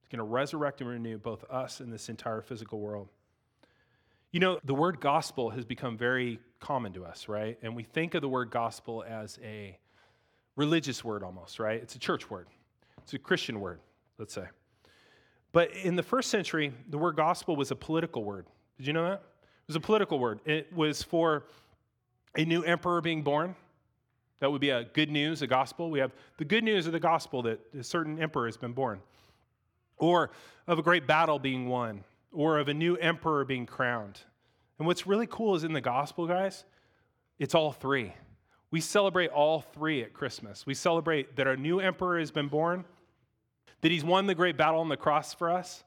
He's 0.00 0.08
going 0.08 0.26
to 0.26 0.30
resurrect 0.30 0.80
and 0.80 0.90
renew 0.90 1.18
both 1.18 1.44
us 1.50 1.80
and 1.80 1.92
this 1.92 2.08
entire 2.08 2.40
physical 2.40 2.80
world. 2.80 3.08
You 4.32 4.40
know, 4.40 4.58
the 4.64 4.74
word 4.74 4.98
gospel 4.98 5.50
has 5.50 5.66
become 5.66 5.98
very 5.98 6.40
common 6.58 6.94
to 6.94 7.04
us, 7.04 7.28
right? 7.28 7.58
And 7.60 7.76
we 7.76 7.82
think 7.82 8.14
of 8.14 8.22
the 8.22 8.28
word 8.30 8.50
gospel 8.50 9.04
as 9.06 9.38
a 9.44 9.78
religious 10.56 11.04
word 11.04 11.22
almost, 11.22 11.58
right? 11.58 11.82
It's 11.82 11.96
a 11.96 11.98
church 11.98 12.30
word, 12.30 12.46
it's 13.02 13.12
a 13.12 13.18
Christian 13.18 13.60
word, 13.60 13.80
let's 14.16 14.32
say. 14.32 14.46
But 15.52 15.72
in 15.76 15.96
the 15.96 16.02
first 16.02 16.30
century, 16.30 16.72
the 16.88 16.96
word 16.96 17.14
gospel 17.14 17.56
was 17.56 17.70
a 17.70 17.76
political 17.76 18.24
word. 18.24 18.46
Did 18.78 18.86
you 18.86 18.94
know 18.94 19.04
that? 19.04 19.22
It 19.22 19.68
was 19.68 19.76
a 19.76 19.80
political 19.80 20.18
word. 20.18 20.40
It 20.46 20.72
was 20.74 21.02
for 21.02 21.44
a 22.34 22.46
new 22.46 22.62
emperor 22.62 23.02
being 23.02 23.22
born. 23.22 23.54
That 24.40 24.50
would 24.50 24.62
be 24.62 24.70
a 24.70 24.84
good 24.84 25.10
news, 25.10 25.42
a 25.42 25.46
gospel. 25.46 25.90
We 25.90 25.98
have 25.98 26.12
the 26.38 26.46
good 26.46 26.64
news 26.64 26.86
of 26.86 26.92
the 26.92 27.00
gospel 27.00 27.42
that 27.42 27.60
a 27.78 27.84
certain 27.84 28.18
emperor 28.18 28.46
has 28.46 28.56
been 28.56 28.72
born, 28.72 29.02
or 29.98 30.30
of 30.66 30.78
a 30.78 30.82
great 30.82 31.06
battle 31.06 31.38
being 31.38 31.68
won, 31.68 32.02
or 32.32 32.58
of 32.58 32.68
a 32.68 32.74
new 32.74 32.96
emperor 32.96 33.44
being 33.44 33.66
crowned. 33.66 34.20
And 34.78 34.86
what's 34.86 35.06
really 35.06 35.26
cool 35.28 35.54
is 35.54 35.64
in 35.64 35.72
the 35.72 35.80
gospel, 35.80 36.26
guys, 36.26 36.64
it's 37.38 37.54
all 37.54 37.72
three. 37.72 38.14
We 38.70 38.80
celebrate 38.80 39.30
all 39.30 39.60
three 39.60 40.02
at 40.02 40.14
Christmas. 40.14 40.64
We 40.64 40.74
celebrate 40.74 41.36
that 41.36 41.46
our 41.46 41.56
new 41.56 41.78
emperor 41.78 42.18
has 42.18 42.30
been 42.30 42.48
born, 42.48 42.84
that 43.82 43.90
he's 43.90 44.04
won 44.04 44.26
the 44.26 44.34
great 44.34 44.56
battle 44.56 44.80
on 44.80 44.88
the 44.88 44.96
cross 44.96 45.34
for 45.34 45.50
us, 45.50 45.84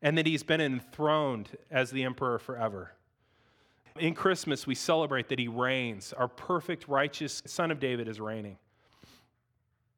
and 0.00 0.16
that 0.18 0.26
he's 0.26 0.42
been 0.42 0.60
enthroned 0.60 1.50
as 1.70 1.90
the 1.90 2.04
emperor 2.04 2.38
forever. 2.38 2.92
In 3.98 4.14
Christmas, 4.14 4.66
we 4.66 4.74
celebrate 4.74 5.28
that 5.28 5.38
he 5.38 5.48
reigns. 5.48 6.12
Our 6.14 6.28
perfect, 6.28 6.88
righteous 6.88 7.42
son 7.44 7.70
of 7.70 7.78
David 7.78 8.08
is 8.08 8.18
reigning. 8.18 8.56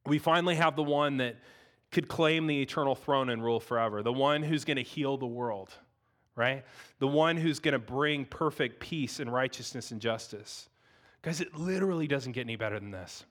We 0.06 0.18
finally 0.18 0.56
have 0.56 0.74
the 0.74 0.82
one 0.82 1.18
that 1.18 1.36
could 1.92 2.08
claim 2.08 2.48
the 2.48 2.60
eternal 2.60 2.96
throne 2.96 3.30
and 3.30 3.42
rule 3.42 3.60
forever, 3.60 4.02
the 4.02 4.12
one 4.12 4.42
who's 4.42 4.64
going 4.64 4.76
to 4.76 4.82
heal 4.82 5.16
the 5.16 5.26
world, 5.26 5.72
right? 6.36 6.64
The 6.98 7.08
one 7.08 7.36
who's 7.36 7.60
going 7.60 7.72
to 7.72 7.78
bring 7.78 8.24
perfect 8.24 8.80
peace 8.80 9.20
and 9.20 9.32
righteousness 9.32 9.90
and 9.90 10.00
justice. 10.00 10.68
Guys, 11.22 11.40
it 11.40 11.56
literally 11.56 12.06
doesn't 12.06 12.32
get 12.32 12.42
any 12.42 12.56
better 12.56 12.78
than 12.78 12.90
this. 12.90 13.24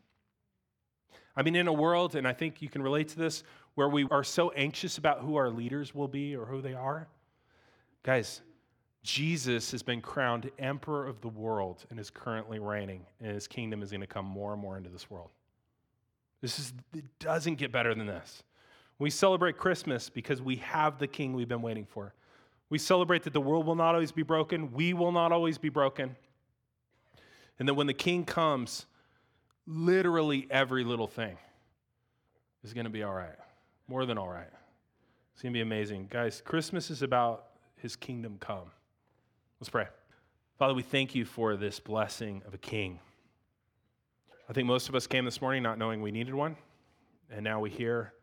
I 1.35 1.41
mean, 1.41 1.55
in 1.55 1.67
a 1.67 1.73
world, 1.73 2.15
and 2.15 2.27
I 2.27 2.33
think 2.33 2.61
you 2.61 2.69
can 2.69 2.81
relate 2.81 3.09
to 3.09 3.17
this, 3.17 3.43
where 3.75 3.89
we 3.89 4.07
are 4.11 4.23
so 4.23 4.51
anxious 4.51 4.97
about 4.97 5.21
who 5.21 5.35
our 5.35 5.49
leaders 5.49 5.95
will 5.95 6.07
be 6.07 6.35
or 6.35 6.45
who 6.45 6.61
they 6.61 6.73
are, 6.73 7.07
guys, 8.03 8.41
Jesus 9.01 9.71
has 9.71 9.83
been 9.83 9.99
crowned 9.99 10.49
emperor 10.59 11.07
of 11.07 11.19
the 11.21 11.27
world 11.27 11.85
and 11.89 11.99
is 11.99 12.09
currently 12.09 12.59
reigning, 12.59 13.05
and 13.19 13.33
his 13.33 13.47
kingdom 13.47 13.81
is 13.81 13.91
going 13.91 14.01
to 14.01 14.07
come 14.07 14.25
more 14.25 14.53
and 14.53 14.61
more 14.61 14.77
into 14.77 14.89
this 14.89 15.09
world. 15.09 15.29
This 16.41 16.59
is, 16.59 16.73
it 16.93 17.05
doesn't 17.19 17.55
get 17.55 17.71
better 17.71 17.93
than 17.93 18.05
this. 18.05 18.43
We 18.99 19.09
celebrate 19.09 19.57
Christmas 19.57 20.09
because 20.09 20.41
we 20.41 20.57
have 20.57 20.99
the 20.99 21.07
king 21.07 21.33
we've 21.33 21.47
been 21.47 21.61
waiting 21.61 21.85
for. 21.85 22.13
We 22.73 22.79
celebrate 22.79 23.21
that 23.25 23.33
the 23.33 23.39
world 23.39 23.67
will 23.67 23.75
not 23.75 23.93
always 23.93 24.11
be 24.11 24.23
broken, 24.23 24.71
we 24.71 24.95
will 24.95 25.11
not 25.11 25.31
always 25.31 25.59
be 25.59 25.69
broken. 25.69 26.15
And 27.59 27.67
that 27.67 27.75
when 27.75 27.85
the 27.85 27.93
king 27.93 28.25
comes, 28.25 28.87
literally 29.67 30.47
every 30.49 30.83
little 30.83 31.05
thing 31.05 31.37
is 32.63 32.73
going 32.73 32.85
to 32.85 32.89
be 32.89 33.03
all 33.03 33.13
right. 33.13 33.35
More 33.87 34.07
than 34.07 34.17
all 34.17 34.27
right. 34.27 34.49
It's 35.33 35.43
going 35.43 35.53
to 35.53 35.55
be 35.55 35.61
amazing. 35.61 36.07
Guys, 36.09 36.41
Christmas 36.43 36.89
is 36.89 37.03
about 37.03 37.45
his 37.75 37.95
kingdom 37.95 38.37
come. 38.39 38.71
Let's 39.59 39.69
pray. 39.69 39.85
Father, 40.57 40.73
we 40.73 40.81
thank 40.81 41.13
you 41.13 41.25
for 41.25 41.55
this 41.55 41.79
blessing 41.79 42.41
of 42.47 42.55
a 42.55 42.57
king. 42.57 42.99
I 44.49 44.53
think 44.53 44.65
most 44.65 44.89
of 44.89 44.95
us 44.95 45.05
came 45.05 45.25
this 45.25 45.41
morning 45.43 45.61
not 45.61 45.77
knowing 45.77 46.01
we 46.01 46.09
needed 46.09 46.33
one, 46.33 46.55
and 47.29 47.43
now 47.43 47.59
we 47.59 47.69
hear 47.69 48.13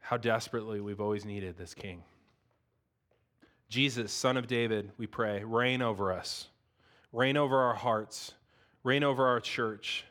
how 0.00 0.16
desperately 0.16 0.80
we've 0.80 1.00
always 1.00 1.24
needed 1.24 1.56
this 1.56 1.74
king. 1.74 2.02
Jesus, 3.72 4.12
Son 4.12 4.36
of 4.36 4.48
David, 4.48 4.90
we 4.98 5.06
pray, 5.06 5.42
reign 5.42 5.80
over 5.80 6.12
us, 6.12 6.48
reign 7.10 7.38
over 7.38 7.58
our 7.58 7.72
hearts, 7.72 8.32
reign 8.84 9.02
over 9.02 9.26
our 9.26 9.40
church. 9.40 10.04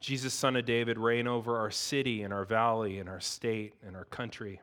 Jesus, 0.00 0.34
Son 0.34 0.56
of 0.56 0.64
David, 0.64 0.98
reign 0.98 1.28
over 1.28 1.56
our 1.56 1.70
city 1.70 2.24
and 2.24 2.34
our 2.34 2.44
valley 2.44 2.98
and 2.98 3.08
our 3.08 3.20
state 3.20 3.74
and 3.86 3.94
our 3.94 4.06
country. 4.06 4.60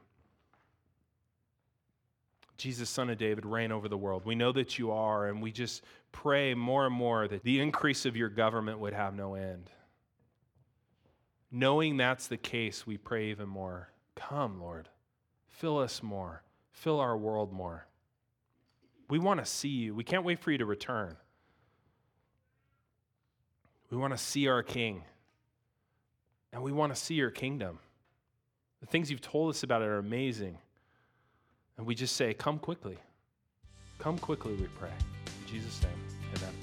Jesus, 2.58 2.90
Son 2.90 3.10
of 3.10 3.18
David, 3.18 3.46
reign 3.46 3.72
over 3.72 3.88
the 3.88 3.98
world. 3.98 4.26
We 4.26 4.36
know 4.36 4.52
that 4.52 4.78
you 4.78 4.92
are, 4.92 5.28
and 5.28 5.42
we 5.42 5.54
just 5.54 5.84
pray 6.12 6.54
more 6.54 6.86
and 6.86 6.94
more 6.94 7.30
that 7.30 7.46
the 7.46 7.62
increase 7.62 8.06
of 8.06 8.18
your 8.18 8.28
government 8.28 8.80
would 8.80 8.94
have 8.94 9.16
no 9.16 9.36
end. 9.36 9.70
Knowing 11.50 11.96
that's 11.96 12.28
the 12.28 12.36
case, 12.36 12.86
we 12.86 12.98
pray 12.98 13.30
even 13.30 13.48
more. 13.48 13.90
Come, 14.16 14.60
Lord. 14.60 14.90
Fill 15.48 15.78
us 15.78 16.04
more. 16.04 16.44
Fill 16.72 17.00
our 17.00 17.18
world 17.18 17.52
more. 17.52 17.88
We 19.10 19.20
want 19.20 19.40
to 19.40 19.46
see 19.46 19.70
you. 19.70 19.94
We 19.94 20.04
can't 20.04 20.24
wait 20.24 20.40
for 20.40 20.52
you 20.52 20.58
to 20.58 20.66
return. 20.66 21.18
We 23.90 23.98
want 23.98 24.14
to 24.14 24.18
see 24.18 24.48
our 24.48 24.64
King. 24.64 25.04
And 26.54 26.64
we 26.64 26.72
want 26.72 26.94
to 26.94 27.00
see 27.00 27.16
your 27.16 27.30
kingdom. 27.30 27.80
The 28.82 28.88
things 28.88 29.12
you've 29.12 29.22
told 29.22 29.52
us 29.52 29.64
about 29.64 29.82
it 29.82 29.88
are 29.88 30.00
amazing. 30.00 30.58
And 31.78 31.88
we 31.88 31.96
just 31.96 32.16
say, 32.16 32.34
Come 32.34 32.60
quickly. 32.60 32.98
Come 34.00 34.18
quickly, 34.18 34.56
we 34.56 34.68
pray. 34.80 34.90
In 34.90 35.48
Jesus' 35.48 35.82
name, 35.84 35.92
amen. 36.36 36.54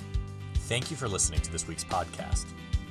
Thank 0.54 0.90
you 0.90 0.96
for 0.96 1.08
listening 1.08 1.40
to 1.42 1.52
this 1.52 1.68
week's 1.68 1.84
podcast. 1.84 2.46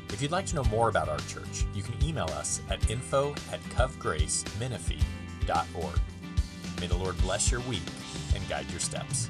If 0.09 0.21
you'd 0.21 0.31
like 0.31 0.45
to 0.47 0.55
know 0.55 0.63
more 0.65 0.89
about 0.89 1.07
our 1.09 1.19
church, 1.19 1.65
you 1.75 1.83
can 1.83 1.93
email 2.03 2.29
us 2.31 2.61
at 2.69 2.89
info 2.89 3.31
at 3.51 3.61
covgracemenifee.org. 3.75 5.99
May 6.79 6.87
the 6.87 6.97
Lord 6.97 7.17
bless 7.19 7.51
your 7.51 7.61
week 7.61 7.81
and 8.35 8.47
guide 8.47 8.69
your 8.69 8.79
steps. 8.79 9.29